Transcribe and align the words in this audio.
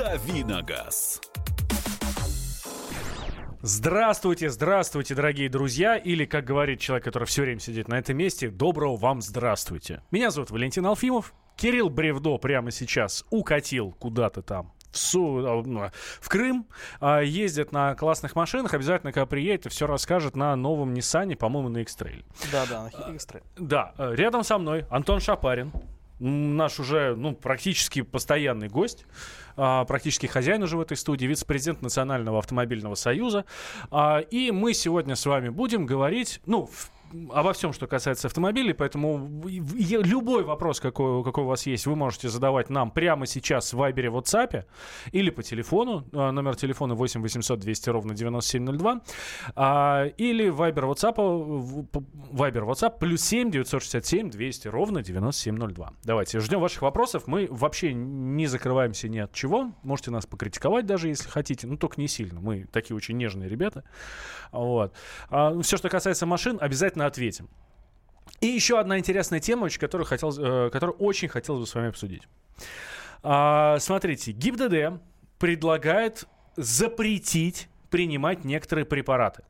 Давиногаз. 0.00 1.20
Здравствуйте, 3.60 4.48
здравствуйте, 4.48 5.14
дорогие 5.14 5.50
друзья, 5.50 5.98
или, 5.98 6.24
как 6.24 6.46
говорит 6.46 6.80
человек, 6.80 7.04
который 7.04 7.24
все 7.24 7.42
время 7.42 7.60
сидит 7.60 7.86
на 7.86 7.98
этом 7.98 8.16
месте, 8.16 8.48
доброго 8.48 8.96
вам 8.96 9.20
здравствуйте. 9.20 10.02
Меня 10.10 10.30
зовут 10.30 10.50
Валентин 10.50 10.86
Алфимов. 10.86 11.34
Кирилл 11.54 11.90
Бревдо 11.90 12.38
прямо 12.38 12.70
сейчас 12.70 13.26
укатил 13.28 13.92
куда-то 13.98 14.40
там 14.40 14.72
в, 14.90 14.96
Су, 14.96 15.46
а, 15.46 15.62
ну, 15.62 15.90
в 15.92 16.28
Крым, 16.30 16.66
а, 16.98 17.20
ездит 17.20 17.70
на 17.70 17.94
классных 17.94 18.34
машинах, 18.34 18.72
обязательно, 18.72 19.12
когда 19.12 19.26
приедет, 19.26 19.70
все 19.70 19.86
расскажет 19.86 20.34
на 20.34 20.56
новом 20.56 20.94
Ниссане, 20.94 21.36
по-моему, 21.36 21.68
на 21.68 21.78
X-Trail. 21.78 22.24
Да-да, 22.50 22.84
на 22.84 23.12
X-Trail. 23.12 23.42
Да, 23.58 23.92
э, 23.98 24.14
рядом 24.14 24.44
со 24.44 24.56
мной 24.56 24.86
Антон 24.88 25.20
Шапарин, 25.20 25.70
наш 26.20 26.78
уже 26.78 27.14
ну, 27.16 27.34
практически 27.34 28.02
постоянный 28.02 28.68
гость, 28.68 29.06
а, 29.56 29.84
практически 29.84 30.26
хозяин 30.26 30.62
уже 30.62 30.76
в 30.76 30.80
этой 30.80 30.96
студии, 30.96 31.26
вице-президент 31.26 31.82
Национального 31.82 32.38
автомобильного 32.38 32.94
союза. 32.94 33.44
А, 33.90 34.18
и 34.18 34.50
мы 34.50 34.74
сегодня 34.74 35.16
с 35.16 35.26
вами 35.26 35.48
будем 35.48 35.86
говорить, 35.86 36.40
ну, 36.46 36.66
в 36.66 36.90
обо 37.30 37.52
всем, 37.52 37.72
что 37.72 37.86
касается 37.86 38.28
автомобилей, 38.28 38.72
поэтому 38.72 39.42
любой 39.46 40.44
вопрос, 40.44 40.80
какой, 40.80 41.22
какой 41.24 41.44
у 41.44 41.46
вас 41.46 41.66
есть, 41.66 41.86
вы 41.86 41.96
можете 41.96 42.28
задавать 42.28 42.70
нам 42.70 42.90
прямо 42.90 43.26
сейчас 43.26 43.72
в 43.72 43.76
Вайбере, 43.76 44.08
WhatsApp 44.08 44.64
или 45.12 45.30
по 45.30 45.42
телефону, 45.42 46.04
а, 46.12 46.32
номер 46.32 46.56
телефона 46.56 46.94
8 46.94 47.22
800 47.22 47.60
200 47.60 47.90
ровно 47.90 48.14
9702, 48.14 49.00
а, 49.56 50.04
или 50.16 50.48
Вайбер, 50.48 50.84
WhatsApp, 50.84 51.14
Вайбер, 52.30 52.64
WhatsApp, 52.64 52.98
плюс 52.98 53.22
7 53.22 53.50
967 53.50 54.30
200 54.30 54.68
ровно 54.68 55.02
9702. 55.02 55.92
Давайте, 56.04 56.40
ждем 56.40 56.60
ваших 56.60 56.82
вопросов, 56.82 57.26
мы 57.26 57.48
вообще 57.50 57.92
не 57.92 58.46
закрываемся 58.46 59.08
ни 59.08 59.18
от 59.18 59.32
чего, 59.32 59.72
можете 59.82 60.10
нас 60.10 60.26
покритиковать 60.26 60.86
даже, 60.86 61.08
если 61.08 61.28
хотите, 61.28 61.66
ну 61.66 61.76
только 61.76 62.00
не 62.00 62.08
сильно, 62.08 62.40
мы 62.40 62.66
такие 62.70 62.96
очень 62.96 63.16
нежные 63.16 63.48
ребята, 63.48 63.84
вот. 64.52 64.94
А, 65.28 65.60
все, 65.62 65.76
что 65.76 65.88
касается 65.88 66.26
машин, 66.26 66.58
обязательно 66.60 66.99
обязательно 67.00 67.06
ответим. 67.06 67.48
И 68.40 68.46
еще 68.46 68.78
одна 68.78 68.98
интересная 68.98 69.40
тема, 69.40 69.68
которую, 69.70 70.06
хотел, 70.06 70.30
э, 70.30 70.70
которую 70.70 70.96
очень 70.98 71.28
хотелось 71.28 71.60
бы 71.60 71.66
с 71.66 71.74
вами 71.74 71.88
обсудить. 71.88 72.22
А, 73.22 73.78
смотрите, 73.80 74.32
ГИБДД 74.32 75.00
предлагает 75.38 76.26
запретить 76.56 77.68
принимать 77.90 78.44
некоторые 78.44 78.84
препараты. 78.84 79.42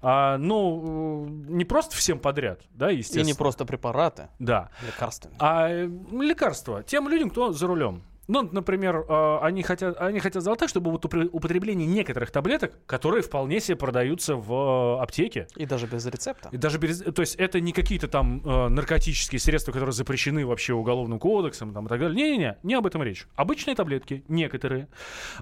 А, 0.00 0.38
ну, 0.38 1.26
не 1.48 1.64
просто 1.64 1.96
всем 1.96 2.18
подряд, 2.18 2.62
да, 2.74 2.90
естественно. 2.90 3.22
И 3.22 3.26
не 3.26 3.34
просто 3.34 3.64
препараты. 3.64 4.28
Да. 4.38 4.70
Лекарственные. 4.86 5.36
А 5.38 5.68
э, 5.68 5.88
лекарства 6.12 6.82
тем 6.82 7.08
людям, 7.08 7.30
кто 7.30 7.52
за 7.52 7.66
рулем. 7.66 8.02
Ну, 8.28 8.48
например, 8.50 9.04
э, 9.08 9.38
они 9.42 9.62
хотят, 9.62 10.00
они 10.00 10.20
хотят 10.20 10.42
сделать 10.42 10.60
так, 10.60 10.68
чтобы 10.68 10.90
вот 10.90 11.04
употребление 11.04 11.86
некоторых 11.86 12.30
таблеток, 12.30 12.78
которые 12.86 13.22
вполне 13.22 13.60
себе 13.60 13.76
продаются 13.76 14.36
в 14.36 14.98
э, 14.98 15.02
аптеке. 15.02 15.48
И 15.56 15.66
даже 15.66 15.86
без 15.86 16.06
рецепта. 16.06 16.48
И 16.52 16.56
даже 16.56 16.78
без, 16.78 17.00
то 17.00 17.20
есть 17.20 17.34
это 17.36 17.60
не 17.60 17.72
какие-то 17.72 18.06
там 18.06 18.40
э, 18.44 18.68
наркотические 18.68 19.40
средства, 19.40 19.72
которые 19.72 19.92
запрещены 19.92 20.46
вообще 20.46 20.72
уголовным 20.72 21.18
кодексом 21.18 21.74
там, 21.74 21.86
и 21.86 21.88
так 21.88 21.98
далее. 21.98 22.16
Не-не-не, 22.16 22.58
не 22.62 22.74
об 22.74 22.86
этом 22.86 23.02
речь. 23.02 23.26
Обычные 23.34 23.74
таблетки, 23.74 24.24
некоторые. 24.28 24.88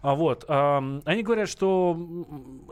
А 0.00 0.14
вот, 0.14 0.44
они 0.48 1.22
говорят, 1.22 1.48
что 1.48 1.96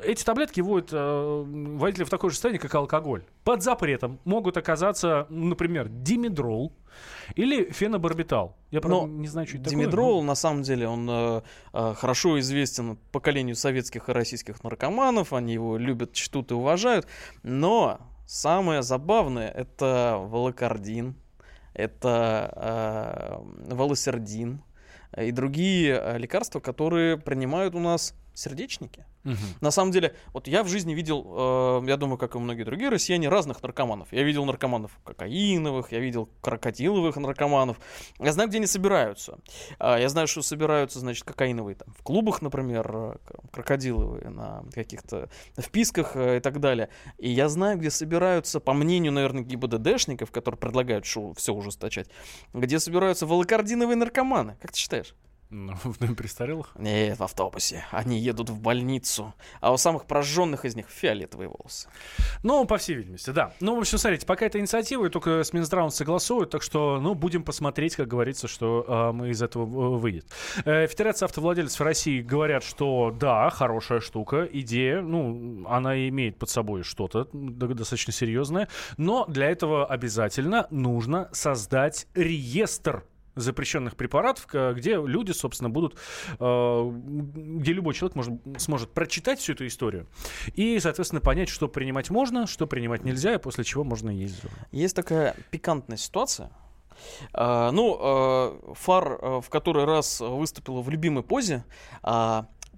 эти 0.03 0.25
таблетки 0.25 0.61
вводят 0.61 0.91
водители 0.93 2.05
в 2.05 2.11
такое 2.11 2.31
же 2.31 2.37
состояние, 2.37 2.61
как 2.61 2.75
алкоголь. 2.75 3.25
Под 3.45 3.63
запретом 3.63 4.19
могут 4.25 4.57
оказаться, 4.57 5.27
например, 5.29 5.89
димедрол, 5.89 6.73
или 7.35 7.71
фенобарбитал. 7.71 8.57
Я, 8.71 8.81
правда, 8.81 9.07
Но 9.07 9.07
не 9.07 9.29
знаю, 9.29 9.47
что 9.47 9.59
это 9.59 9.71
Димедрол, 9.71 10.17
такое. 10.17 10.27
на 10.27 10.35
самом 10.35 10.63
деле, 10.63 10.89
он 10.89 11.09
э, 11.11 11.43
э, 11.73 11.95
хорошо 11.95 12.39
известен 12.41 12.97
поколению 13.13 13.57
советских 13.57 14.09
и 14.09 14.13
российских 14.13 14.63
наркоманов. 14.63 15.33
Они 15.33 15.53
его 15.53 15.77
любят, 15.77 16.13
чтут 16.13 16.51
и 16.51 16.55
уважают. 16.55 17.07
Но 17.43 18.01
самое 18.27 18.83
забавное— 18.83 19.49
это 19.57 20.17
волокардин, 20.21 21.15
это 21.75 23.41
э, 23.69 23.75
волосердин 23.75 24.63
и 25.17 25.31
другие 25.33 26.01
э, 26.01 26.19
лекарства, 26.19 26.61
которые 26.61 27.17
принимают 27.17 27.75
у 27.75 27.81
нас 27.81 28.15
сердечники. 28.39 29.05
Угу. 29.25 29.37
На 29.61 29.71
самом 29.71 29.91
деле, 29.91 30.15
вот 30.33 30.47
я 30.49 30.63
в 30.63 30.69
жизни 30.69 30.95
видел, 30.95 31.81
э, 31.83 31.89
я 31.89 31.97
думаю, 31.97 32.19
как 32.19 32.35
и 32.35 32.39
многие 32.39 32.63
другие 32.63 32.89
россияне, 32.89 33.29
разных 33.29 33.63
наркоманов. 33.63 34.13
Я 34.13 34.23
видел 34.23 34.45
наркоманов 34.45 34.99
кокаиновых, 35.05 35.93
я 35.93 35.99
видел 35.99 36.29
крокодиловых 36.41 37.17
наркоманов. 37.17 37.79
Я 38.19 38.33
знаю, 38.33 38.49
где 38.49 38.59
они 38.59 38.67
собираются. 38.67 39.39
Э, 39.79 39.97
я 40.01 40.09
знаю, 40.09 40.29
что 40.29 40.43
собираются, 40.43 41.01
значит, 41.01 41.25
кокаиновые 41.25 41.75
там 41.75 41.93
в 41.99 42.03
клубах, 42.03 42.41
например, 42.41 42.91
э, 42.95 43.17
крокодиловые 43.53 44.31
на 44.31 44.65
каких-то 44.73 45.29
вписках 45.59 46.15
э, 46.15 46.39
и 46.39 46.41
так 46.41 46.61
далее. 46.61 46.89
И 47.19 47.29
я 47.31 47.49
знаю, 47.49 47.79
где 47.79 47.91
собираются, 47.91 48.61
по 48.61 48.73
мнению, 48.73 49.13
наверное, 49.13 49.43
ГИБДДшников, 49.43 50.31
которые 50.31 50.59
предлагают 50.59 51.05
шоу 51.05 51.35
все 51.35 51.53
ужесточать, 51.53 52.09
где 52.55 52.79
собираются 52.79 53.27
волокардиновые 53.27 53.97
наркоманы. 53.97 54.57
Как 54.61 54.73
ты 54.73 54.79
считаешь? 54.79 55.15
Ну, 55.51 55.75
в 55.83 56.15
престарелых? 56.15 56.73
Нет, 56.79 57.19
в 57.19 57.23
автобусе. 57.23 57.85
Они 57.91 58.19
едут 58.19 58.51
в 58.51 58.61
больницу. 58.61 59.35
А 59.61 59.73
у 59.73 59.79
самых 59.79 60.05
прожженных 60.05 60.65
из 60.65 60.77
них 60.77 60.87
фиолетовые 60.89 61.49
волосы. 61.49 61.89
Ну, 62.43 62.65
по 62.67 62.77
всей 62.77 62.97
видимости, 62.97 63.31
да. 63.31 63.55
Ну, 63.61 63.77
в 63.77 63.79
общем, 63.79 63.99
смотрите, 63.99 64.27
пока 64.27 64.47
это 64.47 64.59
инициатива, 64.59 65.07
и 65.07 65.09
только 65.09 65.43
с 65.43 65.53
Минздравом 65.53 65.91
согласуют, 65.91 66.51
так 66.51 66.63
что, 66.63 67.01
ну, 67.01 67.15
будем 67.15 67.43
посмотреть, 67.43 67.97
как 67.97 68.09
говорится, 68.09 68.47
что 68.47 68.85
э, 68.87 69.13
мы 69.13 69.31
из 69.31 69.41
этого 69.41 69.65
выйдет. 69.97 70.27
Э, 70.65 70.87
Федерация 70.87 71.27
автовладельцев 71.27 71.81
России 71.81 72.21
говорят, 72.21 72.63
что 72.63 73.15
да, 73.19 73.49
хорошая 73.49 74.01
штука, 74.01 74.47
идея, 74.53 75.01
ну, 75.01 75.67
она 75.67 76.09
имеет 76.09 76.39
под 76.39 76.51
собой 76.51 76.83
что-то 76.83 77.29
достаточно 77.33 78.13
серьезное, 78.13 78.69
но 78.99 79.25
для 79.27 79.51
этого 79.51 79.87
обязательно 79.87 80.67
нужно 80.71 81.31
создать 81.33 82.07
реестр 82.15 83.05
запрещенных 83.39 83.97
препаратов, 83.97 84.47
где 84.47 84.95
люди, 84.95 85.33
собственно, 85.33 85.71
будут, 85.71 85.97
э, 86.39 86.91
где 86.93 87.73
любой 87.73 87.95
человек 87.95 88.17
может, 88.17 88.35
сможет 88.59 88.93
прочитать 88.93 89.41
всю 89.41 89.53
эту 89.53 89.67
историю 89.67 90.07
и, 90.55 90.79
соответственно, 90.81 91.21
понять, 91.21 91.49
что 91.49 91.69
принимать 91.69 92.11
можно, 92.11 92.47
что 92.47 92.67
принимать 92.67 93.05
нельзя, 93.05 93.35
и 93.35 93.39
после 93.39 93.65
чего 93.65 93.85
можно 93.85 94.11
ездить. 94.11 94.43
Есть 94.73 94.97
такая 94.97 95.35
пикантная 95.51 95.97
ситуация. 95.97 96.51
Uh, 97.33 97.71
ну, 97.71 97.97
uh, 97.97 98.75
Фар 98.75 99.41
в 99.41 99.49
который 99.51 99.85
раз 99.85 100.21
выступила 100.21 100.81
в 100.83 100.91
любимой 100.91 101.23
позе, 101.23 101.65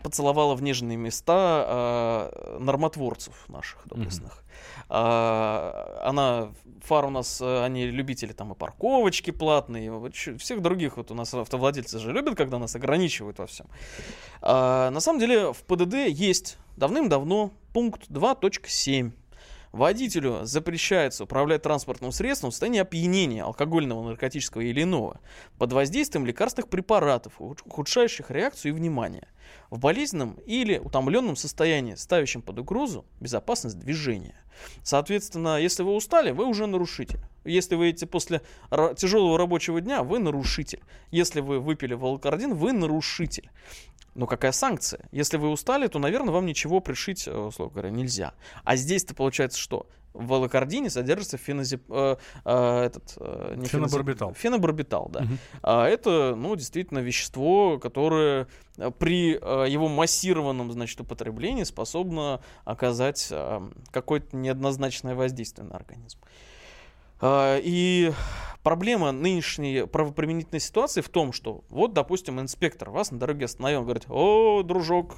поцеловала 0.03 0.54
в 0.54 0.62
нежные 0.62 0.98
места 0.98 2.31
нормотворцев 2.59 3.48
наших 3.48 3.87
доблестных. 3.87 4.44
А, 4.93 6.03
она, 6.03 6.53
фар 6.83 7.05
у 7.05 7.11
нас, 7.11 7.41
э, 7.41 7.65
они 7.65 7.87
любители 7.87 8.33
там 8.33 8.53
и 8.53 8.56
парковочки 8.56 9.31
платные, 9.31 10.11
всех 10.11 10.62
других 10.62 10.97
вот 10.97 11.12
у 11.12 11.15
нас 11.15 11.33
автовладельцы 11.33 12.01
же 12.01 12.12
любят, 12.12 12.37
когда 12.37 12.59
нас 12.59 12.75
ограничивают 12.75 13.39
во 13.39 13.47
всем. 13.47 13.67
А, 14.43 14.91
на 14.91 14.99
самом 14.99 15.21
деле 15.21 15.53
в 15.53 15.62
ПДД 15.62 16.09
есть 16.09 16.59
давным-давно 16.77 17.53
пункт 17.73 18.11
2.7 18.11 19.12
Водителю 19.73 20.41
запрещается 20.43 21.22
управлять 21.22 21.62
транспортным 21.62 22.11
средством 22.11 22.51
в 22.51 22.55
состоянии 22.55 22.81
опьянения 22.81 23.45
алкогольного, 23.45 24.03
наркотического 24.03 24.62
или 24.62 24.83
иного 24.83 25.21
под 25.59 25.72
воздействием 25.72 26.27
лекарственных 26.27 26.69
препаратов, 26.69 27.34
ухудшающих 27.39 28.33
реакцию 28.33 28.72
и 28.72 28.75
внимание, 28.75 29.28
в 29.71 29.78
болезненном 29.78 30.38
или 30.47 30.78
утомленном 30.78 31.37
состоянии, 31.37 31.94
ставящем 31.94 32.43
под 32.43 32.59
угрозу 32.59 33.05
безопасность 33.21 33.78
движения. 33.78 34.37
Соответственно, 34.83 35.59
если 35.59 35.83
вы 35.83 35.94
устали, 35.94 36.33
вы 36.33 36.44
уже 36.44 36.66
нарушитель. 36.66 37.21
Если 37.44 37.75
вы 37.75 37.87
едете 37.87 38.06
после 38.06 38.43
тяжелого 38.97 39.39
рабочего 39.39 39.81
дня, 39.81 40.03
вы 40.03 40.19
нарушитель. 40.19 40.83
Если 41.10 41.41
вы 41.41 41.60
выпили 41.60 41.95
волокардин, 41.95 42.54
вы 42.54 42.72
нарушитель. 42.72 43.51
Но 44.15 44.27
какая 44.27 44.53
санкция? 44.53 45.09
Если 45.12 45.36
вы 45.36 45.51
устали, 45.51 45.86
то, 45.86 45.98
наверное, 45.98 46.33
вам 46.33 46.47
ничего 46.47 46.80
пришить, 46.80 47.28
э, 47.28 47.36
условно 47.36 47.74
говоря, 47.74 47.91
нельзя. 47.91 48.34
А 48.65 48.77
здесь-то 48.77 49.15
получается 49.15 49.59
что? 49.59 49.86
В 50.12 50.27
волокордине 50.27 50.91
содержится 50.91 51.36
фенозип, 51.36 51.84
э, 51.89 52.16
э, 52.45 52.83
этот, 52.83 53.15
э, 53.18 53.54
не 53.57 53.66
фенобарбитал. 53.66 54.34
Фенобарбитал, 54.34 55.09
да. 55.09 55.21
Угу. 55.21 55.33
А 55.62 55.86
это, 55.86 56.34
ну, 56.36 56.57
действительно 56.57 56.98
вещество, 56.98 57.78
которое 57.78 58.48
э, 58.77 58.91
при 58.91 59.39
э, 59.41 59.71
его 59.71 59.89
массированном, 59.89 60.72
значит, 60.72 61.01
употреблении 61.01 61.63
способно 61.63 62.41
оказать 62.65 63.28
э, 63.30 63.71
какое-то 63.92 64.36
неоднозначное 64.36 65.15
воздействие 65.15 65.68
на 65.68 65.77
организм. 65.77 66.18
Э, 66.21 66.50
и 67.22 68.13
Проблема 68.63 69.11
нынешней 69.11 69.87
правоприменительной 69.87 70.61
ситуации 70.61 71.01
в 71.01 71.09
том, 71.09 71.33
что 71.33 71.65
вот, 71.71 71.95
допустим, 71.95 72.41
инспектор 72.41 72.91
вас 72.91 73.11
на 73.11 73.19
дороге 73.19 73.47
остановил, 73.47 73.83
говорит, 73.84 74.05
о, 74.11 74.63
дружок, 74.63 75.17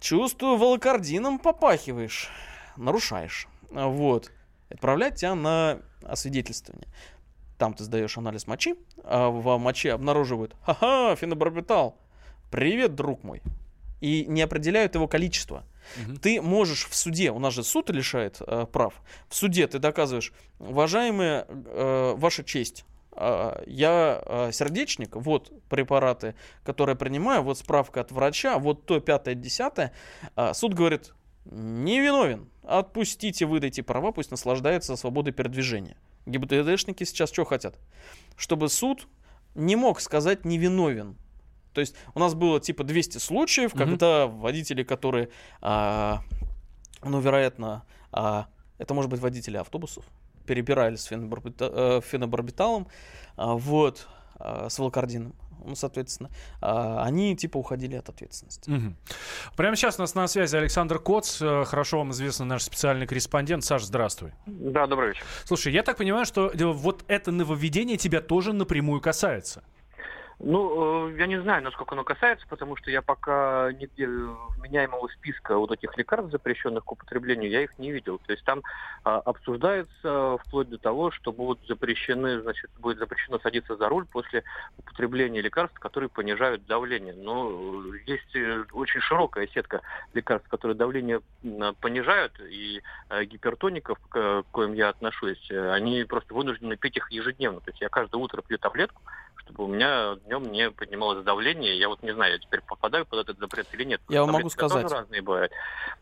чувствую, 0.00 0.56
волокордином 0.56 1.38
попахиваешь, 1.38 2.30
нарушаешь. 2.78 3.46
Вот. 3.70 4.32
Отправлять 4.70 5.16
тебя 5.16 5.34
на 5.34 5.80
освидетельствование. 6.02 6.88
Там 7.58 7.74
ты 7.74 7.84
сдаешь 7.84 8.16
анализ 8.16 8.46
мочи, 8.46 8.76
а 9.04 9.28
в 9.28 9.58
моче 9.58 9.92
обнаруживают, 9.92 10.56
ха-ха, 10.62 11.14
фенобарбитал. 11.14 11.98
привет, 12.50 12.94
друг 12.94 13.22
мой, 13.22 13.42
и 14.00 14.24
не 14.26 14.40
определяют 14.40 14.94
его 14.94 15.06
количество. 15.08 15.64
Мгм. 15.96 16.16
Ты 16.18 16.42
можешь 16.42 16.86
в 16.88 16.94
суде, 16.94 17.30
у 17.30 17.38
нас 17.38 17.54
же 17.54 17.62
суд 17.62 17.90
лишает 17.90 18.38
э, 18.40 18.66
прав, 18.70 18.94
в 19.28 19.34
суде 19.34 19.66
ты 19.66 19.78
доказываешь, 19.78 20.32
уважаемая 20.58 21.46
э, 21.48 22.14
ваша 22.16 22.44
честь, 22.44 22.84
э, 23.12 23.62
я 23.66 24.22
э, 24.24 24.50
сердечник, 24.52 25.16
вот 25.16 25.52
препараты, 25.68 26.34
которые 26.64 26.96
принимаю, 26.96 27.42
вот 27.42 27.58
справка 27.58 28.00
от 28.00 28.12
врача, 28.12 28.58
вот 28.58 28.86
то 28.86 29.00
пятое, 29.00 29.34
десятое. 29.34 29.92
А 30.34 30.54
суд 30.54 30.74
говорит, 30.74 31.12
не 31.44 32.00
виновен, 32.00 32.48
отпустите, 32.62 33.46
выдайте 33.46 33.82
права, 33.82 34.12
пусть 34.12 34.30
наслаждается 34.30 34.96
свободой 34.96 35.32
передвижения. 35.32 35.96
ГИБДДшники 36.26 37.04
сейчас 37.04 37.32
что 37.32 37.44
хотят? 37.44 37.78
Чтобы 38.36 38.68
суд 38.68 39.06
не 39.54 39.76
мог 39.76 40.00
сказать 40.00 40.44
невиновен. 40.44 41.16
То 41.76 41.80
есть 41.80 41.94
у 42.14 42.20
нас 42.20 42.32
было 42.34 42.58
типа 42.58 42.84
200 42.84 43.18
случаев, 43.18 43.74
Мгм. 43.74 43.84
когда 43.84 44.26
водители, 44.28 44.82
которые, 44.82 45.28
а, 45.60 46.22
ну, 47.04 47.20
вероятно, 47.20 47.84
а, 48.12 48.46
это 48.78 48.94
может 48.94 49.10
быть 49.10 49.20
водители 49.20 49.58
автобусов, 49.58 50.06
перебирали 50.46 50.96
с 50.96 51.04
фенобарбита- 51.04 51.98
э, 51.98 52.00
фенобарбиталом, 52.00 52.88
а, 53.36 53.56
вот, 53.56 54.08
а, 54.38 54.70
с 54.70 54.78
волокордином, 54.78 55.34
ну, 55.66 55.74
соответственно, 55.74 56.30
а, 56.62 57.04
они 57.04 57.36
типа 57.36 57.58
уходили 57.58 57.96
от 57.96 58.08
ответственности. 58.08 58.70
Мгм. 58.70 58.96
Прямо 59.54 59.76
сейчас 59.76 59.98
у 59.98 60.00
нас 60.02 60.14
на 60.14 60.26
связи 60.28 60.56
Александр 60.56 60.98
Коц, 60.98 61.42
э, 61.42 61.64
хорошо 61.66 61.98
вам 61.98 62.12
известный 62.12 62.46
наш 62.46 62.62
специальный 62.62 63.06
корреспондент. 63.06 63.64
Саш, 63.64 63.82
здравствуй. 63.84 64.32
Да, 64.46 64.86
добрый 64.86 65.08
вечер. 65.08 65.24
Слушай, 65.44 65.74
я 65.74 65.82
так 65.82 65.98
понимаю, 65.98 66.24
что 66.24 66.48
э, 66.48 66.64
вот 66.64 67.04
это 67.06 67.32
нововведение 67.32 67.98
тебя 67.98 68.22
тоже 68.22 68.54
напрямую 68.54 69.02
касается. 69.02 69.62
Ну, 70.38 71.08
э, 71.08 71.16
я 71.18 71.26
не 71.26 71.40
знаю, 71.40 71.62
насколько 71.62 71.94
оно 71.94 72.04
касается, 72.04 72.46
потому 72.48 72.76
что 72.76 72.90
я 72.90 73.00
пока 73.00 73.72
нигде 73.72 74.06
вменяемого 74.06 75.08
списка 75.08 75.56
вот 75.56 75.72
этих 75.72 75.96
лекарств, 75.96 76.30
запрещенных 76.30 76.84
к 76.84 76.92
употреблению, 76.92 77.50
я 77.50 77.62
их 77.62 77.78
не 77.78 77.90
видел. 77.90 78.18
То 78.18 78.32
есть 78.32 78.44
там 78.44 78.62
а, 79.02 79.16
обсуждается 79.18 80.36
вплоть 80.44 80.68
до 80.68 80.76
того, 80.76 81.10
что 81.10 81.32
будут 81.32 81.66
запрещены, 81.66 82.40
значит, 82.42 82.70
будет 82.78 82.98
запрещено 82.98 83.38
садиться 83.38 83.76
за 83.76 83.88
руль 83.88 84.04
после 84.04 84.44
употребления 84.76 85.40
лекарств, 85.40 85.78
которые 85.78 86.10
понижают 86.10 86.66
давление. 86.66 87.14
Но 87.14 87.50
э, 87.50 87.98
есть 88.06 88.36
э, 88.36 88.64
очень 88.72 89.00
широкая 89.00 89.46
сетка 89.48 89.80
лекарств, 90.12 90.48
которые 90.48 90.76
давление 90.76 91.22
понижают, 91.80 92.38
и 92.40 92.82
э, 93.08 93.24
гипертоников, 93.24 93.98
к 94.10 94.44
коим 94.52 94.74
я 94.74 94.90
отношусь, 94.90 95.50
э, 95.50 95.70
они 95.72 96.04
просто 96.04 96.34
вынуждены 96.34 96.76
пить 96.76 96.98
их 96.98 97.10
ежедневно. 97.10 97.60
То 97.60 97.70
есть 97.70 97.80
я 97.80 97.88
каждое 97.88 98.18
утро 98.18 98.42
пью 98.42 98.58
таблетку, 98.58 99.00
чтобы 99.46 99.64
у 99.64 99.68
меня 99.68 100.16
днем 100.26 100.50
не 100.50 100.70
поднималось 100.70 101.24
давление. 101.24 101.78
Я 101.78 101.88
вот 101.88 102.02
не 102.02 102.12
знаю, 102.12 102.32
я 102.32 102.38
теперь 102.38 102.60
попадаю 102.62 103.06
под 103.06 103.20
этот 103.20 103.38
запрет 103.38 103.66
или 103.72 103.84
нет. 103.84 104.00
Я 104.08 104.22
вам 104.22 104.32
могу 104.32 104.48
Таблетки 104.48 104.58
тоже 104.58 104.86
сказать. 104.86 104.92
разные 104.92 105.22
бывают. 105.22 105.52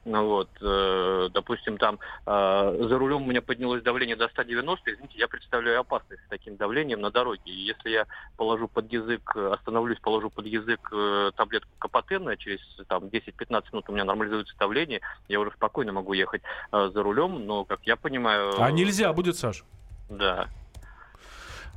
Ну 0.07 0.27
вот, 0.27 0.49
э, 0.63 1.29
допустим, 1.33 1.77
там 1.77 1.99
э, 2.27 2.87
за 2.89 2.99
рулем 2.99 3.23
у 3.23 3.27
меня 3.27 3.43
поднялось 3.43 3.83
давление 3.83 4.17
до 4.17 4.29
190, 4.29 4.93
извините, 4.93 5.19
я 5.19 5.29
представляю 5.29 5.81
опасность 5.81 6.23
с 6.25 6.29
таким 6.29 6.57
давлением 6.57 7.01
на 7.01 7.11
дороге. 7.11 7.43
И 7.45 7.53
если 7.53 7.91
я 7.91 8.07
положу 8.37 8.67
под 8.67 8.91
язык, 8.91 9.37
остановлюсь, 9.37 9.99
положу 10.01 10.31
под 10.31 10.47
язык 10.47 10.81
э, 10.93 11.31
таблетку 11.37 11.71
Капотена, 11.79 12.37
через 12.37 12.61
там 12.89 13.05
10-15 13.05 13.65
минут 13.73 13.89
у 13.89 13.93
меня 13.93 14.05
нормализуется 14.05 14.55
давление, 14.59 15.01
я 15.29 15.39
уже 15.39 15.51
спокойно 15.53 15.93
могу 15.93 16.15
ехать 16.15 16.43
э, 16.73 16.91
за 16.93 17.03
рулем, 17.03 17.47
но, 17.47 17.65
как 17.65 17.81
я 17.85 17.97
понимаю... 17.97 18.55
А 18.59 18.71
нельзя 18.71 19.13
будет, 19.13 19.37
Саш? 19.37 19.65
Да. 20.09 20.49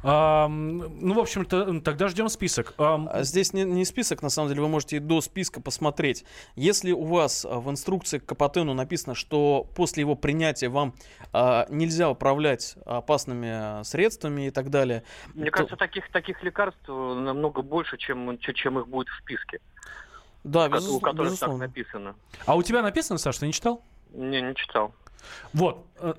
А, 0.03 0.47
ну, 0.47 1.13
в 1.13 1.19
общем-то, 1.19 1.81
тогда 1.81 2.07
ждем 2.07 2.29
список. 2.29 2.73
А 2.77 3.23
Здесь 3.23 3.53
не, 3.53 3.63
не 3.63 3.83
список, 3.83 4.21
на 4.21 4.29
самом 4.29 4.49
деле, 4.49 4.61
вы 4.61 4.67
можете 4.67 4.97
и 4.97 4.99
до 4.99 5.21
списка 5.21 5.59
посмотреть. 5.59 6.23
Если 6.55 6.91
у 6.91 7.03
вас 7.03 7.45
а, 7.45 7.59
в 7.59 7.69
инструкции 7.69 8.19
к 8.19 8.25
Капотену 8.25 8.73
написано, 8.73 9.15
что 9.15 9.67
после 9.75 10.01
его 10.01 10.15
принятия 10.15 10.69
вам 10.69 10.94
а, 11.33 11.65
нельзя 11.69 12.09
управлять 12.09 12.75
опасными 12.85 13.83
средствами 13.83 14.47
и 14.47 14.51
так 14.51 14.69
далее, 14.69 15.03
Мне 15.33 15.45
то- 15.45 15.51
кажется, 15.51 15.75
таких, 15.75 16.11
таких 16.11 16.44
лекарств 16.44 16.79
э, 16.88 16.91
намного 16.91 17.61
больше, 17.61 17.97
чем, 17.97 18.38
чем- 18.39 18.79
их 18.79 18.88
будет 18.88 19.07
в 19.07 19.17
списке, 19.23 19.59
да, 20.44 20.69
ко- 20.69 20.75
у 20.75 20.77
безус- 20.77 20.99
которых 21.01 21.31
безусловно. 21.31 21.59
так 21.59 21.67
написано. 21.69 22.15
А 22.45 22.55
у 22.55 22.61
тебя 22.63 22.81
написано, 22.81 23.17
Саш, 23.17 23.38
ты 23.39 23.47
не 23.47 23.53
читал? 23.53 23.81
Не, 24.13 24.41
не 24.41 24.53
читал. 24.55 24.94
Вот, 25.54 25.86
э, 26.00 26.14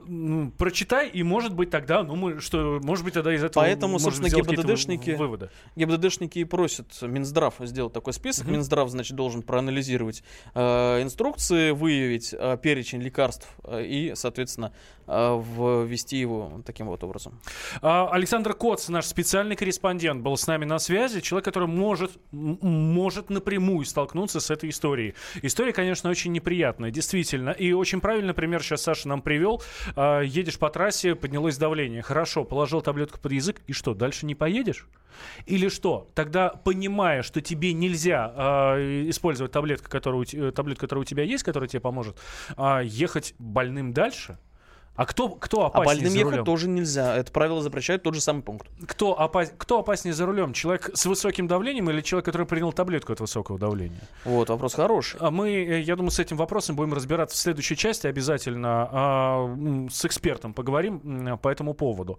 прочитай, 0.58 1.08
и 1.08 1.22
может 1.22 1.54
быть 1.54 1.70
тогда, 1.70 2.02
ну, 2.02 2.16
мы, 2.16 2.40
что, 2.40 2.80
может 2.82 3.04
быть, 3.04 3.14
тогда 3.14 3.34
из 3.34 3.44
этого 3.44 3.62
Поэтому, 3.64 3.98
собственно, 3.98 4.28
ГИБДДшники 4.28 5.10
вы- 5.10 5.16
выводы. 5.16 5.50
ГИБДДшники 5.76 6.40
и 6.40 6.44
просят 6.44 6.86
Минздрав 7.02 7.54
сделать 7.60 7.92
такой 7.92 8.12
список. 8.12 8.46
Мгм. 8.46 8.54
Минздрав, 8.54 8.88
значит, 8.90 9.16
должен 9.16 9.42
проанализировать 9.42 10.22
э, 10.54 11.02
инструкции, 11.02 11.70
выявить 11.70 12.34
э, 12.36 12.58
перечень 12.62 13.00
лекарств 13.00 13.48
э, 13.64 13.84
и, 13.84 14.14
соответственно, 14.14 14.72
э, 15.06 15.42
ввести 15.86 16.16
его 16.18 16.62
таким 16.66 16.86
вот 16.86 17.04
образом. 17.04 17.40
А, 17.82 18.08
Александр 18.10 18.54
Коц, 18.54 18.88
наш 18.88 19.06
специальный 19.06 19.56
корреспондент, 19.56 20.22
был 20.22 20.36
с 20.36 20.46
нами 20.46 20.64
на 20.64 20.78
связи. 20.78 21.20
Человек, 21.20 21.44
который 21.44 21.68
может, 21.68 22.12
может 22.32 23.30
напрямую 23.30 23.84
столкнуться 23.84 24.40
с 24.40 24.50
этой 24.50 24.70
историей. 24.70 25.14
История, 25.42 25.72
конечно, 25.72 26.10
очень 26.10 26.32
неприятная, 26.32 26.90
действительно. 26.90 27.50
И 27.50 27.72
очень 27.72 28.00
правильный 28.00 28.34
пример 28.34 28.62
сейчас 28.62 28.87
Саша 28.88 29.06
нам 29.08 29.20
привел. 29.20 29.62
А, 29.96 30.22
едешь 30.22 30.58
по 30.58 30.70
трассе, 30.70 31.14
поднялось 31.14 31.58
давление. 31.58 32.00
Хорошо, 32.00 32.44
положил 32.44 32.80
таблетку 32.80 33.20
под 33.20 33.32
язык. 33.32 33.60
И 33.66 33.74
что, 33.74 33.92
дальше 33.92 34.24
не 34.24 34.34
поедешь? 34.34 34.86
Или 35.44 35.68
что? 35.68 36.10
Тогда, 36.14 36.48
понимая, 36.48 37.22
что 37.22 37.42
тебе 37.42 37.74
нельзя 37.74 38.32
а, 38.34 38.76
использовать 39.10 39.52
таблетку, 39.52 39.90
которая 39.90 40.22
у, 40.22 40.24
те- 40.24 40.52
таблетку, 40.52 40.82
которая 40.86 41.02
у 41.02 41.04
тебя 41.04 41.22
есть, 41.22 41.44
которая 41.44 41.68
тебе 41.68 41.80
поможет, 41.80 42.16
а, 42.56 42.80
ехать 42.80 43.34
больным 43.38 43.92
дальше? 43.92 44.38
А 44.98 45.06
кто, 45.06 45.28
кто 45.28 45.62
А 45.62 45.66
опаснее 45.68 45.86
больным 45.94 46.10
за 46.12 46.18
ехать 46.18 46.32
рулем? 46.32 46.44
тоже 46.44 46.68
нельзя. 46.68 47.16
Это 47.16 47.30
правило 47.30 47.62
запрещает 47.62 48.02
тот 48.02 48.14
же 48.14 48.20
самый 48.20 48.42
пункт. 48.42 48.66
Кто, 48.86 49.14
опа- 49.14 49.46
кто 49.56 49.78
опаснее 49.78 50.12
за 50.12 50.26
рулем? 50.26 50.52
Человек 50.52 50.90
с 50.92 51.06
высоким 51.06 51.46
давлением 51.46 51.88
или 51.88 52.00
человек, 52.00 52.24
который 52.24 52.46
принял 52.48 52.72
таблетку 52.72 53.12
от 53.12 53.20
высокого 53.20 53.60
давления? 53.60 54.00
Вот, 54.24 54.48
вопрос 54.50 54.74
хороший. 54.74 55.18
А 55.20 55.30
мы, 55.30 55.50
э, 55.50 55.80
я 55.82 55.94
думаю, 55.94 56.10
с 56.10 56.18
этим 56.18 56.36
вопросом 56.36 56.74
будем 56.74 56.94
разбираться 56.94 57.36
в 57.36 57.38
следующей 57.40 57.76
части 57.76 58.08
обязательно. 58.08 58.88
а, 58.90 59.88
с 59.88 60.04
экспертом 60.04 60.52
поговорим 60.52 61.38
по 61.38 61.48
этому 61.48 61.74
поводу. 61.74 62.18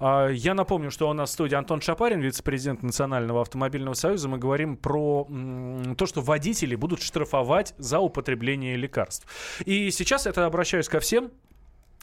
А, 0.00 0.28
Я 0.28 0.54
напомню, 0.54 0.90
что 0.90 1.08
у 1.08 1.12
нас 1.12 1.30
в 1.30 1.32
студии 1.32 1.54
Антон 1.54 1.80
Шапарин, 1.80 2.20
вице-президент 2.20 2.82
Национального 2.82 3.40
автомобильного 3.42 3.94
союза. 3.94 4.28
Мы 4.28 4.38
говорим 4.38 4.76
про 4.76 5.26
м, 5.30 5.94
то, 5.96 6.06
что 6.06 6.22
водители 6.22 6.74
будут 6.74 7.02
штрафовать 7.02 7.72
за 7.78 8.00
употребление 8.00 8.74
лекарств. 8.76 9.26
И 9.64 9.92
сейчас 9.92 10.26
это 10.26 10.44
обращаюсь 10.44 10.88
ко 10.88 10.98
всем, 10.98 11.30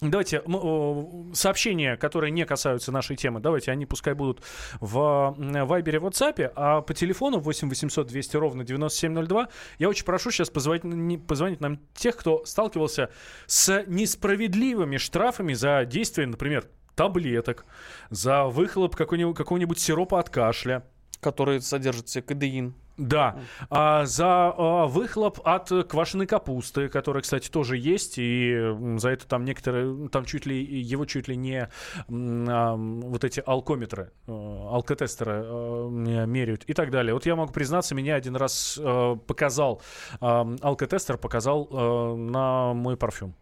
Давайте 0.10 0.42
о, 0.46 1.32
сообщения, 1.34 1.96
которые 1.96 2.32
не 2.32 2.46
касаются 2.46 2.92
нашей 2.92 3.16
темы, 3.16 3.40
давайте 3.40 3.72
они 3.72 3.86
пускай 3.86 4.14
будут 4.14 4.42
в 4.82 5.36
Вайбере, 5.38 6.00
WhatsApp, 6.00 6.52
а 6.56 6.82
по 6.82 6.94
телефону 6.94 7.40
8 7.40 7.70
800 7.70 8.08
200 8.08 8.36
ровно 8.36 8.64
9702 8.66 9.48
я 9.80 9.90
очень 9.90 10.04
прошу 10.04 10.32
сейчас 10.32 10.50
позвонить, 10.50 11.26
позвонить 11.26 11.62
нам 11.62 11.80
тех, 11.94 12.18
кто 12.18 12.44
сталкивался 12.46 13.10
с 13.46 13.84
несправедливыми 13.88 14.98
штрафами 14.98 15.54
за 15.54 15.86
действие, 15.86 16.28
например, 16.28 16.68
таблеток, 16.96 17.66
за 18.10 18.44
выхлоп 18.44 18.96
какого-нибудь, 18.96 19.38
какого-нибудь 19.38 19.80
сиропа 19.80 20.20
от 20.20 20.30
кашля, 20.30 20.84
который 21.22 21.62
содержит 21.62 22.08
в 22.08 22.10
себе 22.10 22.24
кадеин. 22.24 22.76
Да, 22.98 23.40
а, 23.70 24.06
за 24.06 24.54
а, 24.56 24.86
выхлоп 24.86 25.40
от 25.44 25.70
квашеной 25.90 26.28
капусты, 26.28 26.90
которая, 26.90 27.24
кстати, 27.24 27.50
тоже 27.50 27.78
есть, 27.78 28.16
и 28.18 28.76
за 28.98 29.10
это 29.10 29.28
там 29.28 29.46
некоторые, 29.46 30.10
там 30.10 30.26
чуть 30.26 30.46
ли 30.46 30.64
его 30.64 31.06
чуть 31.06 31.28
ли 31.28 31.36
не 31.36 31.68
а, 31.68 32.76
вот 32.76 33.24
эти 33.24 33.42
алкометры, 33.46 34.12
э, 34.28 34.32
алкотестеры 34.32 35.32
м, 35.32 36.30
меряют 36.30 36.64
и 36.66 36.74
так 36.74 36.92
далее. 36.92 37.14
Вот 37.14 37.26
я 37.26 37.36
могу 37.36 37.52
признаться, 37.52 37.96
меня 37.96 38.16
один 38.16 38.36
раз 38.36 38.80
э, 38.82 39.16
показал 39.26 39.82
э, 40.22 40.56
алкотестер, 40.62 41.18
показал 41.18 41.68
э, 41.72 42.16
на 42.16 42.74
мой 42.74 42.96
парфюм. 42.96 43.34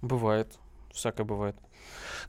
Бывает. 0.00 0.58
Всякое 0.92 1.24
бывает. 1.24 1.56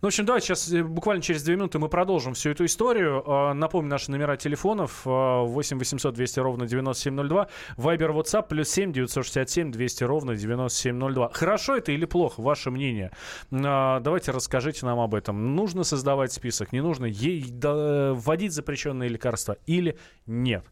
Ну, 0.01 0.05
в 0.05 0.07
общем, 0.07 0.25
давайте 0.25 0.47
сейчас 0.47 0.71
э, 0.71 0.81
буквально 0.81 1.21
через 1.21 1.43
две 1.43 1.55
минуты 1.55 1.77
мы 1.77 1.89
продолжим 1.89 2.33
всю 2.33 2.51
эту 2.51 2.63
историю. 2.63 3.21
Э, 3.25 3.53
Напомню, 3.53 3.89
наши 3.89 4.09
номера 4.11 4.37
телефонов 4.37 5.01
э, 5.05 5.09
8 5.09 5.77
800 5.77 6.13
200 6.13 6.39
ровно 6.39 6.65
9702. 6.67 7.47
Вайбер, 7.75 8.11
WhatsApp, 8.11 8.47
плюс 8.47 8.69
7 8.69 8.93
967 8.93 9.71
200 9.71 10.03
ровно 10.05 10.35
9702. 10.35 11.31
Хорошо 11.33 11.75
это 11.75 11.91
или 11.91 12.05
плохо? 12.05 12.41
Ваше 12.41 12.71
мнение. 12.71 13.11
Э, 13.51 13.99
Давайте 13.99 14.31
расскажите 14.31 14.85
нам 14.85 14.99
об 14.99 15.13
этом. 15.13 15.55
Нужно 15.55 15.83
создавать 15.83 16.31
список? 16.31 16.71
Не 16.71 16.79
нужно? 16.79 17.05
Ей 17.05 17.43
вводить 17.61 18.53
запрещенные 18.53 19.09
лекарства 19.09 19.57
или 19.65 19.97
нет? 20.25 20.63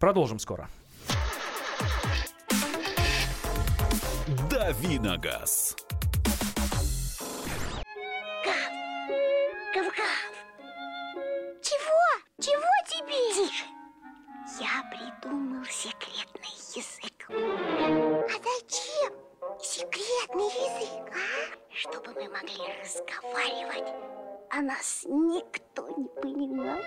Продолжим 0.00 0.40
скоро. 0.40 0.68
Давиногаз. 4.50 5.76
Чего 12.40 12.72
тебе? 12.88 13.34
Тише. 13.34 13.64
Я 14.58 14.82
придумал 14.90 15.62
секретный 15.66 16.56
язык. 16.74 17.28
А 17.28 18.32
зачем 18.32 19.12
секретный 19.60 20.46
язык, 20.46 21.12
а? 21.12 21.74
Чтобы 21.74 22.14
мы 22.14 22.28
могли 22.30 22.64
разговаривать, 22.82 23.94
а 24.50 24.62
нас 24.62 25.04
никто 25.06 25.86
не 25.98 26.08
понимал. 26.20 26.80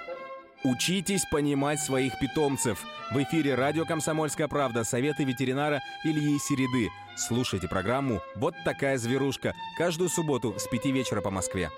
Учитесь 0.64 1.26
понимать 1.30 1.80
своих 1.80 2.18
питомцев. 2.20 2.82
В 3.12 3.22
эфире 3.22 3.54
радио 3.54 3.86
«Комсомольская 3.86 4.48
правда». 4.48 4.84
Советы 4.84 5.24
ветеринара 5.24 5.82
Ильи 6.04 6.40
Середы. 6.40 6.90
Слушайте 7.16 7.68
программу 7.68 8.22
«Вот 8.36 8.56
такая 8.66 8.98
зверушка» 8.98 9.54
каждую 9.78 10.10
субботу 10.10 10.58
с 10.58 10.68
пяти 10.68 10.92
вечера 10.92 11.22
по 11.22 11.30
Москве. 11.30 11.70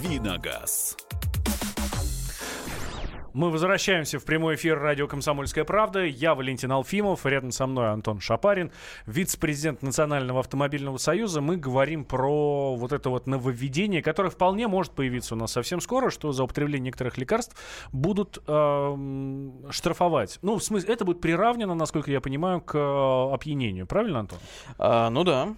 Давиногаз. 0.00 0.96
Мы 3.32 3.50
возвращаемся 3.50 4.18
в 4.18 4.24
прямой 4.24 4.54
эфир 4.54 4.78
радио 4.78 5.06
«Комсомольская 5.06 5.64
правда». 5.64 6.04
Я 6.04 6.34
Валентин 6.34 6.72
Алфимов, 6.72 7.24
рядом 7.26 7.50
со 7.50 7.66
мной 7.66 7.90
Антон 7.90 8.20
Шапарин, 8.20 8.70
вице-президент 9.06 9.82
Национального 9.82 10.40
автомобильного 10.40 10.98
союза. 10.98 11.40
Мы 11.40 11.56
говорим 11.56 12.04
про 12.04 12.74
вот 12.76 12.92
это 12.92 13.10
вот 13.10 13.26
нововведение, 13.26 14.02
которое 14.02 14.30
вполне 14.30 14.68
может 14.68 14.92
появиться 14.92 15.34
у 15.34 15.38
нас 15.38 15.52
совсем 15.52 15.80
скоро, 15.80 16.10
что 16.10 16.32
за 16.32 16.44
употребление 16.44 16.86
некоторых 16.86 17.18
лекарств 17.18 17.56
будут 17.92 18.38
э, 18.46 19.50
штрафовать. 19.70 20.38
Ну, 20.42 20.56
в 20.56 20.64
смысле, 20.64 20.92
это 20.92 21.04
будет 21.04 21.20
приравнено, 21.20 21.74
насколько 21.74 22.10
я 22.10 22.20
понимаю, 22.20 22.60
к 22.60 22.76
э, 22.76 23.34
опьянению. 23.34 23.86
Правильно, 23.86 24.20
Антон? 24.20 24.38
А, 24.78 25.10
ну 25.10 25.24
да. 25.24 25.54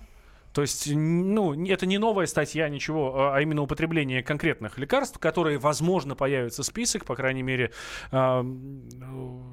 То 0.52 0.62
есть, 0.62 0.90
ну, 0.92 1.54
это 1.66 1.86
не 1.86 1.98
новая 1.98 2.26
статья, 2.26 2.68
ничего, 2.68 3.32
а 3.32 3.40
именно 3.40 3.62
употребление 3.62 4.22
конкретных 4.22 4.78
лекарств, 4.78 5.18
которые, 5.18 5.58
возможно, 5.58 6.14
появится 6.16 6.62
список, 6.62 7.04
по 7.04 7.14
крайней 7.14 7.42
мере, 7.42 7.70
э, 8.10 8.44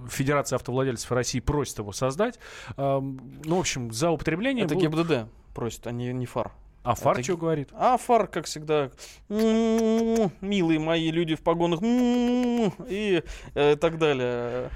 Федерация 0.09 0.55
автовладельцев 0.55 1.11
России 1.11 1.39
просит 1.39 1.79
его 1.79 1.91
создать. 1.91 2.39
Э, 2.77 2.99
ну, 2.99 3.55
в 3.55 3.59
общем, 3.59 3.91
за 3.91 4.09
употребление... 4.09 4.65
Это 4.65 4.75
будут... 4.75 5.07
ГИБДД 5.07 5.29
просит, 5.53 5.85
а 5.87 5.91
не, 5.91 6.13
не 6.13 6.25
ФАР. 6.25 6.51
А 6.83 6.95
ФАР 6.95 7.15
Это 7.15 7.23
что 7.23 7.37
говорит? 7.37 7.69
А 7.73 7.97
ФАР, 7.97 8.27
как 8.27 8.45
всегда, 8.45 8.91
«М-м-м, 9.27 10.31
милые 10.39 10.79
мои 10.79 11.11
люди 11.11 11.35
в 11.35 11.41
погонах, 11.41 11.81
м-м-м», 11.81 12.73
и 12.87 13.23
э, 13.55 13.75
так 13.75 13.97
далее. 13.97 14.69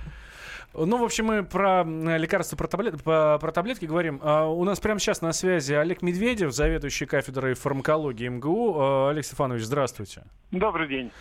Ну, 0.73 0.97
в 0.97 1.03
общем, 1.03 1.25
мы 1.25 1.43
про 1.43 1.83
лекарства, 1.83 2.55
про, 2.55 2.67
таблет- 2.67 3.01
про 3.03 3.51
таблетки 3.51 3.85
говорим. 3.85 4.21
А, 4.23 4.45
у 4.47 4.63
нас 4.63 4.79
прямо 4.79 4.99
сейчас 5.01 5.21
на 5.21 5.33
связи 5.33 5.73
Олег 5.73 6.01
Медведев, 6.01 6.53
заведующий 6.53 7.05
кафедрой 7.05 7.55
фармакологии 7.55 8.29
МГУ. 8.29 8.75
А, 8.79 9.09
Олег 9.09 9.25
Стефанович, 9.25 9.63
здравствуйте. 9.63 10.23
Добрый 10.51 10.87
день. 10.87 11.11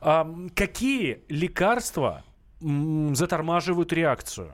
А, 0.00 0.24
какие 0.54 1.24
лекарства 1.28 2.22
затормаживают 2.60 3.92
реакцию? 3.92 4.52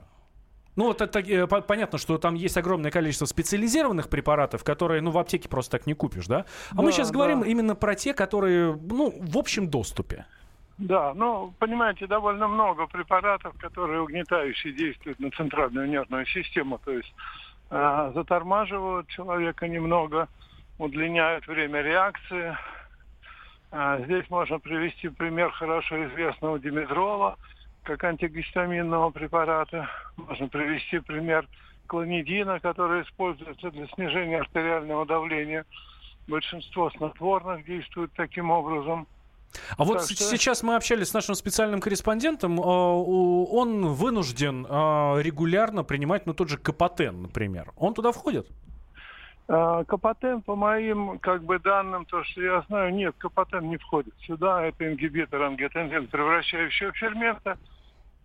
Ну, 0.75 0.85
вот 0.85 1.01
это, 1.01 1.19
э, 1.19 1.45
по- 1.45 1.61
понятно, 1.61 1.97
что 1.99 2.17
там 2.17 2.35
есть 2.35 2.57
огромное 2.57 2.89
количество 2.89 3.25
специализированных 3.25 4.07
препаратов, 4.09 4.63
которые, 4.63 5.01
ну, 5.01 5.11
в 5.11 5.17
аптеке 5.17 5.49
просто 5.49 5.77
так 5.77 5.85
не 5.87 5.93
купишь, 5.93 6.25
да? 6.25 6.45
А 6.71 6.75
мы 6.81 6.85
Да, 6.85 6.91
сейчас 6.93 7.09
да. 7.09 7.15
говорим 7.15 7.41
именно 7.41 7.75
про 7.75 7.95
те, 7.95 8.13
которые, 8.13 8.75
ну, 8.81 9.13
в 9.19 9.37
общем 9.37 9.69
доступе. 9.69 10.25
Да, 10.79 11.13
ну, 11.13 11.53
понимаете, 11.59 12.07
довольно 12.07 12.47
много 12.47 12.87
препаратов, 12.87 13.53
которые 13.57 14.01
угнетающе 14.01 14.71
действуют 14.71 15.19
на 15.19 15.29
центральную 15.31 15.89
нервную 15.89 16.25
систему, 16.25 16.79
то 16.83 16.91
есть 16.93 17.13
э, 17.69 18.11
затормаживают 18.15 19.09
человека 19.09 19.67
немного, 19.67 20.29
удлиняют 20.77 21.45
время 21.47 21.81
реакции. 21.81 22.57
А 23.71 23.99
здесь 23.99 24.29
можно 24.29 24.57
привести 24.59 25.09
пример 25.09 25.51
хорошо 25.51 26.07
известного 26.07 26.57
димедрола, 26.59 27.37
как 27.83 28.01
антигистаминного 28.05 29.09
препарата. 29.09 29.89
Можно 30.15 30.47
привести 30.47 30.99
пример 30.99 31.45
клонидина, 31.87 32.61
который 32.61 33.03
используется 33.03 33.69
для 33.71 33.85
снижения 33.87 34.39
артериального 34.39 35.05
давления. 35.05 35.65
Большинство 36.29 36.89
снотворных 36.91 37.65
действуют 37.65 38.13
таким 38.13 38.49
образом. 38.49 39.07
А 39.77 39.83
вот 39.83 39.95
Так 39.99 40.03
с- 40.03 40.11
что- 40.15 40.23
сейчас 40.25 40.63
мы 40.63 40.75
общались 40.75 41.09
с 41.09 41.13
нашим 41.13 41.35
специальным 41.35 41.81
корреспондентом. 41.81 42.59
у- 42.59 43.45
Он 43.51 43.93
вынужден 43.93 44.65
э, 44.69 45.21
регулярно 45.21 45.83
принимать, 45.83 46.25
ну, 46.25 46.33
тот 46.33 46.49
же 46.49 46.57
Капотен, 46.57 47.23
например. 47.23 47.71
Он 47.77 47.93
туда 47.93 48.11
входит? 48.11 48.47
А, 49.47 49.83
Капотен, 49.85 50.41
по 50.43 50.55
моим 50.55 51.17
как 51.19 51.43
бы 51.43 51.57
данным, 51.59 52.05
то, 52.05 52.23
что 52.23 52.41
я 52.41 52.61
знаю, 52.67 52.93
нет, 52.93 53.15
Капотен 53.17 53.67
не 53.69 53.77
входит 53.77 54.13
сюда. 54.27 54.63
Это 54.67 54.87
ингибитор 54.91 55.41
ангиотензин, 55.41 56.07
превращающего 56.07 56.91
в 56.91 56.97
фермента. 56.97 57.57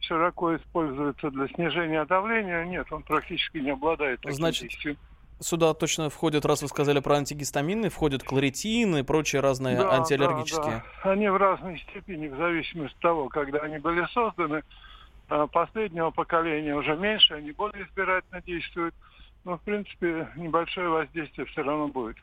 Широко 0.01 0.55
используется 0.57 1.31
для 1.31 1.49
снижения 1.49 2.05
давления. 2.05 2.65
Нет, 2.67 2.93
он 2.93 3.03
практически 3.03 3.57
не 3.59 3.71
обладает 3.71 4.21
таким 4.21 4.37
Значит, 4.37 4.69
действием. 4.69 4.99
Сюда 5.45 5.75
точно 5.75 6.09
входят, 6.09 6.47
раз 6.47 6.63
вы 6.63 6.69
сказали 6.69 7.01
про 7.01 7.17
антигистамины, 7.17 7.91
входят 7.91 8.23
кларитин 8.23 8.97
и 8.97 9.03
прочие 9.03 9.43
разные 9.43 9.77
Да, 9.77 9.93
антиаллергические. 9.93 10.77
да, 10.77 10.85
да. 11.05 11.11
Они 11.11 11.29
в 11.29 11.37
разной 11.37 11.79
степени, 11.81 12.29
в 12.29 12.37
зависимости 12.39 12.95
от 12.95 13.01
того, 13.03 13.29
когда 13.29 13.59
они 13.59 13.77
были 13.77 14.07
созданы. 14.15 14.63
А, 15.29 15.47
Последнего 15.47 16.11
поколения 16.13 16.75
уже 16.75 16.97
меньше, 16.97 17.35
они 17.35 17.53
более 17.53 17.85
избирательно 17.85 18.41
действуют. 18.41 18.95
Но, 19.45 19.59
в 19.59 19.61
принципе, 19.61 20.29
небольшое 20.37 20.89
воздействие 20.89 21.47
все 21.47 21.63
равно 21.63 21.89
будет. 21.89 22.17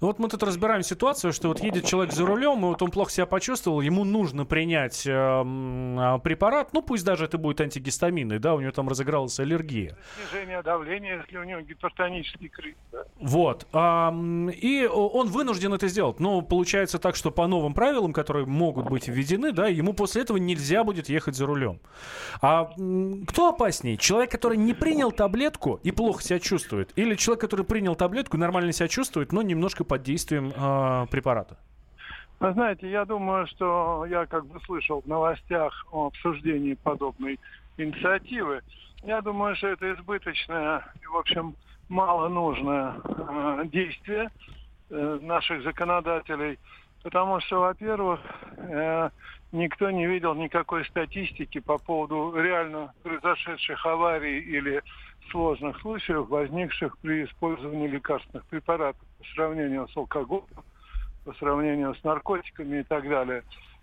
Ну, 0.00 0.08
вот 0.08 0.18
мы 0.18 0.28
тут 0.28 0.42
разбираем 0.42 0.82
ситуацию, 0.82 1.32
что 1.32 1.46
вот 1.48 1.60
едет 1.60 1.84
человек 1.84 2.12
за 2.12 2.26
рулем, 2.26 2.58
и 2.58 2.62
вот 2.62 2.82
он 2.82 2.90
плохо 2.90 3.12
себя 3.12 3.26
почувствовал, 3.26 3.80
ему 3.80 4.02
нужно 4.04 4.44
принять 4.44 5.06
э, 5.06 6.18
препарат, 6.24 6.72
ну, 6.72 6.82
пусть 6.82 7.04
даже 7.04 7.26
это 7.26 7.38
будет 7.38 7.60
антигистаминный, 7.60 8.40
да, 8.40 8.54
у 8.54 8.60
него 8.60 8.72
там 8.72 8.88
разыгралась 8.88 9.38
аллергия. 9.38 9.96
Снижение 10.16 10.60
давления, 10.62 11.22
если 11.24 11.38
у 11.38 11.44
него 11.44 11.60
гипертонический 11.60 12.48
криз. 12.48 12.74
да. 12.90 13.04
Вот. 13.20 13.68
М, 13.72 14.50
и 14.50 14.86
он 14.86 15.28
вынужден 15.28 15.72
это 15.72 15.86
сделать. 15.86 16.18
Но 16.18 16.42
получается 16.42 16.98
так, 16.98 17.14
что 17.14 17.30
по 17.30 17.46
новым 17.46 17.74
правилам, 17.74 18.12
которые 18.12 18.46
могут 18.46 18.88
быть 18.90 19.06
введены, 19.06 19.52
да, 19.52 19.68
ему 19.68 19.92
после 19.92 20.22
этого 20.22 20.36
нельзя 20.38 20.82
будет 20.82 21.08
ехать 21.08 21.36
за 21.36 21.46
рулем. 21.46 21.78
А 22.42 22.72
кто 23.28 23.50
опаснее? 23.50 23.96
Человек, 23.96 24.32
который 24.32 24.56
не 24.56 24.74
принял 24.74 25.12
таблетку 25.12 25.78
и 25.84 25.92
плохо 25.92 26.22
себя 26.24 26.39
чувствует? 26.40 26.92
Или 26.96 27.14
человек, 27.14 27.40
который 27.40 27.64
принял 27.64 27.94
таблетку 27.94 28.36
нормально 28.36 28.72
себя 28.72 28.88
чувствует, 28.88 29.32
но 29.32 29.42
немножко 29.42 29.84
под 29.84 30.02
действием 30.02 30.52
а, 30.56 31.06
препарата? 31.06 31.56
Вы 32.40 32.52
знаете, 32.54 32.90
я 32.90 33.04
думаю, 33.04 33.46
что 33.46 34.06
я 34.08 34.24
как 34.26 34.46
бы 34.46 34.58
слышал 34.62 35.02
в 35.02 35.06
новостях 35.06 35.86
о 35.92 36.06
обсуждении 36.06 36.74
подобной 36.74 37.38
инициативы. 37.76 38.62
Я 39.02 39.20
думаю, 39.20 39.54
что 39.56 39.68
это 39.68 39.92
избыточное 39.92 40.84
и, 41.02 41.06
в 41.06 41.16
общем, 41.16 41.54
мало 41.90 42.28
нужное 42.28 42.94
э, 43.04 43.64
действие 43.66 44.30
э, 44.88 45.18
наших 45.20 45.62
законодателей, 45.64 46.58
потому 47.02 47.40
что, 47.40 47.60
во-первых, 47.60 48.20
э, 48.56 49.10
никто 49.52 49.90
не 49.90 50.06
видел 50.06 50.34
никакой 50.34 50.84
статистики 50.86 51.60
по 51.60 51.78
поводу 51.78 52.32
реально 52.40 52.92
произошедших 53.02 53.84
аварий 53.84 54.38
или 54.40 54.82
сложных 55.30 55.80
случаев, 55.80 56.28
возникших 56.28 56.98
при 56.98 57.24
использовании 57.24 57.88
лекарственных 57.88 58.44
препаратов 58.46 59.02
по 59.18 59.24
сравнению 59.34 59.88
с 59.88 59.96
алкоголем, 59.96 60.46
по 61.24 61.32
сравнению 61.34 61.94
с 61.94 62.04
наркотиками 62.04 62.80
и 62.80 62.82
так 62.82 63.08
далее. 63.08 63.42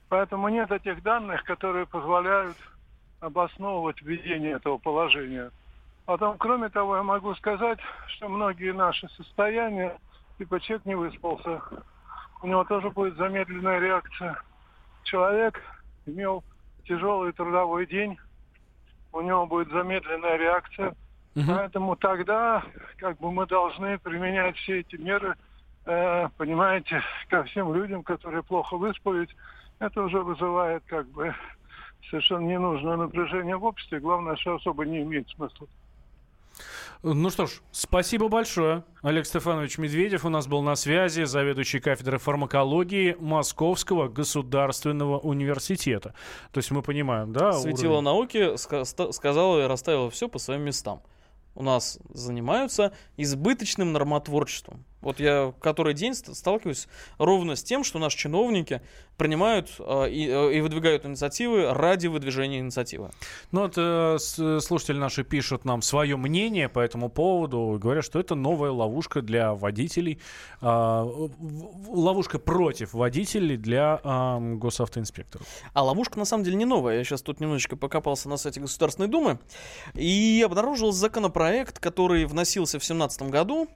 Поэтому 0.10 0.50
нет 0.50 0.72
этих 0.72 1.04
данных, 1.04 1.44
которые 1.44 1.86
позволяют 1.86 2.58
обосновывать 3.20 4.02
введение 4.02 4.54
этого 4.54 4.78
положения. 4.78 5.52
Потом, 6.06 6.38
кроме 6.38 6.70
того, 6.70 6.96
я 6.96 7.04
могу 7.04 7.36
сказать, 7.36 7.80
что 8.08 8.30
многие 8.30 8.72
наши 8.72 9.10
состояния, 9.10 9.98
типа 10.38 10.60
человек 10.62 10.86
не 10.86 10.96
выспался, 10.96 11.62
у 12.42 12.48
него 12.48 12.64
тоже 12.64 12.90
будет 12.92 13.18
замедленная 13.18 13.80
реакция. 13.80 14.42
Человек 15.04 15.62
имел 16.06 16.44
тяжелый 16.86 17.34
трудовой 17.34 17.86
день, 17.88 18.18
у 19.12 19.22
него 19.22 19.46
будет 19.48 19.70
замедленная 19.70 20.38
реакция. 20.38 20.96
Поэтому 21.46 21.96
тогда 21.96 22.64
как 22.98 23.20
бы 23.20 23.32
мы 23.32 23.46
должны 23.46 24.00
применять 24.00 24.56
все 24.58 24.80
эти 24.80 24.96
меры, 24.96 25.36
э, 25.86 26.30
понимаете, 26.38 27.02
ко 27.30 27.44
всем 27.44 27.74
людям, 27.74 28.04
которые 28.04 28.44
плохо 28.44 28.78
выспались. 28.78 29.30
Это 29.80 30.02
уже 30.02 30.22
вызывает 30.22 30.84
как 30.88 31.08
бы 31.10 31.36
совершенно 32.10 32.48
ненужное 32.48 32.98
напряжение 32.98 33.58
в 33.58 33.66
обществе. 33.66 34.00
Главное, 34.00 34.36
что 34.38 34.56
особо 34.56 34.86
не 34.86 35.02
имеет 35.02 35.30
смысла. 35.30 35.68
Ну 37.04 37.30
что 37.30 37.46
ж, 37.46 37.62
спасибо 37.72 38.28
большое. 38.28 38.84
Олег 39.04 39.28
Стефанович 39.28 39.78
Медведев 39.78 40.26
у 40.26 40.30
нас 40.30 40.48
был 40.48 40.64
на 40.64 40.76
связи, 40.76 41.26
заведующий 41.26 41.80
кафедрой 41.80 42.18
фармакологии 42.18 43.16
Московского 43.20 44.08
государственного 44.08 45.20
университета. 45.20 46.16
То 46.52 46.58
есть 46.58 46.72
мы 46.72 46.82
понимаем, 46.82 47.32
да? 47.32 47.54
Светило 47.54 48.00
уровень? 48.00 48.06
науки 48.06 48.38
ска- 48.56 49.12
сказала 49.12 49.64
и 49.64 49.68
расставила 49.68 50.10
все 50.10 50.28
по 50.28 50.40
своим 50.40 50.64
местам. 50.64 51.02
У 51.58 51.64
нас 51.64 51.98
занимаются 52.14 52.94
избыточным 53.18 53.92
нормотворчеством. 53.92 54.86
Вот 55.02 55.20
я 55.20 55.54
который 55.62 55.94
день 55.94 56.14
ст- 56.14 56.36
сталкиваюсь 56.36 56.88
ровно 57.18 57.56
с 57.56 57.64
тем, 57.64 57.84
что 57.84 58.00
наши 58.00 58.18
чиновники 58.18 58.82
принимают 59.18 59.70
э, 59.80 60.10
и, 60.10 60.28
э, 60.28 60.54
и 60.54 60.62
выдвигают 60.62 61.06
инициативы 61.06 61.74
ради 61.74 62.08
выдвижения 62.08 62.60
инициативы. 62.60 63.12
Ну 63.52 63.62
вот 63.62 63.74
э, 63.78 64.18
слушатели 64.20 64.98
наши 64.98 65.24
пишут 65.24 65.66
нам 65.66 65.82
свое 65.82 66.18
мнение 66.18 66.70
по 66.70 66.80
этому 66.80 67.10
поводу, 67.10 67.78
говорят, 67.82 68.06
что 68.06 68.20
это 68.20 68.36
новая 68.36 68.72
ловушка 68.72 69.22
для 69.22 69.54
водителей, 69.54 70.20
а, 70.62 71.04
ловушка 71.88 72.40
против 72.40 72.94
водителей 72.94 73.58
для 73.58 74.00
а, 74.04 74.40
госавтоинспекторов. 74.40 75.48
А 75.74 75.84
ловушка 75.84 76.20
на 76.20 76.26
самом 76.26 76.44
деле 76.44 76.58
не 76.58 76.66
новая. 76.66 76.98
Я 76.98 77.04
сейчас 77.04 77.22
тут 77.22 77.40
немножечко 77.40 77.76
покопался 77.76 78.30
на 78.30 78.38
сайте 78.38 78.60
Государственной 78.60 79.08
Думы 79.08 79.40
и 79.94 80.44
обнаружил 80.46 80.92
законопроект, 80.92 81.80
который 81.80 82.26
вносился 82.26 82.80
в 82.80 82.82
2017 82.82 83.24
году, 83.24 83.68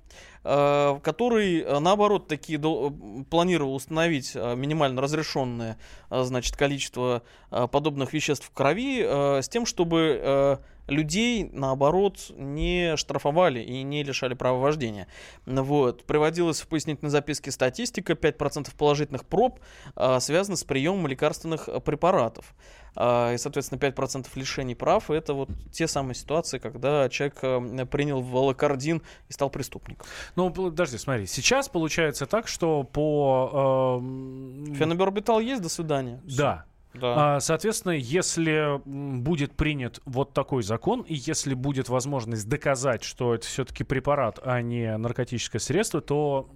э, 0.44 1.00
который, 1.12 1.60
э, 1.60 1.80
наоборот, 1.80 2.28
таки 2.30 2.56
дол- 2.56 2.90
э, 2.92 3.24
планировал 3.30 3.76
установить 3.76 4.32
э, 4.34 4.56
минимально 4.56 5.02
разрешенное, 5.02 5.78
значит, 6.10 6.56
количество 6.56 7.22
подобных 7.50 8.14
веществ 8.14 8.48
в 8.48 8.52
крови 8.52 9.02
с 9.42 9.50
тем, 9.50 9.66
чтобы 9.66 10.60
людей, 10.92 11.50
наоборот, 11.52 12.32
не 12.36 12.96
штрафовали 12.98 13.62
и 13.62 13.82
не 13.84 14.04
лишали 14.04 14.34
права 14.34 14.60
вождения. 14.60 15.08
Вот. 15.46 16.04
Приводилась 16.04 16.62
в 16.62 16.68
пояснительной 16.68 17.10
записке 17.10 17.52
статистика, 17.52 18.14
5% 18.14 18.70
положительных 18.78 19.26
проб 19.26 19.60
э, 19.96 20.20
связаны 20.20 20.58
с 20.58 20.64
приемом 20.64 21.08
лекарственных 21.08 21.70
э, 21.70 21.80
препаратов. 21.80 22.54
А, 22.96 23.34
И, 23.34 23.38
соответственно, 23.38 23.80
5% 23.80 24.28
лишений 24.36 24.76
прав— 24.76 25.10
это 25.10 25.34
вот 25.34 25.50
те 25.72 25.88
самые 25.88 26.16
ситуации, 26.16 26.60
когда 26.60 27.08
человек 27.10 27.38
э, 27.42 27.86
принял 27.86 28.22
волокордин 28.22 29.02
и 29.30 29.34
стал 29.34 29.50
преступником. 29.50 30.06
Ну, 30.36 30.50
подожди, 30.50 30.98
смотри, 30.98 31.26
сейчас 31.26 31.70
получается 31.70 32.26
так, 32.26 32.48
что 32.48 32.84
по... 32.84 34.00
эм, 34.02 34.76
Фенобербитал 34.76 35.40
есть, 35.40 35.62
до 35.62 35.70
свидания. 35.70 36.22
Да, 36.26 36.66
Да. 36.94 37.36
А, 37.36 37.40
Соответственно, 37.40 37.94
если 37.94 38.82
будет 38.86 39.54
принят 39.54 40.02
вот 40.06 40.34
такой 40.34 40.64
закон, 40.64 41.02
и 41.02 41.16
если 41.16 41.54
будет 41.54 41.90
возможность 41.90 42.48
доказать, 42.50 43.04
что 43.04 43.34
это 43.34 43.48
все-таки 43.48 43.84
препарат, 43.84 44.40
а 44.44 44.62
не 44.62 44.98
наркотическое 44.98 45.60
средство, 45.60 46.02
то 46.02 46.50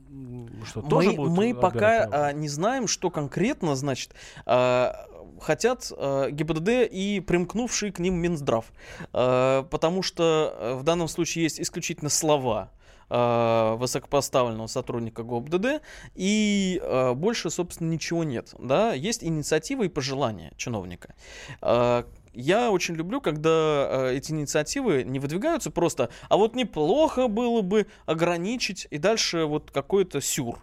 что, 0.66 0.82
тоже 0.82 1.12
мы, 1.12 1.16
будут 1.16 1.38
мы 1.38 1.56
пока 1.56 2.08
а, 2.12 2.34
не 2.34 2.50
знаем, 2.50 2.88
что 2.88 3.10
конкретно, 3.10 3.76
значит, 3.76 4.14
а, 4.46 5.08
хотят 5.40 5.92
а, 5.96 6.30
ГИБДД 6.30 6.92
и 6.92 7.22
примкнувший 7.26 7.92
к 7.92 8.00
ним 8.00 8.16
Минздрав. 8.16 8.66
Потому 9.12 10.02
что 10.02 10.24
а, 10.58 10.76
в 10.76 10.84
данном 10.84 11.08
случае 11.08 11.44
есть 11.44 11.62
исключительно 11.62 12.10
слова 12.10 12.72
а, 13.10 13.76
высокопоставленного 13.76 14.68
сотрудника 14.68 15.24
ГОБДД, 15.24 15.82
и 16.16 16.80
а, 16.84 17.14
больше, 17.14 17.50
собственно, 17.50 17.90
ничего 17.90 18.24
нет. 18.24 18.54
Да? 18.60 18.94
Есть 18.94 19.24
инициатива 19.24 19.84
и 19.84 19.90
пожелания 19.90 20.54
чиновника. 20.58 21.16
А, 21.62 22.06
я 22.36 22.70
очень 22.70 22.96
люблю, 22.96 23.22
когда 23.22 24.10
э, 24.10 24.16
эти 24.16 24.32
инициативы 24.34 25.04
не 25.04 25.20
выдвигаются 25.20 25.72
просто, 25.72 26.10
а 26.28 26.36
вот 26.36 26.54
неплохо 26.54 27.30
было 27.30 27.62
бы 27.62 27.88
ограничить 28.06 28.88
и 28.92 28.98
дальше 28.98 29.46
вот 29.46 29.72
какой-то 29.72 30.20
сюр, 30.20 30.60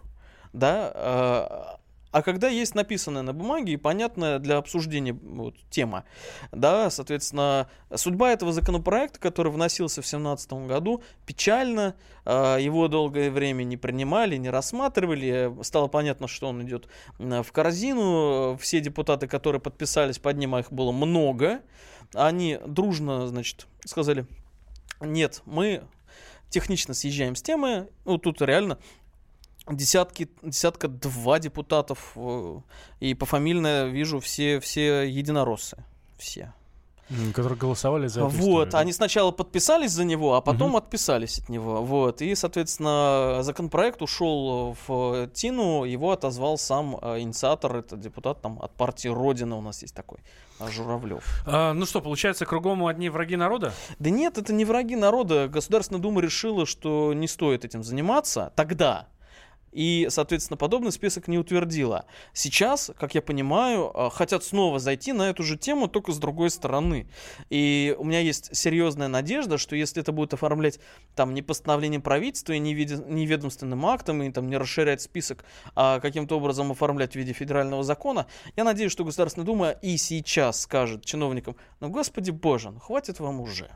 да, 0.53 0.91
э, 0.93 1.82
а 2.13 2.21
когда 2.21 2.47
есть 2.47 2.75
написанное 2.75 3.23
на 3.23 3.33
бумаге 3.33 3.73
и 3.73 3.77
понятная 3.77 4.37
для 4.37 4.57
обсуждения 4.57 5.13
вот, 5.13 5.55
тема, 5.71 6.05
да, 6.51 6.91
соответственно, 6.91 7.67
судьба 7.93 8.31
этого 8.31 8.53
законопроекта, 8.53 9.19
который 9.19 9.51
вносился 9.51 10.03
в 10.03 10.05
2017 10.05 10.53
году, 10.67 11.01
печально, 11.25 11.95
э, 12.25 12.57
его 12.59 12.87
долгое 12.87 13.31
время 13.31 13.63
не 13.63 13.77
принимали, 13.77 14.37
не 14.37 14.51
рассматривали, 14.51 15.51
стало 15.63 15.87
понятно, 15.87 16.27
что 16.27 16.49
он 16.49 16.61
идет 16.61 16.87
в 17.17 17.51
корзину, 17.51 18.57
все 18.61 18.79
депутаты, 18.79 19.27
которые 19.27 19.59
подписались 19.59 20.19
под 20.19 20.37
ним, 20.37 20.53
а 20.53 20.59
их 20.59 20.71
было 20.71 20.91
много, 20.91 21.61
они 22.13 22.59
дружно, 22.63 23.25
значит, 23.27 23.65
сказали, 23.85 24.27
нет, 25.01 25.41
мы 25.45 25.81
технично 26.49 26.93
съезжаем 26.93 27.35
с 27.35 27.41
темы, 27.41 27.89
ну, 28.05 28.19
тут 28.19 28.39
реально 28.43 28.77
десятки, 29.69 30.29
десятка 30.41 30.87
два 30.87 31.39
депутатов, 31.39 32.13
э, 32.15 32.59
и 32.99 33.13
пофамильно 33.13 33.85
вижу 33.85 34.19
все, 34.19 34.59
все 34.59 35.03
единороссы, 35.03 35.83
все. 36.17 36.53
Которые 37.35 37.57
голосовали 37.59 38.07
за 38.07 38.21
эту 38.21 38.29
Вот, 38.29 38.39
историю, 38.69 38.77
они 38.81 38.93
сначала 38.93 39.31
подписались 39.31 39.91
за 39.91 40.03
него, 40.05 40.35
а 40.35 40.41
потом 40.41 40.69
Мгм. 40.69 40.77
отписались 40.77 41.37
от 41.39 41.49
него. 41.49 41.83
Вот, 41.83 42.21
и, 42.21 42.33
соответственно, 42.33 43.39
законопроект 43.41 44.01
ушел 44.01 44.75
в 44.87 45.27
Тину, 45.33 45.83
его 45.83 46.11
отозвал 46.11 46.57
сам 46.57 46.97
э, 47.01 47.19
инициатор, 47.19 47.75
это 47.75 47.97
депутат 47.97 48.41
там 48.41 48.57
от 48.61 48.73
партии 48.75 49.09
Родина 49.09 49.57
у 49.57 49.61
нас 49.61 49.81
есть 49.81 49.93
такой, 49.93 50.19
э, 50.59 50.71
Журавлев. 50.71 51.23
А, 51.45 51.73
ну 51.73 51.85
что, 51.85 52.01
получается, 52.01 52.45
кругом 52.45 52.85
одни 52.85 53.09
враги 53.09 53.35
народа? 53.35 53.73
Да 53.99 54.09
нет, 54.09 54.37
это 54.37 54.53
не 54.53 54.63
враги 54.65 54.95
народа. 54.95 55.47
Государственная 55.49 56.01
Дума 56.01 56.21
решила, 56.21 56.65
что 56.65 57.13
не 57.13 57.27
стоит 57.27 57.65
этим 57.65 57.83
заниматься 57.83 58.53
тогда. 58.55 59.07
И, 59.73 60.07
соответственно, 60.09 60.57
подобный 60.57 60.91
список 60.91 61.27
не 61.27 61.37
утвердила. 61.37 62.05
Сейчас, 62.33 62.91
как 62.97 63.15
я 63.15 63.21
понимаю, 63.21 63.91
э, 63.93 64.09
хотят 64.11 64.43
снова 64.43 64.79
зайти 64.79 65.13
на 65.13 65.29
эту 65.29 65.43
же 65.43 65.57
тему, 65.57 65.87
только 65.87 66.11
с 66.11 66.17
другой 66.17 66.49
стороны. 66.49 67.07
И 67.49 67.95
у 67.97 68.03
меня 68.03 68.19
есть 68.19 68.55
серьезная 68.55 69.07
надежда, 69.07 69.57
что 69.57 69.75
если 69.75 70.01
это 70.01 70.11
будет 70.11 70.33
оформлять 70.33 70.79
там 71.15 71.33
не 71.33 71.41
постановлением 71.41 72.01
правительства 72.01 72.53
и 72.53 72.59
не, 72.59 72.73
виде- 72.73 73.03
не 73.07 73.25
ведомственным 73.25 73.85
актом, 73.85 74.21
и 74.23 74.31
там 74.31 74.47
не 74.49 74.57
расширять 74.57 75.01
список, 75.01 75.43
а 75.75 75.99
каким-то 75.99 76.37
образом 76.37 76.71
оформлять 76.71 77.13
в 77.13 77.15
виде 77.15 77.33
федерального 77.33 77.83
закона, 77.83 78.27
я 78.55 78.63
надеюсь, 78.63 78.91
что 78.91 79.03
Государственная 79.03 79.45
Дума 79.45 79.71
и 79.71 79.97
сейчас 79.97 80.61
скажет 80.61 81.03
чиновникам, 81.03 81.55
ну, 81.79 81.89
господи 81.89 82.31
боже, 82.31 82.71
ну, 82.71 82.79
хватит 82.79 83.19
вам 83.19 83.41
уже. 83.41 83.69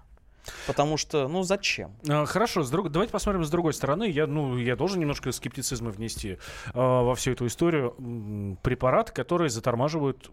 Потому 0.67 0.97
что, 0.97 1.27
ну, 1.27 1.43
зачем? 1.43 1.91
А, 2.07 2.25
Хорошо, 2.25 2.63
с 2.63 2.69
друг- 2.69 2.89
давайте 2.89 3.11
посмотрим 3.11 3.43
с 3.43 3.49
другой 3.49 3.73
стороны. 3.73 4.09
Я, 4.09 4.27
ну, 4.27 4.57
я 4.57 4.75
должен 4.75 4.99
немножко 4.99 5.31
скептицизма 5.31 5.89
внести 5.91 6.37
а, 6.73 7.03
во 7.03 7.15
всю 7.15 7.31
эту 7.31 7.45
историю. 7.47 8.57
Препараты, 8.63 9.13
которые 9.13 9.49
затормаживают, 9.49 10.29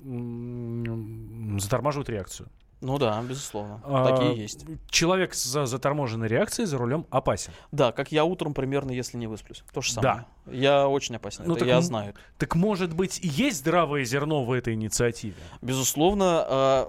затормаживают 1.61 2.09
реакцию. 2.09 2.49
Ну 2.81 2.99
да, 2.99 3.23
безусловно. 3.23 3.81
А, 3.85 4.15
Такие 4.15 4.43
есть. 4.43 4.67
Человек 4.91 5.33
с 5.33 5.67
заторможенной 5.67 6.29
реакцией 6.29 6.67
за 6.67 6.77
рулем 6.77 7.07
опасен. 7.09 7.51
Да, 7.73 7.93
как 7.93 8.13
я 8.13 8.25
утром 8.25 8.53
примерно, 8.53 8.91
если 8.91 9.17
не 9.17 9.27
высплюсь. 9.27 9.65
То 9.73 9.81
же 9.81 9.93
самое. 9.93 10.27
Я 10.47 10.87
очень 10.87 11.17
опасен. 11.17 11.45
Ну, 11.47 11.53
это 11.53 11.61
так 11.61 11.69
я 11.69 11.81
знаю. 11.81 12.15
Так 12.37 12.55
может 12.57 12.93
быть, 12.93 13.21
и 13.25 13.29
есть 13.29 13.59
здравое 13.59 14.05
зерно 14.05 14.45
в 14.45 14.53
этой 14.53 14.75
инициативе? 14.75 15.35
Безусловно, 15.63 16.45
э, 16.47 16.87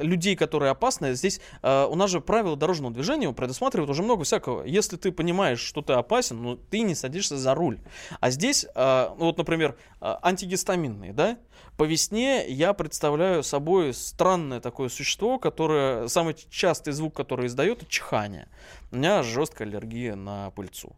людей, 0.00 0.36
которые 0.36 0.70
опасны, 0.70 1.14
здесь 1.14 1.40
э, 1.62 1.86
у 1.86 1.94
нас 1.94 2.10
же 2.10 2.20
правила 2.20 2.56
дорожного 2.56 2.92
движения 2.92 3.32
предусматривают 3.32 3.90
уже 3.90 4.02
много 4.02 4.24
всякого. 4.24 4.64
Если 4.64 4.96
ты 4.96 5.12
понимаешь, 5.12 5.60
что 5.60 5.82
ты 5.82 5.92
опасен, 5.94 6.42
ну 6.42 6.56
ты 6.56 6.80
не 6.80 6.94
садишься 6.94 7.36
за 7.36 7.54
руль. 7.54 7.78
А 8.20 8.30
здесь, 8.30 8.66
э, 8.74 9.08
ну, 9.18 9.26
вот, 9.26 9.38
например, 9.38 9.76
э, 10.00 10.14
антигистаминные, 10.22 11.12
да? 11.12 11.38
По 11.76 11.84
весне 11.84 12.48
я 12.48 12.72
представляю 12.72 13.42
собой 13.42 13.94
странное 13.94 14.60
такое 14.60 14.88
существо, 14.88 15.38
которое 15.38 16.08
самый 16.08 16.34
частый 16.50 16.92
звук, 16.92 17.14
который 17.14 17.46
издает, 17.46 17.82
это 17.82 17.90
чихание. 17.90 18.48
У 18.90 18.96
меня 18.96 19.22
жесткая 19.22 19.68
аллергия 19.68 20.16
на 20.16 20.50
пыльцу. 20.50 20.96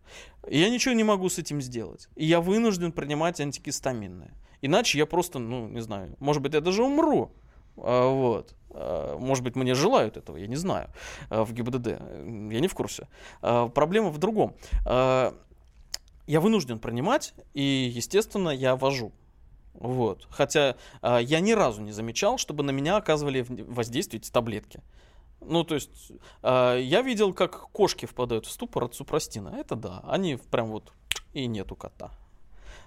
Я 0.48 0.70
ничего 0.70 0.94
не 0.94 1.04
могу 1.04 1.28
с 1.28 1.38
этим 1.38 1.60
сделать. 1.60 2.08
И 2.16 2.24
я 2.24 2.40
вынужден 2.40 2.92
принимать 2.92 3.40
антигистаминные. 3.40 4.32
Иначе 4.62 4.98
я 4.98 5.06
просто, 5.06 5.38
ну, 5.38 5.68
не 5.68 5.80
знаю, 5.80 6.16
может 6.18 6.42
быть, 6.42 6.54
я 6.54 6.60
даже 6.60 6.82
умру. 6.82 7.32
А, 7.82 8.08
Вот. 8.12 8.54
А, 8.70 9.18
Может 9.18 9.44
быть, 9.44 9.56
мне 9.56 9.74
желают 9.74 10.16
этого, 10.16 10.36
я 10.36 10.46
не 10.46 10.56
знаю, 10.56 10.90
а, 11.28 11.44
в 11.44 11.52
ГИБДД. 11.52 11.86
Я 11.86 12.60
не 12.60 12.68
в 12.68 12.74
курсе. 12.74 13.08
Проблема 13.40 14.10
в 14.10 14.18
другом. 14.18 14.54
Я 16.26 16.40
вынужден 16.40 16.78
принимать, 16.78 17.34
и, 17.54 17.90
естественно, 17.92 18.50
я 18.50 18.76
вожу. 18.76 19.12
Вот. 19.74 20.28
Хотя 20.30 20.76
я 21.02 21.40
ни 21.40 21.52
разу 21.52 21.82
не 21.82 21.92
замечал, 21.92 22.38
чтобы 22.38 22.62
на 22.62 22.70
меня 22.70 22.96
оказывали 22.96 23.44
воздействие 23.48 24.20
эти 24.20 24.30
таблетки. 24.30 24.80
Ну, 25.40 25.64
то 25.64 25.74
есть, 25.74 26.12
я 26.42 27.02
видел, 27.02 27.32
как 27.32 27.70
кошки 27.72 28.06
впадают 28.06 28.46
в 28.46 28.50
ступор 28.50 28.84
от 28.84 28.94
супрастина. 28.94 29.56
Это 29.58 29.74
да, 29.74 30.02
они 30.06 30.36
прям 30.36 30.68
вот 30.68 30.92
и 31.32 31.46
нету 31.46 31.74
кота. 31.74 32.10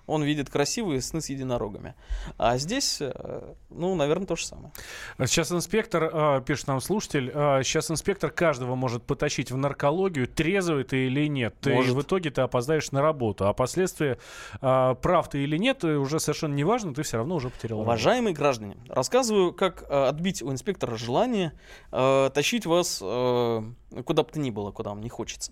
Он 0.05 0.23
видит 0.23 0.49
красивые 0.49 1.01
сны 1.01 1.21
с 1.21 1.29
единорогами. 1.29 1.95
А 2.37 2.57
здесь, 2.57 2.97
э, 2.99 3.53
ну, 3.69 3.95
наверное, 3.95 4.27
то 4.27 4.35
же 4.35 4.45
самое. 4.45 4.71
Сейчас 5.17 5.51
инспектор, 5.51 6.09
а, 6.11 6.41
пишет 6.41 6.67
нам 6.67 6.81
слушатель, 6.81 7.31
а, 7.33 7.63
сейчас 7.63 7.89
инспектор 7.89 8.29
каждого 8.29 8.75
может 8.75 9.03
потащить 9.03 9.51
в 9.51 9.57
наркологию, 9.57 10.27
трезвый 10.27 10.83
ты 10.83 11.07
или 11.07 11.27
нет. 11.27 11.55
Может. 11.65 11.95
в 11.95 12.01
итоге 12.01 12.31
ты 12.31 12.41
опоздаешь 12.41 12.91
на 12.91 13.01
работу. 13.01 13.47
А 13.47 13.53
последствия, 13.53 14.17
а, 14.61 14.95
прав 14.95 15.29
ты 15.29 15.43
или 15.43 15.57
нет, 15.57 15.83
э, 15.83 15.95
уже 15.95 16.19
совершенно 16.19 16.53
не 16.53 16.63
важно, 16.65 16.93
ты 16.93 17.03
все 17.03 17.17
равно 17.17 17.35
уже 17.35 17.49
потерял 17.49 17.79
работу. 17.79 17.89
Уважаемые 17.89 18.33
граждане, 18.33 18.77
рассказываю, 18.89 19.53
как 19.53 19.83
э, 19.89 20.07
отбить 20.07 20.41
у 20.41 20.51
инспектора 20.51 20.97
желание 20.97 21.53
тащить 21.91 22.65
вас 22.65 22.97
куда 22.99 24.23
бы 24.23 24.29
то 24.29 24.39
ни 24.39 24.49
было, 24.49 24.71
куда 24.71 24.89
вам 24.91 25.01
не 25.01 25.09
хочется. 25.09 25.51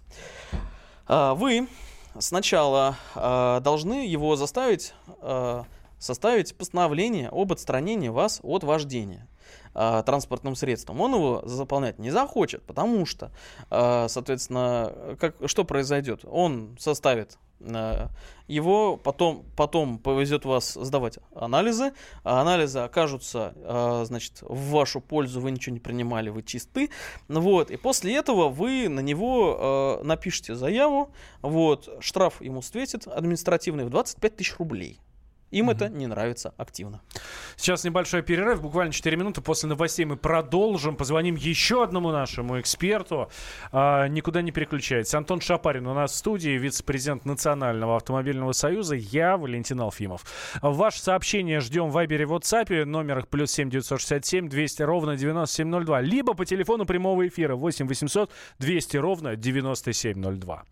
Вы 1.07 1.67
сначала 2.19 2.95
э, 3.15 3.59
должны 3.61 4.05
его 4.07 4.35
заставить 4.35 4.93
э, 5.21 5.63
составить 5.99 6.55
постановление 6.57 7.29
об 7.29 7.51
отстранении 7.51 8.09
вас 8.09 8.39
от 8.43 8.63
вождения 8.63 9.27
э, 9.73 10.03
транспортным 10.05 10.55
средством. 10.55 11.01
Он 11.01 11.13
его 11.13 11.41
заполнять 11.45 11.99
не 11.99 12.11
захочет, 12.11 12.63
потому 12.63 13.05
что, 13.05 13.31
э, 13.69 14.07
соответственно, 14.09 15.17
как, 15.19 15.35
что 15.45 15.63
произойдет? 15.63 16.25
Он 16.25 16.75
составит 16.79 17.37
Э, 17.63 18.07
его 18.47 18.97
потом, 18.97 19.45
потом 19.55 19.97
повезет 19.97 20.43
вас 20.43 20.73
сдавать 20.73 21.19
анализы, 21.33 21.93
а 22.23 22.41
анализы 22.41 22.79
окажутся, 22.79 23.53
значит, 24.05 24.41
в 24.41 24.71
вашу 24.71 24.99
пользу, 24.99 25.39
вы 25.39 25.51
ничего 25.51 25.73
не 25.73 25.79
принимали, 25.79 26.29
вы 26.29 26.43
чисты, 26.43 26.89
вот, 27.29 27.71
и 27.71 27.77
после 27.77 28.13
этого 28.13 28.49
вы 28.49 28.89
на 28.89 28.99
него 28.99 30.01
напишите 30.03 30.55
заяву, 30.55 31.11
вот, 31.41 31.87
штраф 32.01 32.41
ему 32.41 32.61
светит 32.61 33.07
административный 33.07 33.85
в 33.85 33.89
25 33.89 34.35
тысяч 34.35 34.57
рублей. 34.57 34.99
Им 35.51 35.69
mm 35.69 35.71
это 35.71 35.89
не 35.89 36.07
нравится 36.07 36.53
активно. 36.57 37.01
Сейчас 37.55 37.83
небольшой 37.83 38.23
перерыв, 38.23 38.61
буквально 38.61 38.91
4 38.91 39.15
минуты. 39.17 39.41
После 39.41 39.69
новостей 39.69 40.05
мы 40.05 40.17
продолжим. 40.17 40.95
Позвоним 40.95 41.35
еще 41.35 41.83
одному 41.83 42.11
нашему 42.11 42.59
эксперту. 42.59 43.29
А, 43.71 44.07
никуда 44.07 44.41
не 44.41 44.51
переключайтесь. 44.51 45.13
Антон 45.13 45.41
Шапарин 45.41 45.87
у 45.87 45.93
нас 45.93 46.11
в 46.11 46.15
студии, 46.15 46.51
вице-президент 46.51 47.25
Национального 47.25 47.95
автомобильного 47.97 48.51
союза. 48.53 48.95
Я 48.95 49.37
Валентин 49.37 49.79
Алфимов. 49.81 50.25
Ваше 50.61 51.01
сообщение 51.01 51.59
ждем 51.59 51.89
в 51.89 51.93
Вайбере, 51.93 52.25
в 52.25 52.33
WhatsApp. 52.33 52.85
Номер 52.85 53.25
плюс 53.25 53.51
7 53.51 53.69
967 53.69 54.49
200 54.49 54.83
ровно 54.83 55.15
9702. 55.15 56.01
Либо 56.01 56.33
по 56.33 56.45
телефону 56.45 56.85
прямого 56.85 57.27
эфира 57.27 57.55
8 57.55 57.87
800 57.87 58.31
200 58.59 58.97
ровно 58.97 59.35
9702. 59.35 60.63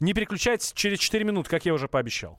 Не 0.00 0.14
переключайтесь 0.14 0.72
через 0.72 0.98
4 0.98 1.24
минуты, 1.24 1.50
как 1.50 1.64
я 1.64 1.74
уже 1.74 1.88
пообещал. 1.88 2.38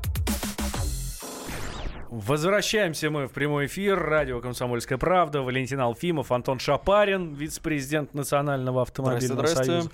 Возвращаемся 2.11 3.09
мы 3.09 3.29
в 3.29 3.31
прямой 3.31 3.67
эфир. 3.67 3.97
Радио 3.97 4.41
«Комсомольская 4.41 4.97
правда». 4.97 5.43
Валентин 5.43 5.79
Алфимов, 5.79 6.33
Антон 6.33 6.59
Шапарин, 6.59 7.35
вице-президент 7.35 8.13
Национального 8.13 8.81
автомобильного 8.81 9.47
здрасте, 9.47 9.63
союза. 9.63 9.91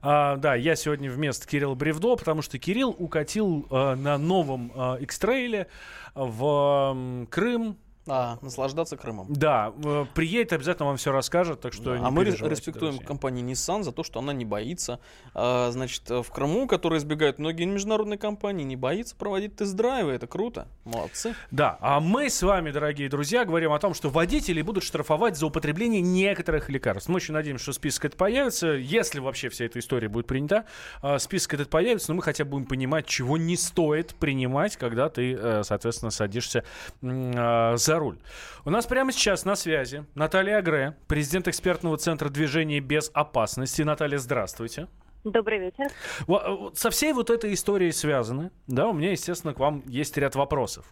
А, 0.00 0.36
да, 0.36 0.54
я 0.54 0.76
сегодня 0.76 1.10
вместо 1.10 1.48
Кирилла 1.48 1.74
Бревдо, 1.74 2.14
потому 2.14 2.42
что 2.42 2.60
Кирилл 2.60 2.94
укатил 2.96 3.66
а, 3.72 3.96
на 3.96 4.16
новом 4.16 4.70
а, 4.76 4.94
X-трейле 5.00 5.66
в 6.14 6.44
а, 6.44 7.26
Крым, 7.30 7.76
а, 8.08 8.38
наслаждаться 8.40 8.96
Крымом. 8.96 9.26
Да, 9.28 9.72
э, 9.84 10.06
приедет, 10.14 10.52
обязательно 10.52 10.86
вам 10.86 10.96
все 10.96 11.12
расскажет, 11.12 11.60
так 11.60 11.72
что 11.72 11.96
да, 11.96 12.06
А 12.06 12.10
мы 12.10 12.24
респектуем 12.24 12.98
компанию 12.98 13.44
Nissan 13.44 13.82
за 13.82 13.92
то, 13.92 14.02
что 14.02 14.20
она 14.20 14.32
не 14.32 14.44
боится. 14.44 15.00
А, 15.34 15.70
значит, 15.72 16.08
в 16.08 16.26
Крыму, 16.30 16.66
который 16.66 16.98
избегают 16.98 17.38
многие 17.38 17.64
международные 17.64 18.18
компании, 18.18 18.64
не 18.64 18.76
боится 18.76 19.16
проводить 19.16 19.56
тест-драйвы. 19.56 20.12
Это 20.12 20.26
круто. 20.26 20.68
Молодцы. 20.84 21.34
Да, 21.50 21.78
а 21.80 22.00
мы 22.00 22.30
с 22.30 22.42
вами, 22.42 22.70
дорогие 22.70 23.08
друзья, 23.08 23.44
говорим 23.44 23.72
о 23.72 23.78
том, 23.78 23.94
что 23.94 24.08
водители 24.08 24.62
будут 24.62 24.84
штрафовать 24.84 25.36
за 25.36 25.46
употребление 25.46 26.00
некоторых 26.00 26.68
лекарств. 26.68 27.08
Мы 27.08 27.16
очень 27.16 27.34
надеемся, 27.34 27.64
что 27.64 27.72
список 27.72 28.06
этот 28.06 28.18
появится. 28.18 28.68
Если 28.68 29.18
вообще 29.18 29.48
вся 29.48 29.64
эта 29.64 29.78
история 29.78 30.08
будет 30.08 30.26
принята, 30.26 30.66
а, 31.02 31.18
список 31.18 31.54
этот 31.54 31.70
появится, 31.70 32.12
но 32.12 32.16
мы 32.16 32.22
хотя 32.22 32.44
бы 32.44 32.52
будем 32.52 32.66
понимать, 32.66 33.06
чего 33.06 33.36
не 33.36 33.56
стоит 33.56 34.14
принимать, 34.14 34.76
когда 34.76 35.08
ты, 35.08 35.34
э, 35.34 35.62
соответственно, 35.64 36.10
садишься 36.10 36.64
а, 37.02 37.76
за 37.96 38.00
руль. 38.00 38.18
У 38.64 38.70
нас 38.70 38.86
прямо 38.86 39.12
сейчас 39.12 39.44
на 39.44 39.56
связи 39.56 40.04
Наталья 40.14 40.58
Агре, 40.58 40.96
президент 41.08 41.48
экспертного 41.48 41.96
центра 41.96 42.28
движения 42.28 42.80
без 42.80 43.10
опасности. 43.14 43.82
Наталья, 43.82 44.18
здравствуйте. 44.18 44.88
Добрый 45.24 45.58
вечер. 45.58 45.90
Э, 46.28 46.70
со 46.74 46.90
всей 46.90 47.12
вот 47.12 47.30
этой 47.30 47.52
историей 47.54 47.92
связаны, 47.92 48.50
да, 48.66 48.86
у 48.86 48.92
меня, 48.92 49.12
естественно, 49.12 49.54
к 49.54 49.58
вам 49.58 49.82
есть 49.86 50.16
ряд 50.18 50.34
вопросов. 50.36 50.84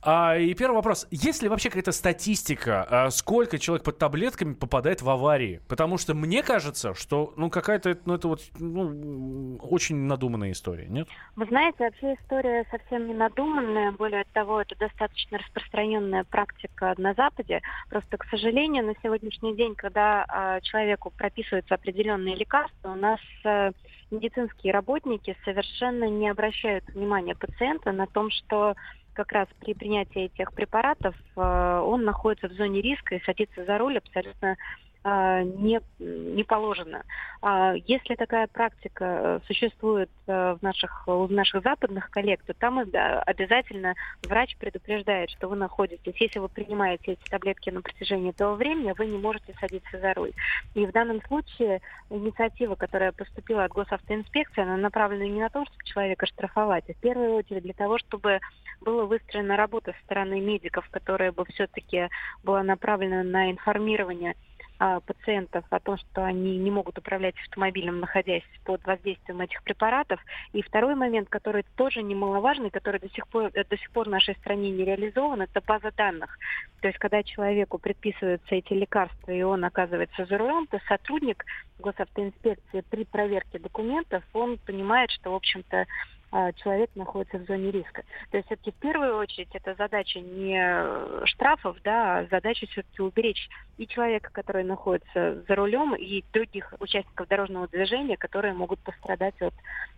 А, 0.00 0.36
и 0.36 0.54
первый 0.54 0.76
вопрос. 0.76 1.08
Есть 1.10 1.42
ли 1.42 1.48
вообще 1.48 1.70
какая-то 1.70 1.90
статистика, 1.90 2.86
а, 2.88 3.10
сколько 3.10 3.58
человек 3.58 3.84
под 3.84 3.98
таблетками 3.98 4.54
попадает 4.54 5.02
в 5.02 5.10
аварии? 5.10 5.60
Потому 5.68 5.98
что 5.98 6.14
мне 6.14 6.42
кажется, 6.42 6.94
что 6.94 7.32
ну 7.36 7.50
какая-то 7.50 7.98
ну, 8.04 8.14
это 8.14 8.28
вот 8.28 8.40
ну, 8.58 9.56
очень 9.60 9.96
надуманная 9.96 10.52
история, 10.52 10.86
нет? 10.88 11.08
Вы 11.34 11.46
знаете, 11.46 11.76
вообще 11.80 12.14
история 12.14 12.64
совсем 12.70 13.08
не 13.08 13.14
надуманная. 13.14 13.90
Более 13.92 14.24
того, 14.32 14.60
это 14.60 14.76
достаточно 14.76 15.38
распространенная 15.38 16.24
практика 16.24 16.94
на 16.96 17.14
Западе. 17.14 17.60
Просто, 17.90 18.18
к 18.18 18.24
сожалению, 18.26 18.86
на 18.86 18.94
сегодняшний 19.02 19.56
день, 19.56 19.74
когда 19.74 20.24
а, 20.28 20.60
человеку 20.60 21.10
прописываются 21.10 21.74
определенные 21.74 22.36
лекарства, 22.36 22.92
у 22.92 22.94
нас 22.94 23.20
а, 23.44 23.72
медицинские 24.12 24.72
работники 24.72 25.36
совершенно 25.44 26.04
не 26.04 26.28
обращают 26.28 26.84
внимания 26.88 27.34
пациента 27.34 27.90
на 27.90 28.06
том, 28.06 28.30
что 28.30 28.74
как 29.18 29.32
раз 29.32 29.48
при 29.58 29.74
принятии 29.74 30.26
этих 30.26 30.52
препаратов 30.52 31.16
э, 31.34 31.40
он 31.40 32.04
находится 32.04 32.48
в 32.48 32.52
зоне 32.52 32.80
риска 32.80 33.16
и 33.16 33.24
садится 33.24 33.64
за 33.64 33.76
руль 33.76 33.98
абсолютно 33.98 34.56
не, 35.04 35.80
не 35.98 36.44
положено. 36.44 37.04
А 37.40 37.74
если 37.86 38.14
такая 38.16 38.46
практика 38.48 39.04
э, 39.04 39.40
существует 39.46 40.10
в 40.26 40.58
наших, 40.60 41.06
у 41.06 41.28
наших 41.28 41.62
западных 41.62 42.10
коллег, 42.10 42.42
то 42.44 42.52
там 42.52 42.78
обязательно 42.78 43.94
врач 44.24 44.56
предупреждает, 44.56 45.30
что 45.30 45.48
вы 45.48 45.56
находитесь, 45.56 46.14
если 46.20 46.38
вы 46.38 46.48
принимаете 46.48 47.12
эти 47.12 47.30
таблетки 47.30 47.70
на 47.70 47.80
протяжении 47.80 48.30
этого 48.30 48.54
времени, 48.54 48.94
вы 48.96 49.06
не 49.06 49.18
можете 49.18 49.54
садиться 49.60 49.98
за 49.98 50.14
руль. 50.14 50.32
И 50.74 50.84
в 50.84 50.92
данном 50.92 51.22
случае 51.22 51.80
инициатива, 52.10 52.74
которая 52.74 53.12
поступила 53.12 53.64
от 53.64 53.72
госавтоинспекции, 53.72 54.62
она 54.62 54.76
направлена 54.76 55.26
не 55.26 55.40
на 55.40 55.48
то, 55.48 55.64
чтобы 55.64 55.84
человека 55.84 56.26
штрафовать, 56.26 56.84
а 56.88 56.92
в 56.92 56.96
первую 56.96 57.34
очередь 57.34 57.62
для 57.62 57.74
того, 57.74 57.98
чтобы 57.98 58.40
была 58.80 59.04
выстроена 59.04 59.56
работа 59.56 59.92
со 59.92 60.04
стороны 60.04 60.40
медиков, 60.40 60.88
которая 60.90 61.32
бы 61.32 61.44
все-таки 61.46 62.08
была 62.42 62.62
направлена 62.62 63.22
на 63.22 63.50
информирование 63.50 64.34
а, 64.34 64.47
пациентов 64.78 65.64
о 65.70 65.80
том, 65.80 65.96
что 65.98 66.24
они 66.24 66.56
не 66.56 66.70
могут 66.70 66.98
управлять 66.98 67.34
автомобилем, 67.40 68.00
находясь 68.00 68.44
под 68.64 68.84
воздействием 68.84 69.40
этих 69.40 69.62
препаратов. 69.64 70.20
И 70.52 70.62
второй 70.62 70.94
момент, 70.94 71.28
который 71.28 71.64
тоже 71.76 72.02
немаловажный, 72.02 72.70
который 72.70 73.00
до 73.00 73.08
сих 73.10 73.26
пор, 73.28 73.50
до 73.50 73.76
сих 73.76 73.90
пор 73.90 74.06
в 74.06 74.10
нашей 74.10 74.36
стране 74.36 74.70
не 74.70 74.84
реализован, 74.84 75.42
это 75.42 75.60
база 75.60 75.90
данных. 75.96 76.38
То 76.80 76.88
есть, 76.88 76.98
когда 76.98 77.22
человеку 77.22 77.78
предписываются 77.78 78.54
эти 78.54 78.72
лекарства, 78.72 79.32
и 79.32 79.42
он 79.42 79.64
оказывается 79.64 80.26
за 80.26 80.38
рулем, 80.38 80.66
то 80.68 80.78
сотрудник 80.86 81.44
госавтоинспекции 81.80 82.84
при 82.88 83.04
проверке 83.04 83.58
документов, 83.58 84.22
он 84.32 84.58
понимает, 84.58 85.10
что, 85.10 85.32
в 85.32 85.34
общем-то, 85.34 85.86
а, 86.30 86.52
человек 86.52 86.90
находится 86.94 87.38
в 87.38 87.46
зоне 87.46 87.70
риска. 87.70 88.02
То 88.30 88.36
есть 88.36 88.46
все-таки 88.46 88.70
в 88.70 88.74
первую 88.74 89.16
очередь 89.16 89.48
это 89.54 89.74
задача 89.74 90.20
не 90.20 91.26
штрафов, 91.26 91.78
да, 91.82 92.18
а 92.18 92.26
задача 92.26 92.66
все-таки 92.66 93.00
уберечь 93.00 93.48
и 93.78 93.86
человека, 93.86 94.30
который 94.32 94.64
находится 94.64 95.42
за 95.46 95.54
рулем, 95.54 95.94
и 95.94 96.24
других 96.32 96.74
участников 96.78 97.28
дорожного 97.28 97.68
движения, 97.68 98.16
которые 98.16 98.54
могут 98.54 98.78
пострадать 98.80 99.40
от, 99.40 99.54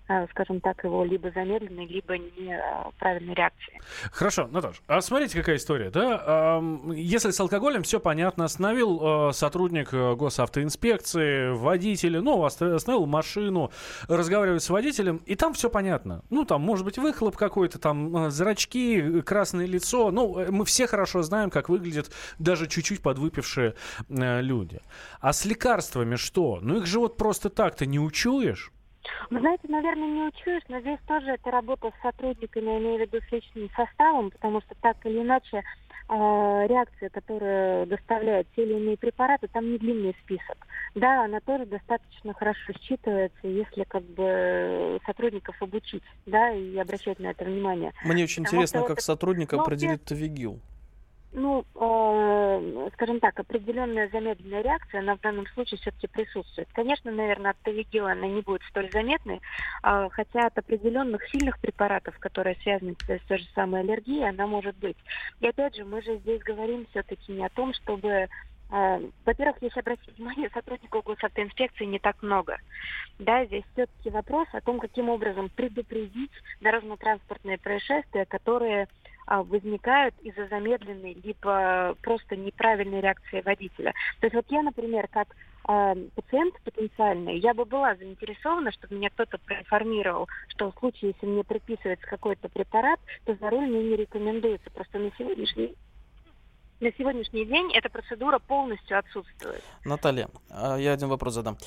а, 0.09 0.27
скажем 0.29 0.61
так, 0.61 0.85
его 0.85 1.05
либо 1.05 1.31
замедленной, 1.31 1.87
либо 1.87 2.17
неправильной 2.19 3.35
реакции. 3.35 3.81
Хорошо, 4.13 4.47
Наташа, 4.51 4.81
а 4.87 5.01
смотрите, 5.01 5.39
какая 5.39 5.57
история, 5.57 5.91
да? 5.91 6.61
Если 6.95 7.31
с 7.31 7.41
алкоголем 7.41 7.83
все 7.83 8.01
понятно, 8.01 8.45
остановил 8.45 9.33
сотрудник 9.33 9.93
э, 9.93 10.15
госавтоинспекции, 10.15 11.53
водителя, 11.53 12.21
ну, 12.21 12.45
остановил 12.45 13.07
машину, 13.07 13.71
разговаривает 14.09 14.63
с 14.63 14.71
водителем, 14.71 15.19
и 15.27 15.35
там 15.35 15.55
все 15.55 15.71
понятно 15.71 16.21
ну, 16.31 16.45
там, 16.45 16.63
может 16.63 16.85
быть, 16.85 16.99
выхлоп 16.99 17.37
какой-то, 17.37 17.79
там, 17.79 18.17
э, 18.17 18.31
зрачки, 18.31 19.21
красное 19.23 19.67
лицо. 19.67 20.11
Ну, 20.11 20.39
э, 20.39 20.51
мы 20.51 20.65
все 20.65 20.87
хорошо 20.87 21.23
знаем, 21.23 21.51
как 21.51 21.69
выглядят 21.69 22.11
даже 22.39 22.67
чуть-чуть 22.67 23.03
подвыпившие 23.03 23.70
э, 24.09 24.43
люди. 24.43 24.81
А 25.21 25.33
с 25.33 25.45
лекарствами 25.45 26.17
что? 26.17 26.59
Ну, 26.63 26.79
их 26.79 26.87
же 26.87 27.01
вот 27.01 27.17
просто 27.17 27.51
так-то 27.51 27.87
не 27.87 27.99
учуешь. 27.99 28.73
Вы 29.31 29.41
знаете, 29.41 29.69
наверное, 29.69 30.09
не 30.09 30.23
учусь, 30.23 30.63
но 30.69 30.81
здесь 30.81 30.99
тоже 31.07 31.31
это 31.31 31.51
работа 31.51 31.91
с 31.91 32.03
сотрудниками, 32.03 32.71
я 32.71 32.79
имею 32.79 32.99
в 32.99 33.01
виду 33.01 33.19
с 33.27 33.33
личным 33.33 33.71
составом, 33.75 34.31
потому 34.31 34.61
что 34.61 34.75
так 34.81 34.97
или 35.07 35.21
иначе 35.21 35.59
э, 35.59 35.63
реакция, 36.69 37.09
которая 37.09 37.87
доставляет 37.87 38.47
те 38.55 38.65
или 38.65 38.75
иные 38.75 38.97
препараты, 38.97 39.49
там 39.49 39.71
не 39.71 39.79
длинный 39.79 40.15
список. 40.23 40.67
Да, 40.95 41.25
она 41.25 41.41
тоже 41.41 41.67
достаточно 41.67 42.35
хорошо 42.35 42.73
считывается, 42.73 43.31
если 43.45 43.85
как 43.85 44.03
бы 44.03 45.01
сотрудников 45.07 45.57
обучить, 45.63 46.03
да, 46.27 46.51
и 46.51 46.77
обращать 46.77 47.19
на 47.21 47.29
это 47.29 47.45
внимание. 47.45 47.93
Мне 48.05 48.25
очень 48.25 48.45
Потому 48.45 48.63
интересно, 48.63 48.81
как 48.81 48.97
вот 48.97 49.01
сотрудник 49.01 49.53
ну, 49.53 49.61
определит 49.61 50.05
тавигил. 50.05 50.61
Ну, 51.33 51.65
э, 51.77 52.89
скажем 52.95 53.21
так, 53.21 53.39
определенная 53.39 54.09
замедленная 54.09 54.63
реакция, 54.63 55.01
она 55.01 55.15
в 55.15 55.21
данном 55.21 55.47
случае 55.49 55.79
все-таки 55.79 56.09
присутствует. 56.09 56.69
Конечно, 56.73 57.13
наверное, 57.13 57.53
от 57.53 57.59
тавигила 57.63 58.11
она 58.13 58.27
не 58.27 58.41
будет 58.41 58.63
столь 58.69 58.91
заметной, 58.91 59.41
а, 59.83 60.09
хотя 60.09 60.47
от 60.47 60.59
определенных 60.59 61.25
сильных 61.29 61.61
препаратов, 61.61 62.19
которые 62.19 62.57
связаны 62.57 62.97
с 63.07 63.29
той 63.29 63.39
же 63.39 63.47
самой 63.55 63.83
аллергией, 63.83 64.29
она 64.29 64.49
может 64.49 64.77
быть. 64.79 64.97
И 65.41 65.47
опять 65.47 65.77
же, 65.77 65.85
мы 65.85 66.03
же 66.03 66.17
здесь 66.19 66.43
говорим 66.43 66.87
все-таки 66.91 67.31
не 67.31 67.47
о 67.47 67.51
том, 67.51 67.75
чтобы 67.75 68.09
э, 68.09 68.29
во-первых, 69.25 69.57
если 69.61 69.79
обратить 69.79 70.19
внимание, 70.19 70.51
сотрудников 70.55 71.05
госавтоинспекции 71.05 71.85
не 71.85 72.01
так 72.01 72.21
много. 72.23 72.59
Да, 73.21 73.45
здесь 73.45 73.65
все-таки 73.75 74.11
вопрос 74.11 74.49
о 74.53 74.61
том, 74.61 74.81
каким 74.81 75.09
образом 75.09 75.49
предупредить 75.49 76.33
дорожно-транспортные 76.61 77.59
происшествия, 77.59 78.25
которые 78.25 78.89
возникают 79.31 80.15
из-за 80.21 80.47
замедленной 80.49 81.15
либо 81.23 81.97
просто 82.03 82.37
неправильной 82.37 83.01
реакции 83.01 83.41
водителя. 83.43 83.95
То 84.21 84.27
есть 84.27 84.35
вот 84.35 84.47
я, 84.51 84.63
например, 84.63 85.09
как 85.09 85.29
э, 85.69 85.95
пациент 86.17 86.55
потенциальный, 86.65 87.39
я 87.39 87.55
бы 87.55 87.65
была 87.65 87.95
заинтересована, 87.95 88.73
чтобы 88.73 88.97
меня 88.97 89.11
кто-то 89.11 89.39
проинформировал, 89.39 90.29
что 90.49 90.71
в 90.71 90.79
случае, 90.79 91.13
если 91.15 91.27
мне 91.27 91.45
предписывается 91.45 92.07
какой-то 92.07 92.49
препарат, 92.49 92.99
то 93.25 93.35
за 93.35 93.51
руль 93.51 93.67
мне 93.67 93.85
не 93.85 93.97
рекомендуется. 93.97 94.71
Просто 94.71 94.99
на 94.99 95.11
сегодняшний 95.17 95.75
на 96.81 96.91
сегодняшний 96.93 97.45
день 97.45 97.73
эта 97.75 97.91
процедура 97.91 98.39
полностью 98.39 98.99
отсутствует. 98.99 99.63
Наталья, 99.85 100.29
а, 100.49 100.77
я 100.77 100.95
один 100.95 101.09
вопрос 101.09 101.35
задам. 101.35 101.59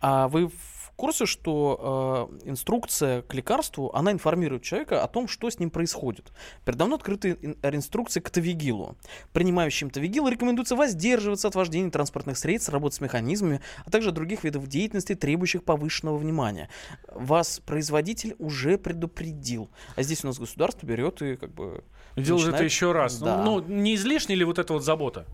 А 0.00 0.28
вы 0.28 0.50
в 0.96 0.98
курсе, 0.98 1.26
что 1.26 2.30
э, 2.42 2.48
инструкция 2.48 3.20
к 3.20 3.34
лекарству, 3.34 3.94
она 3.94 4.12
информирует 4.12 4.62
человека 4.62 5.04
о 5.04 5.08
том, 5.08 5.28
что 5.28 5.50
с 5.50 5.58
ним 5.58 5.68
происходит? 5.68 6.32
Передо 6.64 6.86
мной 6.86 6.96
открыты 6.96 7.36
ин- 7.42 7.58
инструкции 7.62 8.20
к 8.20 8.30
тавигилу. 8.30 8.96
Принимающим 9.34 9.90
тавигил 9.90 10.26
рекомендуется 10.26 10.74
воздерживаться 10.74 11.48
от 11.48 11.54
вождения 11.54 11.90
транспортных 11.90 12.38
средств, 12.38 12.70
работать 12.70 12.96
с 12.96 13.00
механизмами, 13.02 13.60
а 13.84 13.90
также 13.90 14.10
других 14.10 14.42
видов 14.42 14.66
деятельности, 14.68 15.14
требующих 15.14 15.64
повышенного 15.64 16.16
внимания. 16.16 16.70
Вас 17.12 17.60
производитель 17.60 18.34
уже 18.38 18.78
предупредил. 18.78 19.68
А 19.96 20.02
здесь 20.02 20.24
у 20.24 20.28
нас 20.28 20.38
государство 20.38 20.86
берет 20.86 21.20
и 21.20 21.36
как 21.36 21.52
бы... 21.52 21.84
Делает 22.16 22.44
это 22.44 22.52
начинает- 22.52 22.72
еще 22.72 22.92
раз. 22.92 23.18
Да. 23.18 23.42
Ну, 23.44 23.60
ну, 23.60 23.68
не 23.68 23.96
излишне 23.96 24.34
ли 24.34 24.44
вот 24.44 24.58
эта 24.58 24.72
вот 24.72 24.82
забота? 24.82 25.26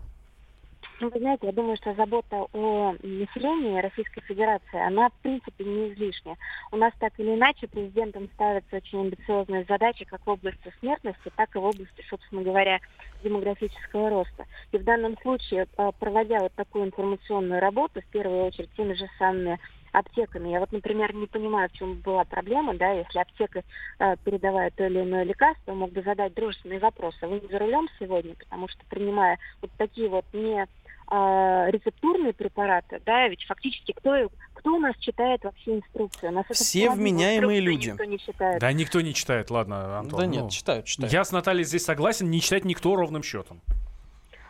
Ну, 1.03 1.09
вы 1.09 1.19
знаете, 1.19 1.47
я 1.47 1.51
думаю, 1.51 1.75
что 1.75 1.93
забота 1.95 2.45
о 2.53 2.93
населении 3.03 3.81
Российской 3.81 4.21
Федерации, 4.21 4.79
она 4.79 5.09
в 5.09 5.13
принципе 5.21 5.65
не 5.65 5.89
излишняя. 5.89 6.37
У 6.71 6.77
нас 6.77 6.93
так 6.97 7.11
или 7.17 7.35
иначе 7.35 7.67
президентом 7.67 8.29
ставятся 8.35 8.77
очень 8.77 9.01
амбициозные 9.01 9.65
задачи 9.67 10.05
как 10.05 10.25
в 10.25 10.29
области 10.29 10.73
смертности, 10.79 11.29
так 11.35 11.53
и 11.53 11.59
в 11.59 11.65
области, 11.65 12.05
собственно 12.09 12.41
говоря, 12.41 12.79
демографического 13.21 14.11
роста. 14.11 14.45
И 14.71 14.77
в 14.77 14.85
данном 14.85 15.17
случае, 15.17 15.67
э, 15.77 15.91
проводя 15.99 16.39
вот 16.39 16.53
такую 16.53 16.85
информационную 16.85 17.59
работу, 17.59 17.99
в 17.99 18.05
первую 18.05 18.45
очередь 18.45 18.71
теми 18.77 18.93
же 18.93 19.09
самыми 19.19 19.59
аптеками. 19.91 20.51
Я 20.51 20.61
вот, 20.61 20.71
например, 20.71 21.13
не 21.13 21.27
понимаю, 21.27 21.67
в 21.67 21.73
чем 21.73 21.95
была 21.95 22.23
проблема, 22.23 22.75
да, 22.75 22.91
если 22.93 23.19
аптека 23.19 23.63
э, 23.99 24.15
передавая 24.23 24.71
то 24.71 24.85
или 24.85 25.01
иное 25.01 25.23
лекарство, 25.23 25.73
мог 25.73 25.91
бы 25.91 26.01
задать 26.01 26.33
дружественные 26.33 26.79
вопросы. 26.79 27.27
Вы 27.27 27.41
не 27.41 27.47
за 27.49 27.59
рулем 27.59 27.89
сегодня, 27.99 28.35
потому 28.35 28.69
что 28.69 28.79
принимая 28.89 29.37
вот 29.61 29.69
такие 29.77 30.07
вот 30.07 30.23
не 30.31 30.65
а, 31.07 31.69
рецептурные 31.69 32.33
препараты, 32.33 33.01
да, 33.05 33.27
ведь 33.27 33.43
фактически 33.45 33.91
кто, 33.93 34.29
кто 34.53 34.75
у 34.75 34.79
нас 34.79 34.95
читает 34.97 35.43
вообще 35.43 35.75
инструкцию? 35.77 36.31
У 36.31 36.35
нас 36.35 36.45
Все 36.51 36.89
вменяемые 36.89 37.59
люди. 37.59 37.89
Никто 37.89 38.03
не 38.05 38.19
читает. 38.19 38.59
Да 38.59 38.71
никто 38.71 39.01
не 39.01 39.13
читает, 39.13 39.51
ладно, 39.51 39.99
Антон. 39.99 40.19
да 40.19 40.25
нет, 40.25 40.43
ну, 40.43 40.49
читают, 40.49 40.85
читают. 40.85 41.13
Я 41.13 41.23
с 41.23 41.31
Натальей 41.31 41.65
здесь 41.65 41.83
согласен, 41.83 42.29
не 42.29 42.41
читать 42.41 42.65
никто 42.65 42.95
ровным 42.95 43.23
счетом. 43.23 43.61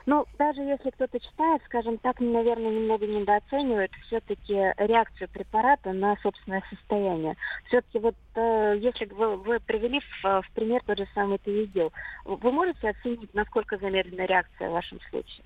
Ну, 0.05 0.25
даже 0.37 0.61
если 0.61 0.89
кто-то 0.89 1.17
читает, 1.19 1.61
скажем 1.65 1.97
так, 1.97 2.19
наверное, 2.19 2.71
немного 2.71 3.07
недооценивает 3.07 3.91
все-таки 4.07 4.53
реакцию 4.77 5.29
препарата 5.29 5.93
на 5.93 6.17
собственное 6.17 6.61
состояние. 6.69 7.37
Все-таки 7.67 7.99
вот 7.99 8.15
э, 8.35 8.75
если 8.79 9.05
вы, 9.05 9.37
вы 9.37 9.59
привели 9.61 10.01
в, 10.01 10.41
в 10.41 10.51
пример 10.53 10.81
тот 10.85 10.97
же 10.97 11.07
самый 11.15 11.37
Тавидил, 11.37 11.93
вы 12.25 12.51
можете 12.51 12.89
оценить, 12.89 13.33
насколько 13.33 13.77
замедленная 13.77 14.25
реакция 14.25 14.69
в 14.69 14.73
вашем 14.73 14.99
случае? 15.09 15.45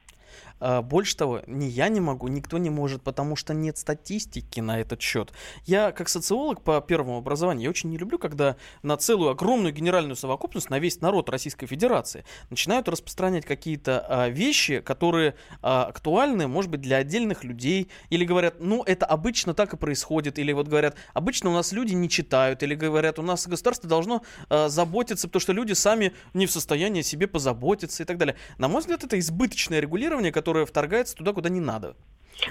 А, 0.60 0.82
Больше 0.82 1.16
того, 1.16 1.42
ни 1.48 1.66
я 1.66 1.90
не 1.90 2.00
могу, 2.00 2.28
никто 2.28 2.58
не 2.58 2.70
может, 2.70 3.02
потому 3.02 3.36
что 3.36 3.54
нет 3.54 3.78
статистики 3.78 4.60
на 4.60 4.80
этот 4.80 5.02
счет. 5.02 5.32
Я, 5.66 5.92
как 5.92 6.10
социолог 6.10 6.62
по 6.62 6.82
первому 6.82 7.18
образованию, 7.18 7.64
я 7.64 7.70
очень 7.70 7.90
не 7.90 7.98
люблю, 7.98 8.18
когда 8.18 8.58
на 8.84 8.98
целую 8.98 9.30
огромную 9.30 9.74
генеральную 9.74 10.16
совокупность, 10.16 10.70
на 10.70 10.80
весь 10.80 11.02
народ 11.02 11.30
Российской 11.30 11.68
Федерации 11.68 12.26
начинают 12.50 12.90
распространять 12.90 13.46
какие-то 13.46 14.06
а, 14.08 14.30
вещи, 14.30 14.80
которые 14.80 15.36
а, 15.62 15.86
актуальны, 15.86 16.48
может 16.48 16.72
быть, 16.72 16.82
для 16.82 16.98
отдельных 16.98 17.44
людей, 17.44 17.90
или 18.10 18.26
говорят, 18.26 18.56
ну, 18.60 18.84
это 18.84 19.06
обычно 19.06 19.54
так 19.54 19.74
и 19.74 19.78
происходит, 19.78 20.40
или 20.40 20.52
вот 20.52 20.68
говорят, 20.68 20.98
обычно 21.14 21.50
у 21.50 21.54
нас 21.54 21.72
люди 21.72 21.94
не 21.94 22.10
читают, 22.10 22.64
или 22.64 22.76
говорят, 22.76 23.20
у 23.20 23.22
нас 23.22 23.48
государство 23.48 23.90
должно 23.90 24.24
заботиться, 24.50 25.28
потому 25.28 25.42
что 25.42 25.54
люди 25.54 25.74
сами 25.74 26.14
не 26.34 26.46
в 26.46 26.52
состоянии 26.52 27.02
себе 27.02 27.28
позаботиться 27.28 28.04
и 28.04 28.06
так 28.06 28.18
далее. 28.18 28.36
На 28.58 28.68
мой 28.68 28.82
взгляд, 28.82 29.04
это 29.04 29.20
избыточное 29.20 29.80
регулирование, 29.80 30.17
которое 30.32 30.66
вторгается 30.66 31.16
туда, 31.16 31.34
куда 31.34 31.50
не 31.50 31.60
надо. 31.60 31.96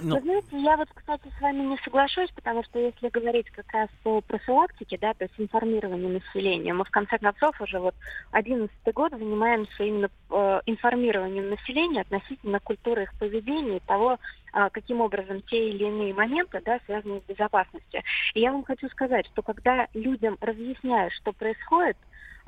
Ну. 0.01 0.17
Вы 0.17 0.23
знаете, 0.23 0.59
я 0.59 0.77
вот, 0.77 0.89
кстати, 0.93 1.31
с 1.39 1.41
вами 1.41 1.63
не 1.63 1.77
соглашусь, 1.79 2.31
потому 2.33 2.63
что 2.65 2.79
если 2.79 3.09
говорить 3.09 3.49
как 3.51 3.71
раз 3.73 3.89
о 4.05 4.21
профилактике, 4.21 4.99
да, 4.99 5.15
то 5.15 5.25
есть 5.25 5.35
информированию 5.39 6.09
населения, 6.09 6.75
мы 6.75 6.85
в 6.85 6.91
конце 6.91 7.19
концов 7.19 7.61
уже 7.61 7.79
вот 7.79 7.95
11 8.33 8.71
год 8.93 9.13
занимаемся 9.13 9.85
именно 9.85 10.11
э, 10.31 10.61
информированием 10.67 11.51
населения 11.51 12.03
относительно 12.03 12.61
культуры 12.61 13.05
их 13.05 13.15
поведения 13.19 13.77
и 13.77 13.87
того, 13.87 14.19
а, 14.53 14.71
каким 14.71 15.01
образом 15.01 15.43
те 15.43 15.71
или 15.71 15.85
иные 15.85 16.15
моменты, 16.15 16.61
да, 16.65 16.81
связаны 16.87 17.21
с 17.21 17.25
безопасностью. 17.31 18.03
И 18.35 18.41
я 18.41 18.53
вам 18.53 18.65
хочу 18.65 18.89
сказать, 18.89 19.27
что 19.27 19.43
когда 19.43 19.87
людям 19.95 20.37
разъясняешь, 20.41 21.15
что 21.15 21.33
происходит, 21.33 21.97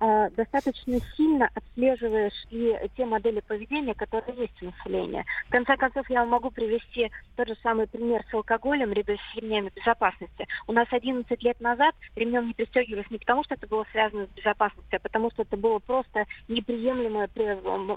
а, 0.00 0.30
достаточно 0.30 1.00
сильно 1.16 1.50
отслеживаешь 1.54 2.46
и 2.50 2.76
те 2.96 3.04
модели 3.04 3.40
поведения, 3.40 3.94
которые 3.94 4.36
есть 4.36 4.62
у 4.62 4.66
населения. 4.66 5.24
В 5.48 5.50
конце 5.50 5.76
концов, 5.76 6.08
я 6.08 6.24
могу 6.24 6.50
привести 6.52 7.10
тот 7.36 7.48
же 7.48 7.56
самый 7.64 7.88
пример 7.88 8.24
с 8.30 8.34
алкоголем, 8.34 8.92
либо 8.92 9.12
с 9.12 9.36
ремнями 9.36 9.72
безопасности. 9.74 10.46
У 10.68 10.72
нас 10.72 10.86
11 10.92 11.42
лет 11.42 11.60
назад 11.60 11.96
ремнем 12.14 12.46
не 12.46 12.54
пристегивались 12.54 13.10
не 13.10 13.18
потому, 13.18 13.42
что 13.42 13.54
это 13.54 13.66
было 13.66 13.84
связано 13.90 14.26
с 14.26 14.36
безопасностью, 14.36 14.98
а 14.98 15.00
потому 15.00 15.32
что 15.32 15.42
это 15.42 15.56
было 15.56 15.80
просто 15.80 16.26
неприемлемая 16.46 17.28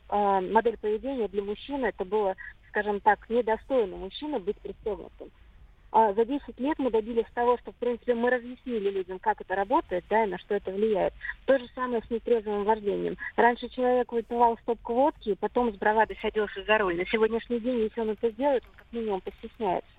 а, 0.09 0.41
модель 0.41 0.77
поведения 0.77 1.27
для 1.27 1.43
мужчины. 1.43 1.85
Это 1.85 2.03
было, 2.03 2.35
скажем 2.69 2.99
так, 3.01 3.29
недостойно 3.29 3.95
мужчины 3.97 4.39
быть 4.39 4.57
пристегнутым. 4.57 5.29
А 5.91 6.13
за 6.13 6.23
10 6.25 6.60
лет 6.60 6.80
мы 6.80 6.89
добились 6.89 7.25
того, 7.34 7.58
что, 7.58 7.71
в 7.71 7.75
принципе, 7.75 8.13
мы 8.13 8.30
разъяснили 8.30 8.89
людям, 8.89 9.19
как 9.19 9.41
это 9.41 9.56
работает, 9.56 10.06
да, 10.10 10.23
и 10.23 10.27
на 10.27 10.38
что 10.38 10.56
это 10.56 10.71
влияет. 10.71 11.13
То 11.45 11.58
же 11.58 11.67
самое 11.75 12.01
с 12.01 12.10
нетрезвым 12.10 12.63
вождением. 12.63 13.17
Раньше 13.36 13.67
человек 13.67 14.12
выпивал 14.12 14.58
стопку 14.60 14.93
водки, 14.93 15.30
и 15.30 15.36
потом 15.36 15.73
с 15.73 15.77
бравадой 15.77 16.17
садился 16.21 16.63
за 16.63 16.77
руль. 16.77 16.95
На 16.95 17.06
сегодняшний 17.06 17.60
день, 17.60 17.82
если 17.82 18.01
он 18.01 18.12
это 18.12 18.30
сделает, 18.30 18.63
он 18.65 18.71
как 18.77 18.88
минимум 18.93 19.21
постесняется. 19.21 19.89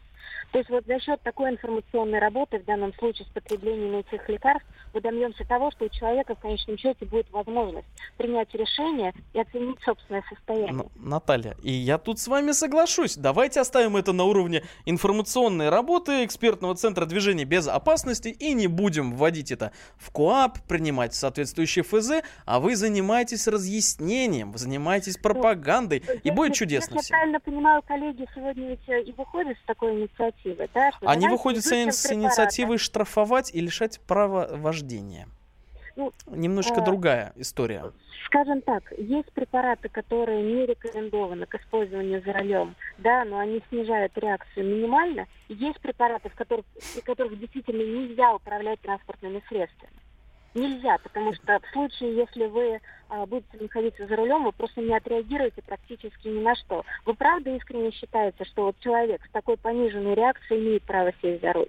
То 0.52 0.58
есть 0.58 0.70
вот 0.70 0.84
за 0.86 1.00
счет 1.00 1.20
такой 1.22 1.50
информационной 1.50 2.18
работы, 2.18 2.58
в 2.58 2.64
данном 2.64 2.92
случае 2.94 3.26
с 3.26 3.30
потреблением 3.30 3.96
этих 3.96 4.28
лекарств, 4.28 4.66
мы 4.92 5.00
добьемся 5.00 5.44
того, 5.46 5.70
что 5.70 5.86
у 5.86 5.88
человека 5.88 6.34
в 6.34 6.40
конечном 6.40 6.76
счете 6.76 7.06
будет 7.06 7.30
возможность 7.30 7.86
принять 8.18 8.52
решение 8.54 9.14
и 9.32 9.40
оценить 9.40 9.78
собственное 9.82 10.22
состояние. 10.28 10.68
Н- 10.84 10.90
Наталья, 10.96 11.56
и 11.62 11.72
я 11.72 11.96
тут 11.96 12.18
с 12.18 12.28
вами 12.28 12.52
соглашусь. 12.52 13.16
Давайте 13.16 13.60
оставим 13.60 13.96
это 13.96 14.12
на 14.12 14.24
уровне 14.24 14.62
информационной 14.84 15.70
работы 15.70 16.24
экспертного 16.24 16.74
центра 16.74 17.06
движения 17.06 17.44
без 17.44 17.66
опасности 17.66 18.28
и 18.28 18.52
не 18.52 18.66
будем 18.66 19.14
вводить 19.14 19.50
это 19.50 19.72
в 19.96 20.10
КОАП, 20.12 20.58
принимать 20.68 21.14
соответствующие 21.14 21.82
ФЗ, 21.82 22.22
а 22.44 22.60
вы 22.60 22.76
занимаетесь 22.76 23.48
разъяснением, 23.48 24.52
вы 24.52 24.58
занимаетесь 24.58 25.16
пропагандой, 25.16 25.98
и 25.98 26.02
Если- 26.24 26.30
будет 26.30 26.52
чудесно 26.54 26.96
Если 26.96 27.10
я 27.14 27.16
правильно 27.16 27.40
понимаю, 27.40 27.82
коллеги 27.82 28.26
сегодня 28.34 28.68
ведь 28.68 28.86
э, 28.88 29.00
и 29.02 29.12
выходят 29.12 29.56
с 29.56 29.66
такой 29.66 29.92
инициативой, 29.98 30.41
да? 30.74 30.92
что 30.92 31.08
Они 31.08 31.28
выходят 31.28 31.64
с, 31.64 31.72
инициативой 31.72 32.78
штрафовать 32.78 33.54
и 33.54 33.60
лишать 33.60 34.00
права 34.00 34.48
вождения. 34.52 35.28
Ну, 35.94 36.12
Немножко 36.26 36.80
а, 36.80 36.84
другая 36.84 37.32
история. 37.36 37.92
Скажем 38.26 38.62
так, 38.62 38.82
есть 38.96 39.30
препараты, 39.32 39.90
которые 39.90 40.42
не 40.42 40.64
рекомендованы 40.64 41.44
к 41.44 41.54
использованию 41.54 42.22
за 42.24 42.32
рулем, 42.32 42.74
да, 42.98 43.24
но 43.24 43.38
они 43.38 43.62
снижают 43.68 44.16
реакцию 44.16 44.64
минимально. 44.64 45.26
Есть 45.48 45.80
препараты, 45.80 46.30
в 46.30 46.34
которых, 46.34 46.64
при 46.94 47.02
которых 47.02 47.38
действительно 47.38 47.82
нельзя 47.82 48.34
управлять 48.34 48.80
транспортными 48.80 49.42
средствами. 49.48 49.92
Нельзя, 50.54 50.98
потому 50.98 51.34
что 51.34 51.60
в 51.60 51.72
случае, 51.72 52.16
если 52.16 52.46
вы 52.46 52.80
а, 53.08 53.26
будете 53.26 53.56
находиться 53.58 54.06
за 54.06 54.16
рулем, 54.16 54.44
вы 54.44 54.52
просто 54.52 54.80
не 54.80 54.94
отреагируете 54.94 55.62
практически 55.62 56.28
ни 56.28 56.40
на 56.40 56.54
что. 56.56 56.84
Вы 57.06 57.14
правда 57.14 57.54
искренне 57.56 57.90
считаете, 57.90 58.44
что 58.44 58.64
вот 58.66 58.76
человек 58.80 59.24
с 59.26 59.30
такой 59.30 59.56
пониженной 59.56 60.14
реакцией 60.14 60.60
имеет 60.60 60.82
право 60.82 61.12
сесть 61.22 61.40
за 61.40 61.52
руль? 61.52 61.68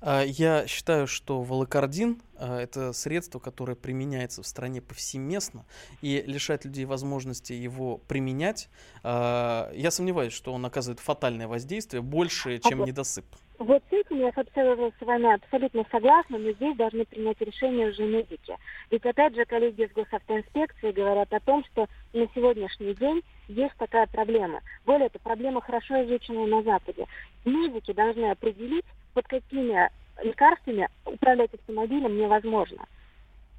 А, 0.00 0.22
Я 0.22 0.66
считаю, 0.66 1.06
что 1.06 1.42
волокордин 1.42 2.20
а, 2.36 2.60
это 2.60 2.92
средство, 2.92 3.38
которое 3.38 3.74
применяется 3.74 4.42
в 4.42 4.46
стране 4.46 4.80
повсеместно 4.80 5.64
и 6.00 6.22
лишает 6.26 6.64
людей 6.64 6.84
возможности 6.84 7.52
его 7.52 7.98
применять. 7.98 8.68
А, 9.02 9.70
Я 9.74 9.90
сомневаюсь, 9.90 10.32
что 10.32 10.52
он 10.52 10.64
оказывает 10.64 11.00
фатальное 11.00 11.48
воздействие 11.48 12.02
больше, 12.02 12.58
чем 12.58 12.84
недосып. 12.84 13.26
Вот 13.58 13.82
с 13.90 13.92
этим 13.92 14.20
я 14.20 14.28
абсолютно 14.28 14.92
с 14.98 15.04
вами 15.04 15.34
абсолютно 15.34 15.84
согласна, 15.90 16.38
но 16.38 16.52
здесь 16.52 16.76
должны 16.76 17.04
принять 17.04 17.40
решение 17.40 17.88
уже 17.88 18.04
медики. 18.04 18.56
Ведь 18.90 19.04
опять 19.04 19.34
же 19.34 19.44
коллеги 19.44 19.82
из 19.82 19.92
госавтоинспекции 19.92 20.92
говорят 20.92 21.32
о 21.32 21.40
том, 21.40 21.64
что 21.72 21.88
на 22.12 22.28
сегодняшний 22.34 22.94
день 22.94 23.20
есть 23.48 23.74
такая 23.76 24.06
проблема. 24.06 24.60
Более 24.86 25.08
того, 25.08 25.22
проблема 25.24 25.60
хорошо 25.60 26.04
изучена 26.04 26.46
на 26.46 26.62
Западе. 26.62 27.06
Медики 27.44 27.92
должны 27.92 28.30
определить, 28.30 28.84
под 29.12 29.26
какими 29.26 29.90
лекарствами 30.22 30.88
управлять 31.04 31.52
автомобилем 31.52 32.16
невозможно. 32.16 32.84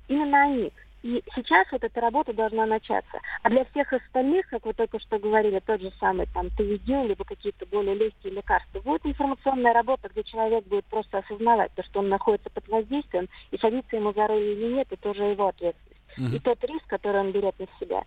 Именно 0.07 0.43
они. 0.43 0.71
И 1.01 1.23
сейчас 1.33 1.65
вот 1.71 1.83
эта 1.83 2.01
работа 2.01 2.33
должна 2.33 2.65
начаться. 2.65 3.21
А 3.41 3.49
для 3.49 3.63
всех 3.65 3.93
остальных, 3.93 4.47
как 4.49 4.65
вы 4.65 4.73
только 4.73 4.99
что 4.99 5.17
говорили, 5.17 5.61
тот 5.65 5.81
же 5.81 5.91
самый 5.99 6.27
там 6.33 6.49
Тавидил, 6.51 7.07
либо 7.07 7.23
какие-то 7.23 7.65
более 7.67 7.95
легкие 7.95 8.33
лекарства, 8.33 8.81
будет 8.81 9.05
информационная 9.05 9.73
работа, 9.73 10.09
где 10.09 10.23
человек 10.23 10.65
будет 10.65 10.85
просто 10.85 11.19
осознавать 11.19 11.71
то, 11.75 11.83
что 11.83 11.99
он 11.99 12.09
находится 12.09 12.49
под 12.49 12.67
воздействием, 12.67 13.29
и 13.51 13.57
садиться 13.57 13.95
ему 13.95 14.11
за 14.13 14.27
руль 14.27 14.41
или 14.41 14.73
нет, 14.73 14.87
это 14.91 15.09
уже 15.11 15.23
его 15.23 15.47
ответственность. 15.47 16.01
Мгм. 16.17 16.35
И 16.35 16.39
тот 16.39 16.63
риск, 16.65 16.85
который 16.87 17.21
он 17.21 17.31
берет 17.31 17.57
на 17.59 17.67
себя. 17.79 18.03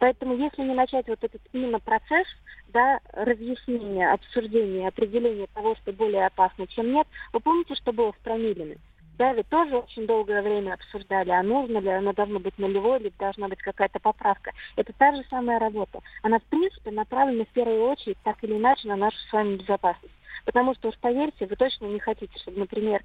Поэтому 0.00 0.36
если 0.36 0.62
не 0.62 0.74
начать 0.74 1.06
вот 1.06 1.22
этот 1.22 1.40
именно 1.52 1.78
процесс, 1.78 2.26
да, 2.68 2.98
разъяснения, 3.12 4.12
обсуждения, 4.12 4.88
определения 4.88 5.46
того, 5.54 5.76
что 5.76 5.92
более 5.92 6.26
опасно, 6.26 6.66
чем 6.66 6.92
нет, 6.92 7.06
вы 7.32 7.40
помните, 7.40 7.74
что 7.76 7.92
было 7.92 8.12
с 8.12 8.22
промиллами? 8.24 8.78
Да, 9.16 9.32
ведь 9.32 9.48
тоже 9.48 9.76
очень 9.76 10.06
долгое 10.06 10.42
время 10.42 10.74
обсуждали, 10.74 11.30
а 11.30 11.42
нужно 11.42 11.78
ли, 11.78 11.88
оно 11.88 12.12
должно 12.12 12.40
быть 12.40 12.58
нулевое, 12.58 13.00
или 13.00 13.12
должна 13.16 13.48
быть 13.48 13.60
какая-то 13.60 14.00
поправка. 14.00 14.52
Это 14.74 14.92
та 14.92 15.14
же 15.14 15.22
самая 15.30 15.60
работа. 15.60 16.00
Она, 16.22 16.40
в 16.40 16.44
принципе, 16.44 16.90
направлена 16.90 17.44
в 17.44 17.48
первую 17.48 17.84
очередь 17.90 18.18
так 18.24 18.42
или 18.42 18.56
иначе 18.56 18.88
на 18.88 18.96
нашу 18.96 19.16
с 19.16 19.32
вами 19.32 19.56
безопасность. 19.56 20.14
Потому 20.44 20.74
что 20.74 20.88
уж 20.88 20.98
поверьте, 20.98 21.46
вы 21.46 21.54
точно 21.54 21.86
не 21.86 22.00
хотите, 22.00 22.36
чтобы, 22.40 22.58
например, 22.58 23.02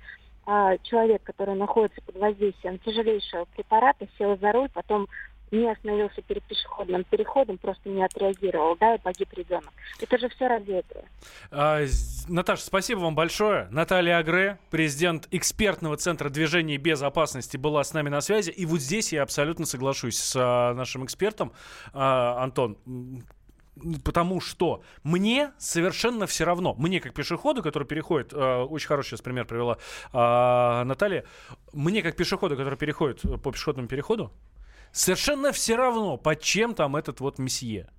а, 0.48 0.78
человек, 0.80 1.22
который 1.24 1.54
находится 1.54 2.02
под 2.02 2.16
воздействием 2.16 2.80
тяжелейшего 2.80 3.46
препарата, 3.56 4.08
сел 4.18 4.36
за 4.38 4.52
руль, 4.52 4.70
потом 4.74 5.08
не 5.52 5.72
остановился 5.72 6.22
перед 6.22 6.44
пешеходным 6.44 7.04
переходом, 7.04 7.58
просто 7.58 7.90
не 7.90 8.04
отреагировал, 8.04 8.76
да, 8.80 8.96
и 8.96 8.98
погиб 9.00 9.30
ребенок. 9.34 9.72
Это 10.00 10.18
же 10.18 10.30
все 10.30 10.48
ради 10.48 10.72
этого. 10.72 11.04
А, 11.52 11.86
Наташа, 12.28 12.64
спасибо 12.64 13.00
вам 13.00 13.16
большое. 13.16 13.68
Наталья 13.72 14.18
Агре, 14.18 14.60
президент 14.70 15.28
экспертного 15.32 15.98
центра 15.98 16.30
движения 16.30 16.78
безопасности, 16.78 17.58
была 17.58 17.84
с 17.84 17.94
нами 17.94 18.10
на 18.10 18.22
связи. 18.22 18.52
И 18.52 18.66
вот 18.66 18.80
здесь 18.80 19.14
я 19.14 19.24
абсолютно 19.24 19.66
соглашусь 19.66 20.18
с 20.18 20.36
а, 20.36 20.74
нашим 20.74 21.06
экспертом, 21.06 21.52
а, 21.94 22.44
Антон. 22.44 22.78
Потому 24.04 24.42
что 24.42 24.84
мне 25.04 25.52
совершенно 25.58 26.28
все 26.28 26.44
равно, 26.44 26.76
мне 26.78 27.00
как 27.00 27.14
пешеходу, 27.14 27.64
который 27.64 27.88
переходит, 27.88 28.34
э, 28.34 28.58
очень 28.64 28.88
хороший 28.88 29.10
сейчас 29.10 29.22
пример 29.22 29.46
привела 29.46 29.78
а, 30.12 30.84
Наталья, 30.84 31.24
мне 31.72 32.02
как 32.02 32.16
пешеходу, 32.16 32.58
который 32.58 32.78
переходит 32.78 33.24
э, 33.24 33.38
по 33.38 33.52
пешеходному 33.52 33.88
переходу, 33.88 34.34
совершенно 34.92 35.52
все 35.52 35.76
равно, 35.76 36.18
под 36.18 36.42
чем 36.42 36.74
там 36.74 36.96
этот 36.96 37.20
вот 37.20 37.40
месье. 37.40 37.90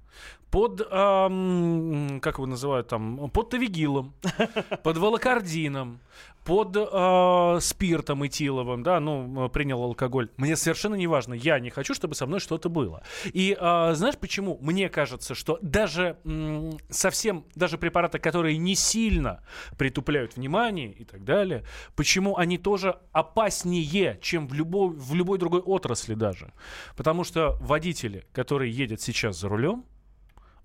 Под, 0.50 0.86
ам, 0.90 2.20
как 2.20 2.36
его 2.36 2.46
называют 2.46 2.88
там, 2.88 3.30
под 3.30 3.50
тавигилом, 3.50 4.14
под 4.82 4.96
волокордином, 4.96 6.00
под 6.44 6.76
а, 6.76 7.58
спиртом 7.60 8.26
этиловым, 8.26 8.82
да, 8.82 9.00
ну, 9.00 9.44
м, 9.44 9.50
принял 9.50 9.82
алкоголь. 9.82 10.30
Мне 10.36 10.56
совершенно 10.56 10.94
не 10.94 11.06
важно. 11.06 11.34
Я 11.34 11.60
не 11.60 11.70
хочу, 11.70 11.94
чтобы 11.94 12.14
со 12.14 12.26
мной 12.26 12.40
что-то 12.40 12.68
было. 12.68 13.02
И 13.26 13.56
а, 13.58 13.94
знаешь 13.94 14.16
почему? 14.18 14.58
Мне 14.60 14.88
кажется, 14.88 15.34
что 15.34 15.58
даже 15.62 16.16
м, 16.24 16.78
совсем, 16.88 17.44
даже 17.54 17.78
препараты, 17.78 18.18
которые 18.18 18.56
не 18.56 18.74
сильно 18.74 19.42
притупляют 19.78 20.36
внимание 20.36 20.92
и 20.92 21.04
так 21.04 21.24
далее, 21.24 21.64
почему 21.94 22.36
они 22.36 22.58
тоже 22.58 22.98
опаснее, 23.12 24.18
чем 24.22 24.48
в 24.48 24.54
любой, 24.54 24.90
в 24.90 25.14
любой 25.14 25.38
другой 25.38 25.60
отрасли 25.60 26.14
даже. 26.14 26.52
Потому 26.96 27.24
что 27.24 27.56
водители, 27.60 28.26
которые 28.32 28.72
едет 28.72 29.00
сейчас 29.00 29.38
за 29.38 29.48
рулем, 29.48 29.84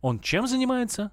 он 0.01 0.19
чем 0.19 0.47
занимается? 0.47 1.11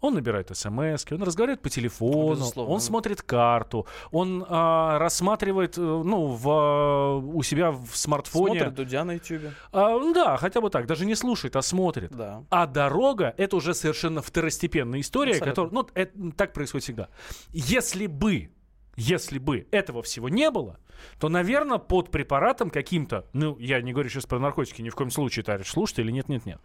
Он 0.00 0.14
набирает 0.14 0.56
смс, 0.56 1.04
он 1.10 1.22
разговаривает 1.22 1.60
по 1.60 1.70
телефону, 1.70 2.36
Безусловно. 2.36 2.74
он 2.74 2.80
смотрит 2.80 3.22
карту, 3.22 3.86
он 4.12 4.44
а, 4.48 4.98
рассматривает, 4.98 5.76
э, 5.76 5.80
ну, 5.80 6.26
в, 6.26 7.18
у 7.34 7.42
себя 7.42 7.72
в 7.72 7.88
смартфоне. 7.94 8.60
Смотрит 8.60 8.74
Дудя 8.74 9.04
на 9.04 9.12
Ютьюбе. 9.14 9.52
А, 9.72 9.90
ну 9.90 10.12
да, 10.12 10.36
хотя 10.36 10.60
бы 10.60 10.70
так, 10.70 10.86
даже 10.86 11.04
не 11.04 11.16
слушает, 11.16 11.56
а 11.56 11.62
смотрит. 11.62 12.12
Да. 12.12 12.44
А 12.50 12.66
дорога 12.66 13.34
это 13.36 13.56
уже 13.56 13.74
совершенно 13.74 14.22
второстепенная 14.22 15.00
история, 15.00 15.32
Абсолютно. 15.32 15.50
которая, 15.50 15.72
ну, 15.72 15.88
это, 15.94 16.36
так 16.36 16.52
происходит 16.52 16.84
всегда. 16.84 17.08
Если 17.50 18.06
бы, 18.06 18.50
если 18.96 19.38
бы 19.38 19.66
этого 19.72 20.02
всего 20.02 20.28
не 20.28 20.50
было, 20.50 20.78
то, 21.18 21.28
наверное, 21.28 21.78
под 21.78 22.10
препаратом 22.10 22.70
каким-то, 22.70 23.26
ну, 23.32 23.56
я 23.58 23.80
не 23.80 23.92
говорю 23.92 24.08
сейчас 24.10 24.26
про 24.26 24.38
наркотики, 24.38 24.82
ни 24.82 24.88
в 24.90 24.94
коем 24.94 25.10
случае, 25.10 25.44
товарищ 25.44 25.68
слушатель, 25.68 26.10
нет, 26.10 26.28
нет, 26.28 26.46
нет. 26.46 26.60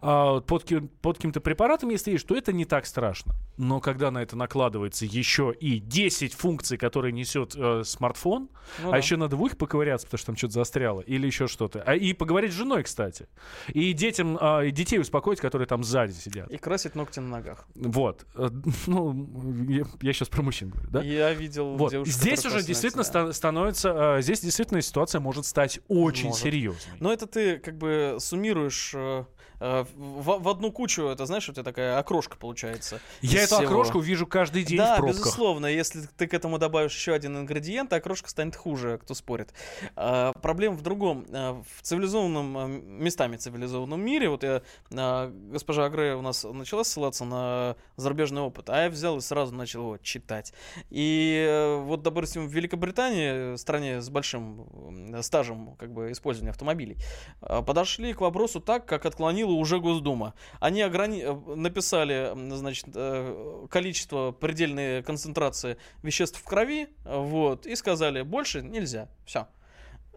А, 0.00 0.40
под, 0.40 0.64
под 1.00 1.16
каким-то 1.16 1.40
препаратом, 1.40 1.90
если 1.90 2.12
есть, 2.12 2.26
то 2.26 2.34
это 2.36 2.52
не 2.52 2.64
так 2.64 2.86
страшно. 2.86 3.34
Но 3.56 3.80
когда 3.80 4.10
на 4.10 4.22
это 4.22 4.36
накладывается 4.36 5.04
еще 5.06 5.54
и 5.58 5.78
10 5.78 6.34
функций, 6.34 6.78
которые 6.78 7.12
несет 7.12 7.54
э, 7.56 7.82
смартфон, 7.84 8.48
Ну 8.82 8.88
а 8.88 8.92
да. 8.92 8.96
еще 8.98 9.16
надо 9.16 9.36
в 9.36 9.46
их 9.46 9.56
поковыряться, 9.56 10.06
потому 10.06 10.18
что 10.18 10.26
там 10.26 10.36
что-то 10.36 10.54
застряло, 10.54 11.00
или 11.00 11.26
еще 11.26 11.46
что-то. 11.48 11.82
А, 11.86 11.94
и 11.94 12.12
поговорить 12.12 12.52
с 12.52 12.54
женой, 12.56 12.82
кстати. 12.82 13.28
И 13.68 13.92
детям, 13.92 14.38
а, 14.40 14.62
и 14.62 14.70
детей 14.70 14.98
успокоить, 14.98 15.40
которые 15.40 15.66
там 15.68 15.84
сзади 15.84 16.12
сидят. 16.12 16.50
И 16.50 16.56
красить 16.56 16.94
ногти 16.94 17.20
на 17.20 17.28
ногах. 17.28 17.66
Вот. 17.74 18.26
Э, 18.34 18.48
Ну, 18.86 19.28
я, 19.68 20.12
сейчас 20.12 20.28
про 20.28 20.42
мужчин 20.42 20.70
говорю, 20.70 20.88
да? 20.90 21.02
Я 21.02 21.32
видел 21.32 21.76
Вот. 21.76 21.92
девушек, 21.92 22.12
Здесь 22.14 22.44
уже 22.46 22.62
действительно 22.62 23.04
ста- 23.04 23.32
становится, 23.32 23.71
э, 23.84 24.18
здесь 24.22 24.40
действительно 24.40 24.80
ситуация 24.82 25.20
может 25.20 25.46
стать 25.46 25.80
очень 25.88 26.28
Может. 26.28 26.42
серьезной. 26.42 26.96
Но 27.00 27.12
это 27.12 27.26
ты 27.26 27.58
как 27.58 27.76
бы 27.78 28.16
суммируешь 28.20 28.92
э, 28.94 29.24
в, 29.62 30.42
в 30.42 30.48
одну 30.48 30.72
кучу, 30.72 31.04
это 31.04 31.26
знаешь, 31.26 31.48
у 31.48 31.52
тебя 31.52 31.62
такая 31.62 31.98
окрошка 31.98 32.36
получается. 32.36 33.00
Я 33.20 33.42
эту 33.42 33.56
всего. 33.56 33.68
окрошку 33.68 34.00
вижу 34.00 34.26
каждый 34.26 34.64
день 34.64 34.78
да, 34.78 34.94
в 34.94 34.98
пробках. 34.98 35.18
безусловно, 35.20 35.66
если 35.66 36.02
ты 36.16 36.26
к 36.26 36.34
этому 36.34 36.58
добавишь 36.58 36.94
еще 36.94 37.12
один 37.12 37.36
ингредиент, 37.36 37.92
окрошка 37.92 38.28
станет 38.28 38.56
хуже, 38.56 38.98
кто 38.98 39.14
спорит. 39.14 39.54
А, 39.94 40.32
проблема 40.42 40.76
в 40.76 40.82
другом. 40.82 41.26
А, 41.30 41.62
в 41.76 41.82
цивилизованном, 41.82 43.02
местами 43.02 43.36
цивилизованном 43.36 44.04
мире, 44.04 44.28
вот 44.28 44.42
я, 44.42 44.62
а, 44.92 45.30
госпожа 45.30 45.84
Агрея 45.84 46.16
у 46.16 46.22
нас 46.22 46.44
начала 46.44 46.82
ссылаться 46.82 47.24
на 47.24 47.76
зарубежный 47.96 48.42
опыт, 48.42 48.68
а 48.70 48.84
я 48.84 48.90
взял 48.90 49.18
и 49.18 49.20
сразу 49.20 49.54
начал 49.54 49.80
его 49.82 49.98
читать. 49.98 50.52
И 50.90 51.46
э, 51.48 51.76
вот, 51.82 52.02
допустим, 52.02 52.48
в 52.48 52.52
Великобритании, 52.52 53.56
стране 53.56 54.00
с 54.00 54.08
большим 54.08 55.22
стажем 55.22 55.76
как 55.76 55.92
бы, 55.92 56.10
использования 56.10 56.50
автомобилей, 56.50 56.96
подошли 57.40 58.12
к 58.12 58.20
вопросу 58.20 58.60
так, 58.60 58.86
как 58.86 59.06
отклонила 59.52 59.60
уже 59.60 59.78
Госдума. 59.78 60.34
Они 60.60 60.82
ограни... 60.82 61.22
э, 61.22 61.54
написали, 61.56 62.32
значит, 62.56 62.86
э, 62.94 63.66
количество 63.70 64.32
предельной 64.32 65.02
концентрации 65.02 65.76
веществ 66.02 66.40
в 66.40 66.44
крови, 66.44 66.88
вот, 67.04 67.66
и 67.66 67.76
сказали, 67.76 68.22
больше 68.22 68.62
нельзя. 68.62 69.08
Все. 69.26 69.46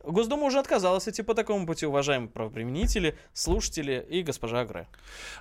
Госдума 0.04 0.44
уже 0.44 0.60
отказалась 0.60 1.08
идти 1.08 1.24
по 1.24 1.34
такому 1.34 1.66
пути, 1.66 1.88
уважаемые 1.88 2.30
правоприменители, 2.30 3.18
слушатели 3.34 4.06
и 4.08 4.22
госпожа 4.22 4.60
Агре. 4.60 4.88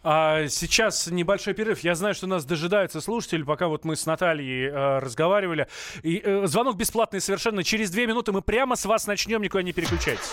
А, 0.03 0.49
сейчас 0.49 1.07
небольшой 1.09 1.53
перерыв. 1.53 1.81
Я 1.81 1.95
знаю, 1.95 2.15
что 2.15 2.27
нас 2.27 2.47
дожидаются 2.47 3.03
слушатели, 3.03 3.43
пока 3.43 3.69
вот 3.69 3.85
мы 3.85 3.95
с 3.95 4.07
Натальей 4.07 4.71
э, 4.71 4.99
разговаривали. 5.01 5.67
И 6.03 6.23
э, 6.25 6.47
звонок 6.47 6.77
бесплатный 6.77 7.21
совершенно. 7.21 7.63
Через 7.63 7.91
две 7.91 8.07
минуты 8.07 8.33
мы 8.33 8.41
прямо 8.41 8.75
с 8.75 8.87
вас 8.87 9.07
начнем, 9.07 9.43
никуда 9.43 9.63
не 9.63 9.73
переключайтесь. 9.73 10.33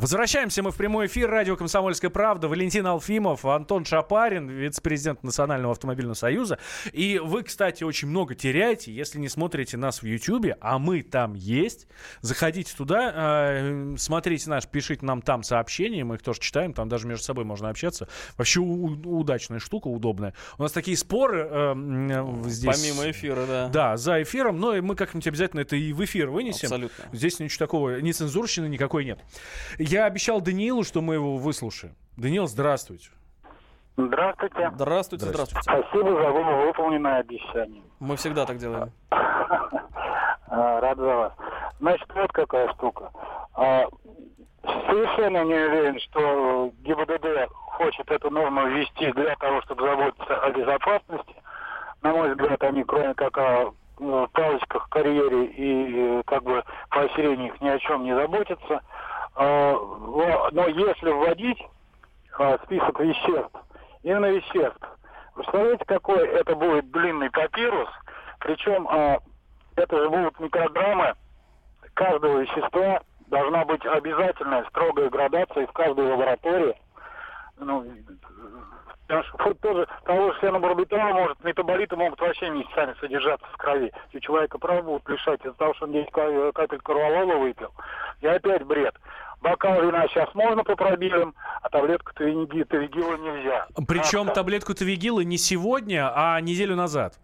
Возвращаемся 0.00 0.62
мы 0.62 0.70
в 0.70 0.76
прямой 0.76 1.08
эфир. 1.08 1.28
Радио 1.28 1.56
«Комсомольская 1.56 2.10
правда». 2.10 2.48
Валентин 2.48 2.86
Алфимов, 2.86 3.44
Антон 3.44 3.84
Шапарин, 3.84 4.48
вице-президент 4.48 5.22
Национального 5.22 5.72
автомобильного 5.72 6.14
союза. 6.14 6.58
И 6.94 7.18
вы, 7.22 7.42
кстати, 7.42 7.84
очень 7.84 8.08
много 8.08 8.34
теряете, 8.34 8.94
если 8.94 9.18
не 9.18 9.28
смотрите 9.28 9.76
нас 9.76 10.00
в 10.00 10.06
Ютьюбе, 10.06 10.56
а 10.62 10.78
мы 10.78 11.02
там 11.02 11.34
есть. 11.34 11.86
Заходите 12.22 12.74
туда, 12.74 13.12
э, 13.14 13.94
смотрите 13.98 14.48
наш, 14.48 14.66
пишите 14.66 15.04
нам 15.04 15.20
там 15.20 15.42
сообщения, 15.42 16.02
мы 16.02 16.14
их 16.14 16.22
тоже 16.22 16.40
читаем, 16.40 16.72
там 16.72 16.88
даже 16.88 17.06
между 17.06 17.22
собой 17.22 17.44
можно 17.44 17.68
общаться. 17.68 18.08
Вообще 18.38 18.60
у- 18.60 19.18
удачная 19.18 19.58
штука, 19.58 19.88
удобная. 19.88 20.32
У 20.56 20.62
нас 20.62 20.72
такие 20.72 20.96
споры 20.96 21.40
э, 21.40 21.54
м, 21.72 22.44
здесь. 22.48 22.74
Помимо 22.74 23.10
эфира, 23.10 23.44
да. 23.46 23.68
Да, 23.68 23.96
за 23.98 24.22
эфиром, 24.22 24.60
но 24.60 24.80
мы 24.80 24.96
как-нибудь 24.96 25.26
обязательно 25.26 25.60
это 25.60 25.76
и 25.76 25.92
в 25.92 26.02
эфир 26.02 26.30
вынесем. 26.30 26.68
Абсолютно. 26.68 27.04
Здесь 27.12 27.38
ничего 27.38 27.58
такого, 27.66 28.00
ни 28.00 28.12
цензурщины 28.12 28.64
никакой 28.66 29.04
нет. 29.04 29.18
Я 29.90 30.04
обещал 30.04 30.40
Даниилу, 30.40 30.84
что 30.84 31.00
мы 31.00 31.14
его 31.14 31.36
выслушаем. 31.36 31.96
Даниил, 32.16 32.46
здравствуйте. 32.46 33.10
Здравствуйте. 33.96 34.70
Здравствуйте, 34.74 35.26
здравствуйте. 35.26 35.62
Спасибо 35.62 36.10
за 36.10 36.30
выполненное 36.30 37.18
обещание. 37.18 37.82
Мы 37.98 38.14
всегда 38.16 38.46
так 38.46 38.58
делаем. 38.58 38.92
А, 40.52 40.80
Рад 40.80 40.98
за 40.98 41.04
вас. 41.04 41.32
Значит, 41.78 42.08
вот 42.12 42.32
какая 42.32 42.72
штука. 42.72 43.12
А, 43.54 43.84
Совершенно 44.62 45.44
не 45.44 45.54
уверен, 45.54 45.98
что 46.00 46.72
ГИБДД 46.82 47.52
хочет 47.52 48.10
эту 48.10 48.30
норму 48.30 48.66
ввести 48.66 49.12
для 49.12 49.36
того, 49.36 49.62
чтобы 49.62 49.86
заботиться 49.86 50.36
о 50.40 50.50
безопасности. 50.50 51.34
На 52.02 52.12
мой 52.12 52.30
взгляд, 52.30 52.62
они, 52.62 52.84
кроме 52.84 53.14
как 53.14 53.38
о 53.38 53.72
э, 54.00 54.26
палочках 54.32 54.88
карьере 54.90 55.44
и 55.46 56.18
э, 56.18 56.22
как 56.26 56.42
бы 56.42 56.62
поощрениях 56.90 57.60
ни 57.60 57.68
о 57.68 57.78
чем 57.78 58.04
не 58.04 58.14
заботятся. 58.14 58.82
Во- 59.34 60.48
Но 60.52 60.66
если 60.66 61.10
вводить 61.10 61.58
а, 62.38 62.58
список 62.64 63.00
веществ, 63.00 63.56
именно 64.02 64.26
веществ, 64.30 64.80
представляете, 65.34 65.84
какой 65.84 66.26
это 66.28 66.54
будет 66.54 66.90
длинный 66.90 67.30
папирус, 67.30 67.88
причем 68.40 68.86
а, 68.88 69.18
это 69.76 69.96
же 69.96 70.08
будут 70.10 70.38
микрограммы 70.40 71.14
каждого 71.94 72.38
вещества, 72.40 73.00
должна 73.28 73.64
быть 73.64 73.84
обязательная 73.86 74.64
строгая 74.70 75.08
градация 75.10 75.66
в 75.66 75.72
каждой 75.72 76.06
лаборатории. 76.10 76.74
Ну, 77.58 77.84
тоже 79.60 79.86
того 80.04 80.32
же 80.32 80.38
фенобарбитала 80.40 81.12
может, 81.12 81.42
метаболиты 81.44 81.96
могут 81.96 82.20
вообще 82.20 82.48
месяцами 82.48 82.94
содержаться 83.00 83.46
в 83.52 83.56
крови. 83.56 83.92
И 84.12 84.20
человека 84.20 84.58
прав 84.58 84.84
будут 84.84 85.08
лишать 85.08 85.40
из-за 85.44 85.56
того, 85.56 85.74
что 85.74 85.86
он 85.86 85.92
10 85.92 86.10
ка- 86.12 86.52
капель 86.52 86.80
корвалола 86.80 87.36
выпил. 87.36 87.72
И 88.20 88.26
опять 88.26 88.64
бред. 88.64 88.94
Бокал 89.40 89.82
вина 89.82 90.06
сейчас 90.08 90.28
можно 90.34 90.62
по 90.64 90.76
пробилам, 90.76 91.34
а 91.62 91.68
таблетку 91.70 92.12
тавиги- 92.12 92.64
тавигила 92.64 93.16
нельзя. 93.16 93.66
Причем 93.88 94.28
таблетку 94.28 94.74
Тавигила 94.74 95.20
не 95.20 95.38
сегодня, 95.38 96.12
а 96.14 96.38
неделю 96.40 96.76
назад. 96.76 97.18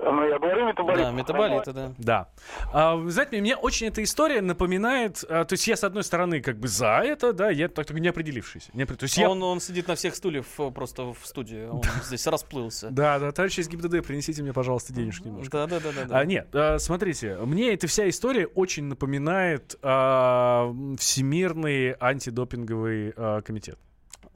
Ну, 0.00 0.28
я 0.28 0.38
говорю 0.38 0.66
метаболиты. 0.66 1.02
Да, 1.02 1.10
метаболиты, 1.10 1.72
да. 1.72 1.92
Да. 1.98 2.28
А, 2.72 2.94
вы 2.96 3.10
знаете, 3.10 3.40
мне 3.40 3.56
очень 3.56 3.88
эта 3.88 4.02
история 4.02 4.40
напоминает... 4.40 5.24
а, 5.28 5.44
то 5.44 5.54
есть 5.54 5.66
я, 5.66 5.76
с 5.76 5.84
одной 5.84 6.04
стороны, 6.04 6.40
как 6.40 6.58
бы 6.58 6.68
за 6.68 7.00
это, 7.04 7.32
да, 7.32 7.50
я 7.50 7.68
так 7.68 7.90
не 7.90 8.08
определившийся. 8.08 8.70
Не, 8.74 8.86
то 8.86 8.96
есть 9.02 9.16
я... 9.16 9.28
Он, 9.28 9.42
он 9.42 9.60
сидит 9.60 9.88
на 9.88 9.96
всех 9.96 10.14
стульях 10.14 10.46
э, 10.58 10.70
просто 10.70 11.12
в 11.12 11.18
студии. 11.24 11.66
Он 11.66 11.82
здесь 12.04 12.26
расплылся. 12.26 12.90
Да, 12.90 13.18
да, 13.18 13.32
товарищи 13.32 13.60
из 13.60 13.68
ГИБДД, 13.68 14.06
принесите 14.06 14.42
мне, 14.42 14.52
пожалуйста, 14.52 14.92
денежки 14.92 15.26
немножко. 15.26 15.50
Да, 15.50 15.66
да, 15.66 15.80
да, 15.80 15.90
да. 15.92 16.04
да. 16.04 16.18
А, 16.18 16.24
нет, 16.24 16.48
а, 16.54 16.78
смотрите, 16.78 17.36
мне 17.38 17.72
эта 17.74 17.86
вся 17.86 18.08
история 18.08 18.46
очень 18.46 18.84
напоминает 18.84 19.76
а, 19.82 20.72
Всемирный 20.98 21.96
антидопинговый 21.98 23.12
а, 23.16 23.40
комитет. 23.42 23.78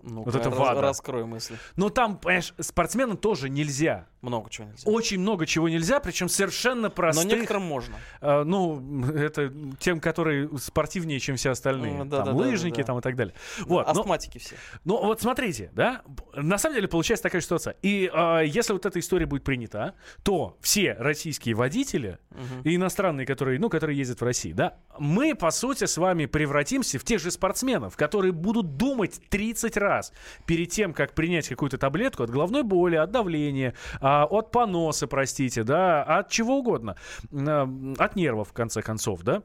Ну-ка, 0.03 0.27
вот 0.27 0.35
это 0.35 0.51
раз- 0.51 0.59
ВАДА. 0.59 0.81
Раскрой 0.81 1.25
мысли. 1.25 1.57
Но 1.77 1.89
там, 1.89 2.19
понимаешь, 2.19 2.53
спортсменам 2.59 3.17
тоже 3.17 3.49
нельзя. 3.49 4.07
Много 4.23 4.49
чего 4.51 4.69
нельзя. 4.69 4.89
Очень 4.89 5.19
много 5.21 5.47
чего 5.47 5.69
нельзя, 5.69 5.99
причем 5.99 6.29
совершенно 6.29 6.83
Но 6.83 6.91
простых. 6.91 7.27
некоторым 7.31 7.65
можно. 7.65 7.97
а, 8.21 8.45
ну, 8.45 8.81
это 9.17 9.53
тем, 9.81 9.99
которые 10.01 10.49
спортивнее, 10.59 11.19
чем 11.19 11.35
все 11.37 11.51
остальные. 11.51 12.01
М, 12.03 12.09
да, 12.09 12.25
там 12.25 12.37
да, 12.37 12.45
лыжники 12.45 12.77
да, 12.77 12.83
да. 12.83 12.87
там 12.87 12.99
и 12.99 13.03
так 13.03 13.17
далее. 13.17 13.35
Вот, 13.61 13.85
но- 13.87 14.01
Астматики 14.01 14.39
все. 14.39 14.55
Ну, 14.85 15.05
вот 15.05 15.21
смотрите, 15.21 15.71
да, 15.75 16.03
на 16.35 16.57
самом 16.59 16.77
деле 16.77 16.87
получается 16.87 17.25
такая 17.25 17.41
ситуация. 17.43 17.75
И 17.83 18.09
а, 18.15 18.41
если 18.43 18.73
вот 18.73 18.87
эта 18.87 19.01
история 19.01 19.27
будет 19.27 19.43
принята, 19.43 19.95
то 20.23 20.57
все 20.61 20.95
российские 20.95 21.57
водители 21.57 22.19
и 22.63 22.77
иностранные, 22.77 23.27
которые, 23.27 23.59
ну, 23.59 23.69
которые 23.69 23.99
ездят 23.99 24.21
в 24.21 24.25
России, 24.25 24.53
да, 24.53 24.77
мы, 25.01 25.35
по 25.35 25.51
сути, 25.51 25.85
с 25.87 25.97
вами 25.97 26.27
превратимся 26.27 27.01
в 27.01 27.05
тех 27.05 27.21
же 27.21 27.33
спортсменов, 27.33 27.97
которые 27.97 28.31
будут 28.31 28.77
думать 28.77 29.21
30 29.31 29.77
раз 29.77 30.13
перед 30.47 30.71
тем, 30.71 30.93
как 30.95 31.13
принять 31.15 31.49
какую-то 31.49 31.77
таблетку 31.77 32.23
от 32.23 32.31
головной 32.31 32.63
боли, 32.63 32.95
от 32.95 33.11
давления, 33.11 33.75
а, 34.13 34.27
от 34.27 34.51
поноса, 34.51 35.07
простите, 35.07 35.63
да, 35.63 36.03
от 36.03 36.29
чего 36.29 36.59
угодно, 36.59 36.97
а, 37.33 37.69
от 37.99 38.17
нервов, 38.17 38.51
в 38.51 38.53
конце 38.53 38.83
концов, 38.83 39.23
да. 39.23 39.43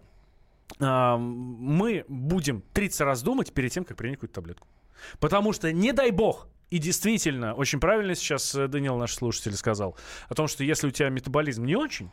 А, 0.79 1.17
мы 1.17 2.03
будем 2.07 2.61
30 2.73 3.01
раз 3.01 3.23
думать 3.23 3.53
перед 3.53 3.71
тем, 3.71 3.85
как 3.85 3.97
принять 3.97 4.17
какую-то 4.17 4.35
таблетку. 4.35 4.67
Потому 5.19 5.53
что, 5.53 5.71
не 5.71 5.93
дай 5.93 6.11
бог, 6.11 6.47
и 6.69 6.79
действительно, 6.79 7.53
очень 7.53 7.79
правильно 7.79 8.13
сейчас 8.13 8.53
э, 8.55 8.67
Данил, 8.67 8.97
наш 8.97 9.13
слушатель, 9.13 9.55
сказал, 9.55 9.95
о 10.27 10.35
том, 10.35 10.47
что 10.47 10.65
если 10.65 10.87
у 10.87 10.91
тебя 10.91 11.09
метаболизм 11.09 11.63
не 11.63 11.77
очень, 11.77 12.11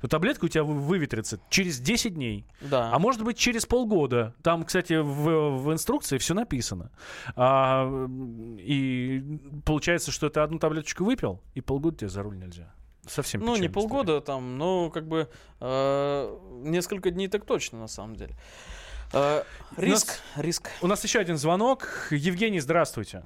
то 0.00 0.08
таблетка 0.08 0.44
у 0.44 0.48
тебя 0.48 0.64
вы- 0.64 0.74
выветрится 0.80 1.40
через 1.50 1.80
10 1.80 2.14
дней. 2.14 2.46
Да. 2.60 2.90
А 2.92 2.98
может 2.98 3.22
быть, 3.22 3.36
через 3.38 3.66
полгода. 3.66 4.34
Там, 4.42 4.64
кстати, 4.64 4.94
в, 4.94 5.58
в 5.58 5.72
инструкции 5.72 6.18
все 6.18 6.34
написано. 6.34 6.90
А, 7.34 7.88
и 8.58 9.22
получается, 9.64 10.10
что 10.10 10.28
ты 10.28 10.40
одну 10.40 10.58
таблеточку 10.58 11.04
выпил, 11.04 11.40
и 11.54 11.60
полгода 11.60 11.98
тебе 11.98 12.08
за 12.08 12.22
руль 12.22 12.38
нельзя. 12.38 12.72
Совсем 13.06 13.40
Ну, 13.40 13.56
не 13.56 13.68
полгода 13.68 14.20
там, 14.20 14.58
но 14.58 14.90
как 14.90 15.06
бы 15.06 15.28
э, 15.60 16.38
несколько 16.64 17.10
дней 17.12 17.28
так 17.28 17.44
точно, 17.44 17.78
на 17.78 17.86
самом 17.86 18.16
деле. 18.16 18.34
Э, 19.12 19.44
риск, 19.76 20.20
риск. 20.36 20.70
У 20.82 20.86
нас 20.88 21.04
еще 21.04 21.20
один 21.20 21.36
звонок. 21.36 22.08
Евгений, 22.10 22.58
здравствуйте. 22.60 23.22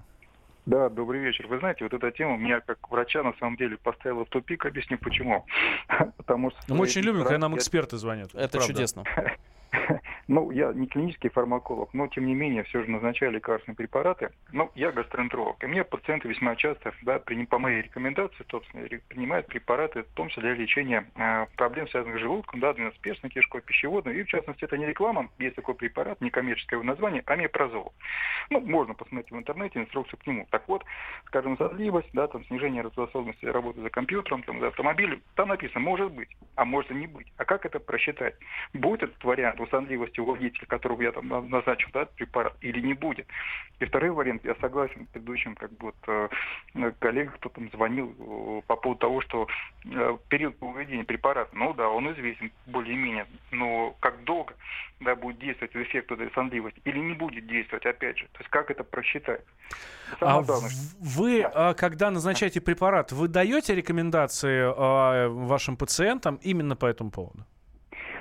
Да, 0.67 0.89
добрый 0.89 1.21
вечер. 1.21 1.47
Вы 1.47 1.59
знаете, 1.59 1.85
вот 1.85 1.95
эта 1.95 2.11
тема 2.11 2.37
меня 2.37 2.61
как 2.61 2.91
врача 2.91 3.23
на 3.23 3.33
самом 3.41 3.57
деле 3.57 3.77
поставила 3.77 4.25
в 4.25 4.29
тупик. 4.29 4.67
Объясню 4.67 4.99
почему. 4.99 5.47
Потому 6.17 6.51
что... 6.51 6.61
Ну, 6.69 6.75
Мы 6.77 6.83
очень 6.83 7.03
любим, 7.03 7.23
когда 7.23 7.39
нам 7.39 7.57
эксперты 7.57 7.97
звонят. 7.97 8.35
Это 8.35 8.59
чудесно. 8.61 9.05
Ну, 10.29 10.51
я 10.53 10.73
не 10.73 10.87
клинический 10.87 11.29
фармаколог, 11.29 11.93
но 11.93 12.07
тем 12.07 12.27
не 12.27 12.35
менее 12.35 12.63
все 12.65 12.83
же 12.83 12.91
назначаю 12.91 13.33
лекарственные 13.33 13.77
препараты. 13.77 14.31
Ну, 14.53 14.71
я 14.77 14.93
гастроэнтеролог. 14.93 15.63
И 15.65 15.67
мне 15.67 15.83
пациенты 15.83 16.29
весьма 16.29 16.55
часто, 16.55 16.93
да, 17.03 17.19
по 17.19 17.59
моей 17.59 17.83
рекомендации, 17.83 18.45
собственно, 18.49 18.87
принимают 19.09 19.49
препараты, 19.49 20.03
в 20.03 20.15
том 20.15 20.29
числе 20.29 20.43
для 20.43 20.55
лечения 20.55 21.07
э, 21.17 21.47
проблем, 21.57 21.89
связанных 21.89 22.19
с 22.19 22.21
желудком, 22.21 22.61
да, 22.61 22.73
двенадцатиперстной 22.73 23.31
кишкой, 23.31 23.63
пищеводной. 23.63 24.19
И, 24.19 24.23
в 24.23 24.29
частности, 24.29 24.65
это 24.65 24.79
не 24.79 24.87
реклама, 24.87 25.29
есть 25.39 25.57
такой 25.57 25.75
препарат, 25.75 26.21
некоммерческое 26.21 26.79
его 26.79 26.87
название, 26.87 27.23
амипрозол. 27.27 27.93
Ну, 28.51 28.61
можно 28.61 28.95
посмотреть 28.95 29.33
в 29.33 29.37
интернете 29.37 29.81
инструкцию 29.81 30.19
к 30.21 30.27
нему. 30.27 30.47
Так 30.51 30.69
вот, 30.69 30.85
скажем, 31.27 31.57
сонливость, 31.57 32.11
да, 32.13 32.29
там, 32.29 32.45
снижение 32.45 32.83
работоспособности 32.83 33.47
работы 33.47 33.81
за 33.81 33.91
компьютером, 33.91 34.43
там, 34.43 34.61
за 34.61 34.69
автомобилем, 34.69 35.23
там 35.35 35.49
написано, 35.49 35.81
может 35.81 36.13
быть, 36.13 36.29
а 36.55 36.65
может 36.65 36.91
и 36.91 36.95
не 36.95 37.07
быть. 37.07 37.33
А 37.37 37.45
как 37.45 37.67
это 37.67 37.81
просчитать? 37.81 38.35
Будет 38.73 39.03
этот 39.03 39.23
вариант 39.25 39.60
у 39.61 39.67
сонливости 39.69 40.21
у 40.21 40.25
водителя, 40.25 40.67
которого 40.67 41.03
я 41.03 41.13
там 41.13 41.29
на- 41.29 41.41
назначил, 41.41 41.89
да, 41.93 42.07
препарат, 42.07 42.57
или 42.61 42.81
не 42.81 42.95
будет? 42.95 43.27
И 43.79 43.85
второй 43.85 44.11
вариант, 44.11 44.45
я 44.45 44.55
согласен 44.61 45.07
с 45.07 45.09
предыдущим, 45.13 45.55
как 45.55 45.71
бы, 45.73 45.93
вот, 45.93 46.31
э, 46.75 46.93
коллегой, 46.99 47.33
кто 47.35 47.49
там 47.49 47.71
звонил 47.71 48.15
э, 48.19 48.63
по 48.67 48.77
поводу 48.77 49.01
того, 49.01 49.21
что 49.23 49.47
э, 49.85 50.17
период 50.29 50.59
поведения 50.59 51.05
препарата, 51.05 51.51
ну 51.55 51.73
да, 51.75 51.89
он 51.89 52.13
известен 52.13 52.51
более-менее, 52.67 53.27
но 53.51 53.95
как 54.01 54.25
долго, 54.25 54.55
да, 55.01 55.15
будет 55.17 55.39
действовать 55.39 55.75
эффект 55.77 56.13
этой 56.13 56.31
сонливости 56.33 56.81
или 56.85 56.99
не 56.99 57.15
будет 57.15 57.47
действовать, 57.47 57.87
опять 57.87 58.19
же, 58.19 58.27
то 58.33 58.39
есть 58.41 58.51
как 58.51 58.71
это 58.71 58.85
просчитать? 58.85 59.43
Самое 60.19 60.41
А 60.41 60.43
главное, 60.43 60.71
вы, 61.01 61.43
а, 61.43 61.75
когда 61.75 62.11
назначаете 62.11 62.61
препарат, 62.61 63.13
вы 63.13 63.29
даете 63.29 63.75
рекомендации 63.75 64.63
а, 64.77 65.29
вашим 65.29 65.77
пациентам 65.77 66.39
именно 66.43 66.77
по 66.77 66.87
этому 66.87 67.11
поводу? 67.11 67.45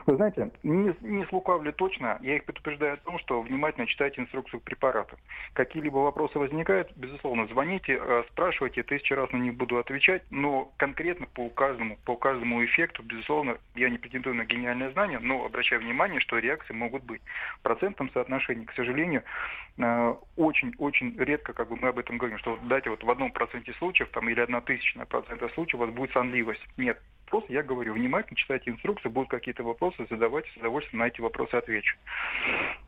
Вы 0.10 0.16
знаете, 0.16 0.50
не, 0.64 0.96
не 1.02 1.24
слукавлю 1.28 1.72
точно, 1.72 2.18
я 2.22 2.38
их 2.38 2.46
предупреждаю 2.46 2.96
о 2.96 2.98
том, 2.98 3.20
что 3.20 3.44
внимательно 3.44 3.86
читайте 3.86 4.22
инструкцию 4.22 4.60
препарата. 4.60 5.16
Какие-либо 5.54 5.98
вопросы 5.98 6.40
возникают, 6.40 6.92
безусловно, 6.96 7.46
звоните, 7.46 8.00
э, 8.02 8.24
спрашивайте, 8.32 8.82
тысячу 8.82 9.14
раз 9.14 9.32
на 9.32 9.38
них 9.38 9.54
буду 9.54 9.78
отвечать, 9.78 10.24
но 10.32 10.72
конкретно 10.78 11.28
по 11.28 11.48
каждому, 11.50 11.96
по 12.06 12.16
каждому 12.16 12.66
эффекту, 12.66 13.04
безусловно, 13.04 13.60
я 13.76 13.92
не 13.92 14.00
претендую 14.00 14.36
на 14.36 14.46
гениальное 14.46 14.92
знание, 14.94 15.20
но 15.20 15.46
обращаю 15.46 15.82
внимание, 15.82 16.20
что 16.22 16.40
реакции 16.40 16.74
могут 16.74 17.04
быть. 17.04 17.22
В 17.60 17.62
процентном 17.62 18.10
соотношении, 18.10 18.66
к 18.66 18.74
сожалению, 18.74 19.22
очень-очень 20.36 21.16
редко, 21.18 21.54
как 21.54 21.70
бы 21.70 21.78
мы 21.78 21.90
об 21.90 22.00
этом 22.00 22.18
говорим, 22.18 22.38
что 22.40 22.60
дайте 22.64 22.90
вот 22.90 23.04
в 23.04 23.10
одном 23.10 23.32
проценте 23.32 23.74
случаев, 23.74 24.10
там, 24.12 24.30
или 24.30 24.40
одна 24.40 24.62
тысячная 24.62 25.06
процента 25.06 25.48
случаев 25.50 25.76
у 25.82 25.86
вас 25.86 25.94
будет 25.94 26.12
сонливость. 26.12 26.62
Нет, 26.76 27.02
просто 27.28 27.54
я 27.54 27.64
говорю, 27.64 27.94
внимательно 27.94 28.36
читайте 28.36 28.72
инструкцию, 28.72 29.12
будут 29.12 29.30
какие-то 29.30 29.64
вопросы, 29.64 30.06
задавайте, 30.10 30.50
с 30.52 30.58
удовольствием 30.58 31.00
на 31.00 31.08
эти 31.08 31.22
вопросы 31.22 31.56
отвечу. 31.56 31.96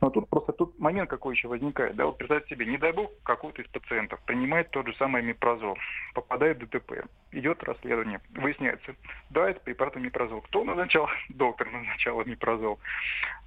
Но 0.02 0.10
тут 0.10 0.30
просто 0.30 0.52
тут 0.52 0.78
момент 0.80 1.10
какой 1.10 1.36
еще 1.36 1.48
возникает. 1.48 1.96
Да, 1.96 2.08
вот 2.08 2.18
представьте 2.18 2.56
себе, 2.56 2.66
не 2.66 2.78
дай 2.78 2.92
бог, 2.92 3.12
какой-то 3.24 3.62
из 3.62 3.68
пациентов 3.70 4.20
принимает 4.26 4.70
тот 4.72 4.88
же 4.88 4.96
самый 4.96 5.22
мипрозол, 5.22 5.78
попадает 6.14 6.58
в 6.58 6.68
ДТП, 6.68 7.06
идет 7.32 7.64
расследование, 7.64 8.20
выясняется, 8.32 8.96
да, 9.30 9.50
это 9.50 9.62
препарат 9.62 9.96
мипрозол. 9.96 10.42
Кто 10.42 10.66
назначал? 10.66 11.08
Доктор 11.30 11.72
назначал 11.72 12.24
мипрозол. 12.26 12.80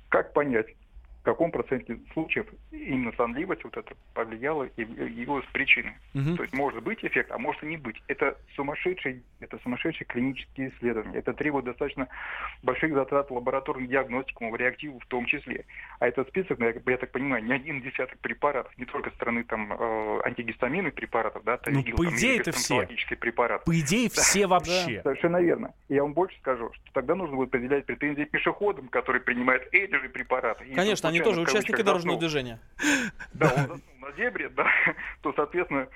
Как 0.09 0.33
понять? 0.33 0.69
В 1.25 1.27
каком 1.27 1.51
проценте 1.51 1.99
случаев 2.13 2.47
именно 2.71 3.11
сонливость 3.17 3.65
вот 3.65 3.75
это 3.79 3.95
повлияла 4.13 4.65
и 4.65 4.83
явилась 4.83 5.47
причиной. 5.55 5.95
Угу. 6.15 6.37
То 6.37 6.43
есть 6.43 6.55
может 6.55 6.83
быть 6.83 7.03
эффект, 7.03 7.31
а 7.33 7.39
может 7.39 7.63
и 7.63 7.67
не 7.67 7.79
быть. 7.79 7.97
Это 8.09 8.37
сумасшедшие, 8.55 9.23
это 9.41 9.59
сумасшедшие 9.63 10.07
клинические 10.07 10.69
исследования. 10.69 11.19
Это 11.19 11.33
требует 11.33 11.65
достаточно 11.65 12.09
больших 12.63 12.93
затрат 12.93 13.31
лабораторных 13.31 13.89
диагностикумов, 13.89 14.61
реактивов 14.61 15.03
в 15.03 15.07
том 15.07 15.25
числе. 15.25 15.65
А 15.99 16.09
этот 16.09 16.29
список, 16.29 16.61
я, 16.61 16.75
я 16.75 16.97
так 16.99 17.11
понимаю, 17.11 17.43
не 17.43 17.55
один 17.55 17.81
десяток 17.81 18.19
препаратов, 18.19 18.77
не 18.77 18.85
только 18.85 19.09
стороны 19.13 19.45
там 19.45 19.73
э, 19.73 20.21
антигистаминных 20.27 20.93
препаратов, 20.93 21.43
да, 21.45 21.59
ну, 21.69 21.83
по 21.83 22.05
идее 22.05 22.39
это 22.41 22.53
все. 22.53 22.87
Препараты. 23.19 23.65
По 23.65 23.81
идее 23.81 24.11
все 24.11 24.47
вообще. 24.47 24.97
Да, 24.97 25.03
совершенно 25.05 25.41
верно. 25.41 25.73
Я 25.89 26.03
вам 26.03 26.13
больше 26.13 26.37
скажу, 26.41 26.71
что 26.75 26.93
тогда 26.93 27.15
нужно 27.15 27.37
будет 27.37 27.49
определять 27.49 27.87
претензии 27.87 28.25
пешеходам, 28.25 28.89
которые 28.89 29.23
принимают 29.23 29.67
эти 29.73 29.95
же 29.95 30.11
препараты. 30.11 30.67
Конечно, 30.75 31.14
они 31.15 31.25
тоже 31.25 31.41
участники 31.41 31.83
дорожного 31.83 32.19
движения. 32.19 32.61
Да, 33.33 33.53
он 33.57 33.63
заснул 33.63 33.81
на 34.01 34.13
зебре, 34.13 34.49
да, 34.51 34.67
то, 35.23 35.33
соответственно, 35.35 35.89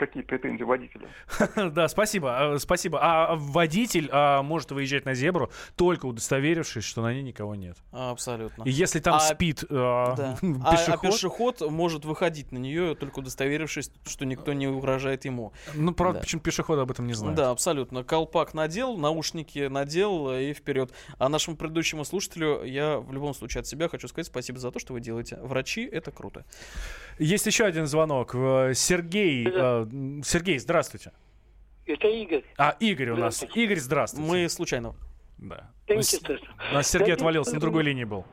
какие 0.00 0.22
претензии 0.22 0.64
водителя. 0.64 1.08
Да, 1.70 1.88
спасибо. 1.88 2.54
А, 2.54 2.58
спасибо. 2.58 2.98
А 3.02 3.36
водитель 3.36 4.08
а, 4.10 4.42
может 4.42 4.72
выезжать 4.72 5.04
на 5.04 5.14
зебру, 5.14 5.50
только 5.76 6.06
удостоверившись, 6.06 6.84
что 6.84 7.02
на 7.02 7.12
ней 7.12 7.22
никого 7.22 7.54
нет. 7.54 7.76
Абсолютно. 7.92 8.64
И 8.64 8.70
если 8.70 8.98
там 8.98 9.16
а, 9.16 9.20
спит 9.20 9.64
а, 9.68 10.14
да. 10.16 10.36
пешеход... 10.40 10.60
А, 10.70 10.94
а 10.94 10.96
пешеход 10.96 11.60
может 11.70 12.04
выходить 12.04 12.50
на 12.50 12.58
нее, 12.58 12.94
только 12.94 13.18
удостоверившись, 13.18 13.92
что 14.06 14.24
никто 14.24 14.52
не 14.52 14.66
угрожает 14.68 15.24
ему. 15.26 15.52
Ну, 15.74 15.92
правда, 15.92 16.18
да. 16.18 16.22
почему 16.22 16.40
пешеход 16.40 16.78
об 16.78 16.90
этом 16.90 17.06
не 17.06 17.12
знает. 17.12 17.36
Да, 17.36 17.50
абсолютно. 17.50 18.02
Колпак 18.02 18.54
надел, 18.54 18.96
наушники 18.96 19.68
надел 19.68 20.32
и 20.32 20.54
вперед. 20.54 20.92
А 21.18 21.28
нашему 21.28 21.56
предыдущему 21.56 22.04
слушателю 22.04 22.64
я 22.64 22.98
в 22.98 23.12
любом 23.12 23.34
случае 23.34 23.60
от 23.60 23.66
себя 23.66 23.88
хочу 23.88 24.08
сказать 24.08 24.26
спасибо 24.26 24.58
за 24.58 24.70
то, 24.70 24.78
что 24.78 24.94
вы 24.94 25.00
делаете. 25.00 25.38
Врачи— 25.42 25.84
это 25.92 26.10
круто. 26.10 26.46
Есть 27.20 27.44
еще 27.44 27.66
один 27.66 27.86
звонок. 27.86 28.34
Э, 28.34 28.72
Сергей, 28.74 29.44
да. 29.44 29.86
э, 29.92 30.22
Сергей, 30.24 30.58
здравствуйте. 30.58 31.12
Это 31.84 32.08
Игорь. 32.08 32.44
А, 32.56 32.74
Игорь 32.80 33.10
у 33.10 33.16
нас. 33.16 33.44
Игорь, 33.54 33.76
здравствуйте. 33.76 34.26
Мы 34.26 34.48
случайно. 34.48 34.94
Да. 35.36 35.70
У 35.86 35.94
нас 36.74 36.90
Сергей 36.90 37.12
отвалился, 37.12 37.54
на 37.54 37.60
другой 37.60 37.82
линии 37.82 38.04
был. 38.04 38.24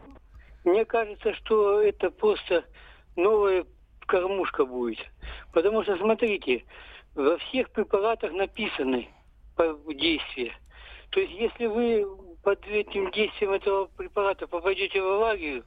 Мне 0.64 0.86
кажется, 0.86 1.34
что 1.34 1.82
это 1.82 2.12
просто 2.12 2.64
новая 3.18 3.66
кормушка 4.06 4.66
будет. 4.66 5.06
Потому 5.52 5.84
что, 5.84 5.98
смотрите, 5.98 6.64
во 7.14 7.38
всех 7.40 7.70
препаратах 7.72 8.32
написаны 8.32 9.10
действия. 9.96 10.54
То 11.10 11.20
есть, 11.20 11.34
если 11.34 11.66
вы 11.66 12.08
под 12.42 12.66
этим 12.68 13.12
действием 13.12 13.52
этого 13.52 13.88
препарата 13.98 14.48
попадете 14.48 15.02
в 15.02 15.08
аварию, 15.08 15.66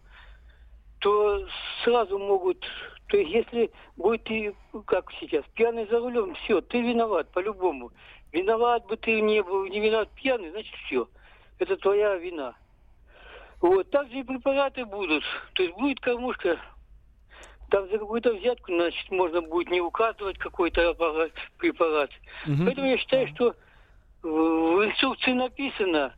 то 1.01 1.47
сразу 1.85 2.19
могут 2.19 2.65
то 3.11 3.17
есть, 3.17 3.31
если 3.33 3.73
будет 3.97 4.23
ты, 4.23 4.55
как 4.87 5.11
сейчас, 5.19 5.45
пьяный 5.55 5.85
за 5.89 5.99
рулем, 5.99 6.33
все, 6.37 6.61
ты 6.61 6.81
виноват 6.81 7.29
по-любому. 7.33 7.91
Виноват 8.33 8.87
бы 8.87 8.97
ты 8.97 9.21
не 9.21 9.43
был, 9.43 9.67
не 9.67 9.81
виноват 9.81 10.09
пьяный, 10.15 10.51
значит 10.51 10.73
все. 10.87 11.09
Это 11.59 11.77
твоя 11.77 12.15
вина. 12.17 12.55
Вот, 13.61 13.91
также 13.91 14.21
и 14.21 14.23
препараты 14.23 14.85
будут. 14.85 15.25
То 15.55 15.65
есть 15.65 15.75
будет 15.77 15.99
кормушка, 15.99 16.61
там 17.69 17.91
за 17.91 17.99
какую-то 17.99 18.33
взятку, 18.33 18.73
значит, 18.73 19.11
можно 19.11 19.43
будет 19.43 19.71
не 19.71 19.81
указывать 19.81 20.39
какой-то 20.39 20.95
препарат. 21.59 22.11
Угу. 22.47 22.65
Поэтому 22.65 22.87
я 22.87 22.97
считаю, 22.97 23.27
что 23.35 23.57
в 24.23 24.87
инструкции 24.87 25.33
написано, 25.33 26.15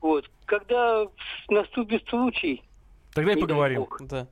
вот, 0.00 0.28
когда 0.46 1.06
наступит 1.48 2.08
случай... 2.08 2.60
Тогда 3.14 3.34
и 3.34 3.40
поговорим. 3.40 3.86
Да. 4.00 4.26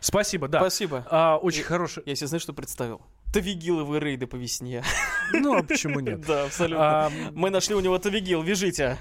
Спасибо, 0.00 0.48
да. 0.48 0.58
Спасибо. 0.58 1.06
А, 1.10 1.38
очень 1.38 1.60
я, 1.60 1.66
хороший. 1.66 2.02
Я 2.06 2.14
себе 2.14 2.26
знаешь, 2.26 2.42
что 2.42 2.52
представил? 2.52 3.00
Тавигиловые 3.36 4.00
рейды 4.00 4.26
по 4.26 4.36
весне. 4.36 4.82
Ну, 5.32 5.58
а 5.58 5.62
почему 5.64 5.98
нет? 5.98 6.20
Да, 6.20 6.44
абсолютно. 6.44 7.06
А, 7.06 7.12
Мы 7.32 7.50
нашли 7.50 7.74
у 7.74 7.80
него 7.80 7.98
Тавигил, 7.98 8.42
вяжите. 8.42 8.96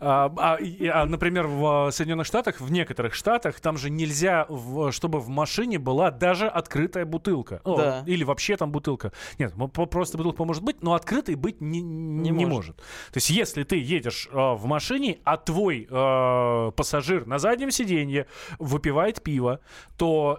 А, 0.00 0.32
а, 0.36 0.58
а, 0.60 1.06
например, 1.06 1.48
в 1.48 1.90
Соединенных 1.90 2.24
Штатах, 2.24 2.60
в 2.60 2.70
некоторых 2.70 3.14
штатах, 3.14 3.58
там 3.58 3.76
же 3.76 3.90
нельзя, 3.90 4.46
в, 4.48 4.92
чтобы 4.92 5.18
в 5.18 5.28
машине 5.28 5.80
была 5.80 6.12
даже 6.12 6.46
открытая 6.46 7.04
бутылка. 7.04 7.60
Да. 7.64 8.02
О, 8.02 8.04
или 8.06 8.22
вообще 8.22 8.56
там 8.56 8.70
бутылка. 8.70 9.10
Нет, 9.40 9.54
просто 9.72 10.16
бутылка 10.16 10.44
может 10.44 10.62
быть, 10.62 10.82
но 10.82 10.94
открытой 10.94 11.34
быть 11.34 11.60
не, 11.60 11.80
не, 11.80 12.30
не 12.30 12.46
может. 12.46 12.48
может. 12.48 12.76
То 12.76 13.16
есть, 13.16 13.30
если 13.30 13.64
ты 13.64 13.76
едешь 13.76 14.28
э, 14.30 14.36
в 14.36 14.66
машине, 14.66 15.18
а 15.24 15.36
твой 15.36 15.88
э, 15.90 16.70
пассажир 16.76 17.26
на 17.26 17.40
заднем 17.40 17.72
сиденье 17.72 18.26
выпивает 18.60 19.20
пиво, 19.20 19.58
то 19.98 20.38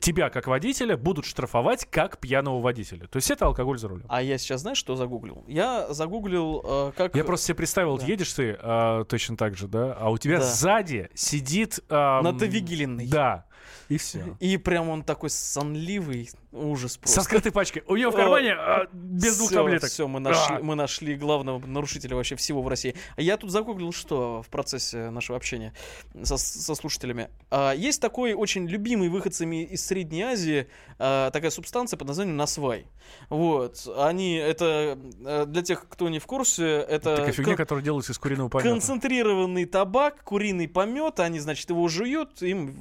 тебя 0.00 0.30
как 0.30 0.46
водителя 0.46 0.96
будут 0.96 1.24
штрафовать 1.24 1.86
как 1.90 2.18
пьяного 2.18 2.60
водителя. 2.60 3.06
То 3.08 3.16
есть 3.16 3.30
это 3.30 3.46
алкоголь 3.46 3.78
за 3.78 3.88
рулем. 3.88 4.06
А 4.08 4.22
я 4.22 4.38
сейчас 4.38 4.60
знаешь, 4.60 4.78
что 4.78 4.96
загуглил? 4.96 5.44
Я 5.48 5.92
загуглил, 5.92 6.62
э, 6.64 6.92
как... 6.96 7.14
Я 7.16 7.24
просто 7.24 7.46
себе 7.46 7.56
представил, 7.56 7.98
да. 7.98 8.06
едешь 8.06 8.32
ты 8.32 8.56
э, 8.60 9.04
точно 9.08 9.36
так 9.36 9.56
же, 9.56 9.68
да, 9.68 9.94
а 9.98 10.10
у 10.10 10.18
тебя 10.18 10.38
да. 10.38 10.44
сзади 10.44 11.10
сидит... 11.14 11.80
Э, 11.88 12.20
Натавигиленный. 12.22 13.08
Да. 13.08 13.46
И 13.88 13.98
все. 13.98 14.36
И 14.40 14.56
прям 14.56 14.88
он 14.88 15.02
такой 15.02 15.30
сонливый, 15.30 16.30
ужас 16.52 16.96
просто. 16.96 17.20
Со 17.20 17.24
скрытой 17.24 17.52
пачкой. 17.52 17.82
У 17.86 17.96
него 17.96 18.10
в 18.10 18.16
кармане 18.16 18.52
а, 18.52 18.86
без 18.92 19.38
двух 19.38 19.52
таблеток. 19.52 19.90
Все, 19.90 20.08
мы 20.08 20.20
нашли, 20.20 20.58
мы 20.62 20.74
нашли 20.74 21.14
главного 21.16 21.64
нарушителя 21.66 22.16
вообще 22.16 22.36
всего 22.36 22.62
в 22.62 22.68
России. 22.68 22.94
Я 23.16 23.36
тут 23.36 23.50
загуглил, 23.50 23.92
что 23.92 24.42
в 24.42 24.48
процессе 24.48 25.10
нашего 25.10 25.36
общения 25.36 25.74
со, 26.22 26.36
со 26.36 26.74
слушателями. 26.74 27.30
А, 27.50 27.72
есть 27.72 28.00
такой 28.00 28.34
очень 28.34 28.66
любимый 28.66 29.08
выходцами 29.08 29.64
из 29.64 29.84
Средней 29.84 30.22
Азии 30.22 30.68
а, 30.98 31.30
такая 31.30 31.50
субстанция 31.50 31.96
под 31.96 32.08
названием 32.08 32.36
насвай. 32.36 32.86
Вот. 33.28 33.86
Они, 33.96 34.34
это, 34.34 34.98
э, 35.24 35.44
для 35.46 35.62
тех, 35.62 35.88
кто 35.88 36.08
не 36.08 36.18
в 36.18 36.26
курсе, 36.26 36.64
это... 36.64 37.16
Такая 37.16 37.32
фигня, 37.32 37.52
кон- 37.52 37.56
которая 37.56 37.84
делается 37.84 38.12
из 38.12 38.18
куриного 38.18 38.48
помета. 38.48 38.68
Концентрированный 38.68 39.64
табак, 39.64 40.22
куриный 40.24 40.68
помет, 40.68 41.20
они, 41.20 41.40
значит, 41.40 41.68
его 41.70 41.86
жуют, 41.88 42.42
им 42.42 42.74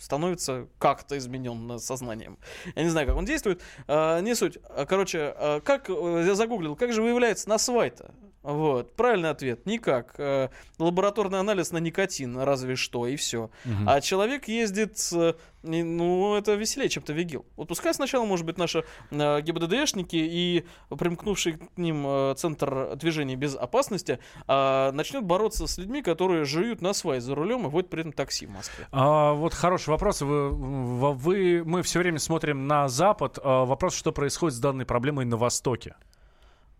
становится 0.00 0.66
как-то 0.78 1.16
изменен 1.18 1.78
сознанием. 1.78 2.38
Я 2.74 2.82
не 2.82 2.88
знаю, 2.88 3.06
как 3.06 3.16
он 3.16 3.26
действует. 3.26 3.62
А, 3.86 4.20
не 4.20 4.34
суть. 4.34 4.58
А, 4.68 4.86
короче, 4.86 5.34
а, 5.36 5.60
как 5.60 5.90
э, 5.90 6.24
я 6.26 6.34
загуглил, 6.34 6.74
как 6.74 6.92
же 6.92 7.02
выявляется 7.02 7.48
насвай-то? 7.48 8.14
Вот. 8.42 8.96
Правильный 8.96 9.30
ответ. 9.30 9.66
Никак. 9.66 10.14
Э, 10.18 10.48
лабораторный 10.78 11.40
анализ 11.40 11.72
на 11.72 11.78
никотин, 11.78 12.38
разве 12.38 12.76
что, 12.76 13.06
и 13.06 13.16
все. 13.16 13.50
Угу. 13.64 13.84
А 13.86 14.00
человек 14.00 14.48
ездит, 14.48 14.98
э, 15.12 15.34
ну, 15.62 16.34
это 16.34 16.54
веселее, 16.54 16.88
чем 16.88 17.02
то 17.02 17.12
вигил. 17.12 17.44
Вот 17.56 17.68
пускай 17.68 17.92
сначала, 17.92 18.24
может 18.24 18.46
быть, 18.46 18.56
наши 18.56 18.84
э, 19.10 19.40
ГИБДДшники 19.42 20.16
и 20.16 20.64
примкнувший 20.88 21.54
к 21.54 21.76
ним 21.76 22.34
Центр 22.36 22.96
движения 22.96 23.36
без 23.36 23.56
опасности 23.56 24.18
начнет 24.46 25.24
бороться 25.24 25.66
с 25.66 25.78
людьми, 25.78 26.02
которые 26.02 26.44
жуют 26.44 26.80
на 26.80 26.92
свай 26.92 27.20
за 27.20 27.34
рулем 27.34 27.66
и 27.66 27.70
водят 27.70 27.90
при 27.90 28.00
этом 28.00 28.12
такси 28.12 28.46
в 28.46 28.50
Москве. 28.50 28.86
А, 28.92 29.32
вот 29.34 29.54
хороший 29.54 29.90
вопрос. 29.90 30.22
Вы, 30.22 30.50
вы, 30.50 31.62
мы 31.64 31.82
все 31.82 31.98
время 31.98 32.18
смотрим 32.18 32.66
на 32.66 32.88
Запад. 32.88 33.38
А, 33.42 33.64
вопрос, 33.64 33.94
что 33.94 34.12
происходит 34.12 34.56
с 34.56 34.60
данной 34.60 34.86
проблемой 34.86 35.24
на 35.24 35.36
Востоке? 35.36 35.94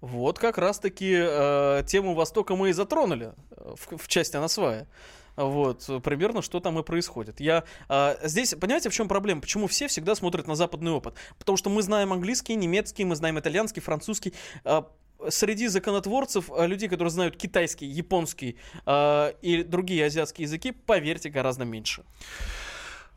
Вот 0.01 0.39
как 0.39 0.59
раз-таки 0.59 1.15
э, 1.15 1.83
тему 1.87 2.15
Востока 2.15 2.57
мы 2.57 2.71
и 2.71 2.73
затронули 2.73 3.33
э, 3.51 3.75
в, 3.77 3.99
в 3.99 4.09
части 4.09 4.37
Анасвая. 4.37 4.89
Вот, 5.37 5.89
примерно 6.03 6.43
что 6.43 6.61
там 6.61 6.79
и 6.79 6.83
происходит. 6.83 7.41
Я 7.41 7.65
э, 7.89 8.17
здесь, 8.25 8.55
понимаете, 8.55 8.91
в 8.91 8.95
чем 8.95 9.09
проблема? 9.09 9.41
Почему 9.41 9.67
все 9.67 9.89
всегда 9.89 10.15
смотрят 10.15 10.47
на 10.47 10.55
западный 10.55 10.93
опыт? 10.93 11.15
Потому 11.39 11.57
что 11.57 11.71
мы 11.71 11.83
знаем 11.83 12.13
английский, 12.13 12.57
немецкий, 12.57 13.05
мы 13.05 13.15
знаем 13.15 13.39
итальянский, 13.39 13.81
французский. 13.81 14.35
Э, 14.65 14.83
среди 15.29 15.69
законотворцев, 15.69 16.51
э, 16.51 16.67
людей, 16.67 16.89
которые 16.89 17.11
знают 17.11 17.37
китайский, 17.37 17.87
японский 17.87 18.57
э, 18.87 19.33
и 19.43 19.63
другие 19.63 20.07
азиатские 20.07 20.45
языки, 20.45 20.73
поверьте, 20.73 21.29
гораздо 21.29 21.65
меньше. 21.65 22.05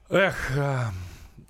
Эх, 0.10 0.52
э, 0.56 0.80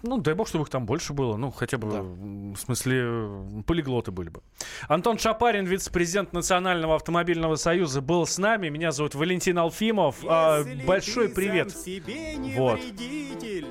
ну, 0.03 0.17
дай 0.17 0.33
бог, 0.33 0.47
чтобы 0.47 0.65
их 0.65 0.69
там 0.69 0.85
больше 0.85 1.13
было. 1.13 1.37
Ну, 1.37 1.49
хотя 1.49 1.77
бы, 1.77 1.89
да. 1.89 2.01
в 2.01 2.57
смысле, 2.57 3.63
полиглоты 3.65 4.11
были 4.11 4.29
бы. 4.29 4.41
Антон 4.89 5.17
Шапарин, 5.17 5.65
вице-президент 5.65 6.33
Национального 6.33 6.95
автомобильного 6.95 7.55
союза, 7.55 8.01
был 8.01 8.27
с 8.27 8.37
нами. 8.37 8.67
Меня 8.67 8.91
зовут 8.91 9.15
Валентин 9.15 9.57
Алфимов. 9.57 10.17
А, 10.27 10.63
большой 10.85 11.29
привет. 11.29 11.71
себе 11.71 12.35
не 12.35 12.53
вот. 12.55 12.79
вредитель, 12.79 13.67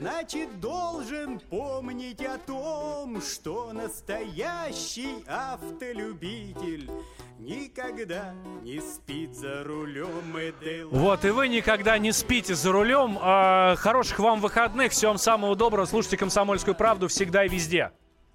Значит, 0.00 0.60
должен 0.60 1.38
помнить 1.38 2.24
о 2.24 2.38
том, 2.38 3.20
что 3.20 3.70
настоящий 3.74 5.22
автолюбитель 5.26 6.90
никогда 7.38 8.32
не 8.62 8.80
спит 8.80 9.34
за 9.34 9.62
рулем. 9.62 10.88
Вот, 10.90 11.22
и 11.26 11.28
вы 11.28 11.48
никогда 11.48 11.98
не 11.98 12.12
спите 12.12 12.54
за 12.54 12.72
рулем. 12.72 13.18
А, 13.20 13.76
хороших 13.76 14.20
вам 14.20 14.40
выходных, 14.40 14.92
всем 14.92 15.18
самого 15.18 15.54
доброго. 15.54 15.84
Слушайте 15.84 16.16
«Комсомольскую 16.16 16.74
правду» 16.74 17.08
всегда 17.08 17.44
и 17.44 17.50
везде. 17.50 17.92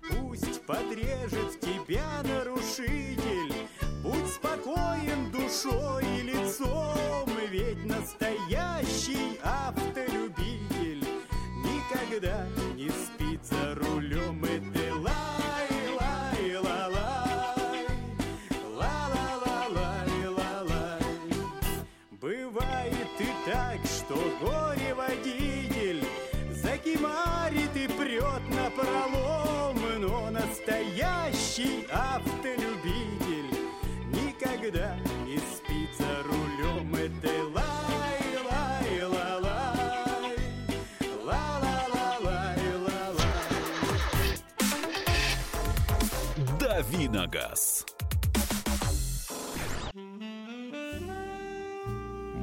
Пусть 0.08 0.64
подрежет 0.68 1.60
тебя 1.62 2.22
нарушитель, 2.22 3.15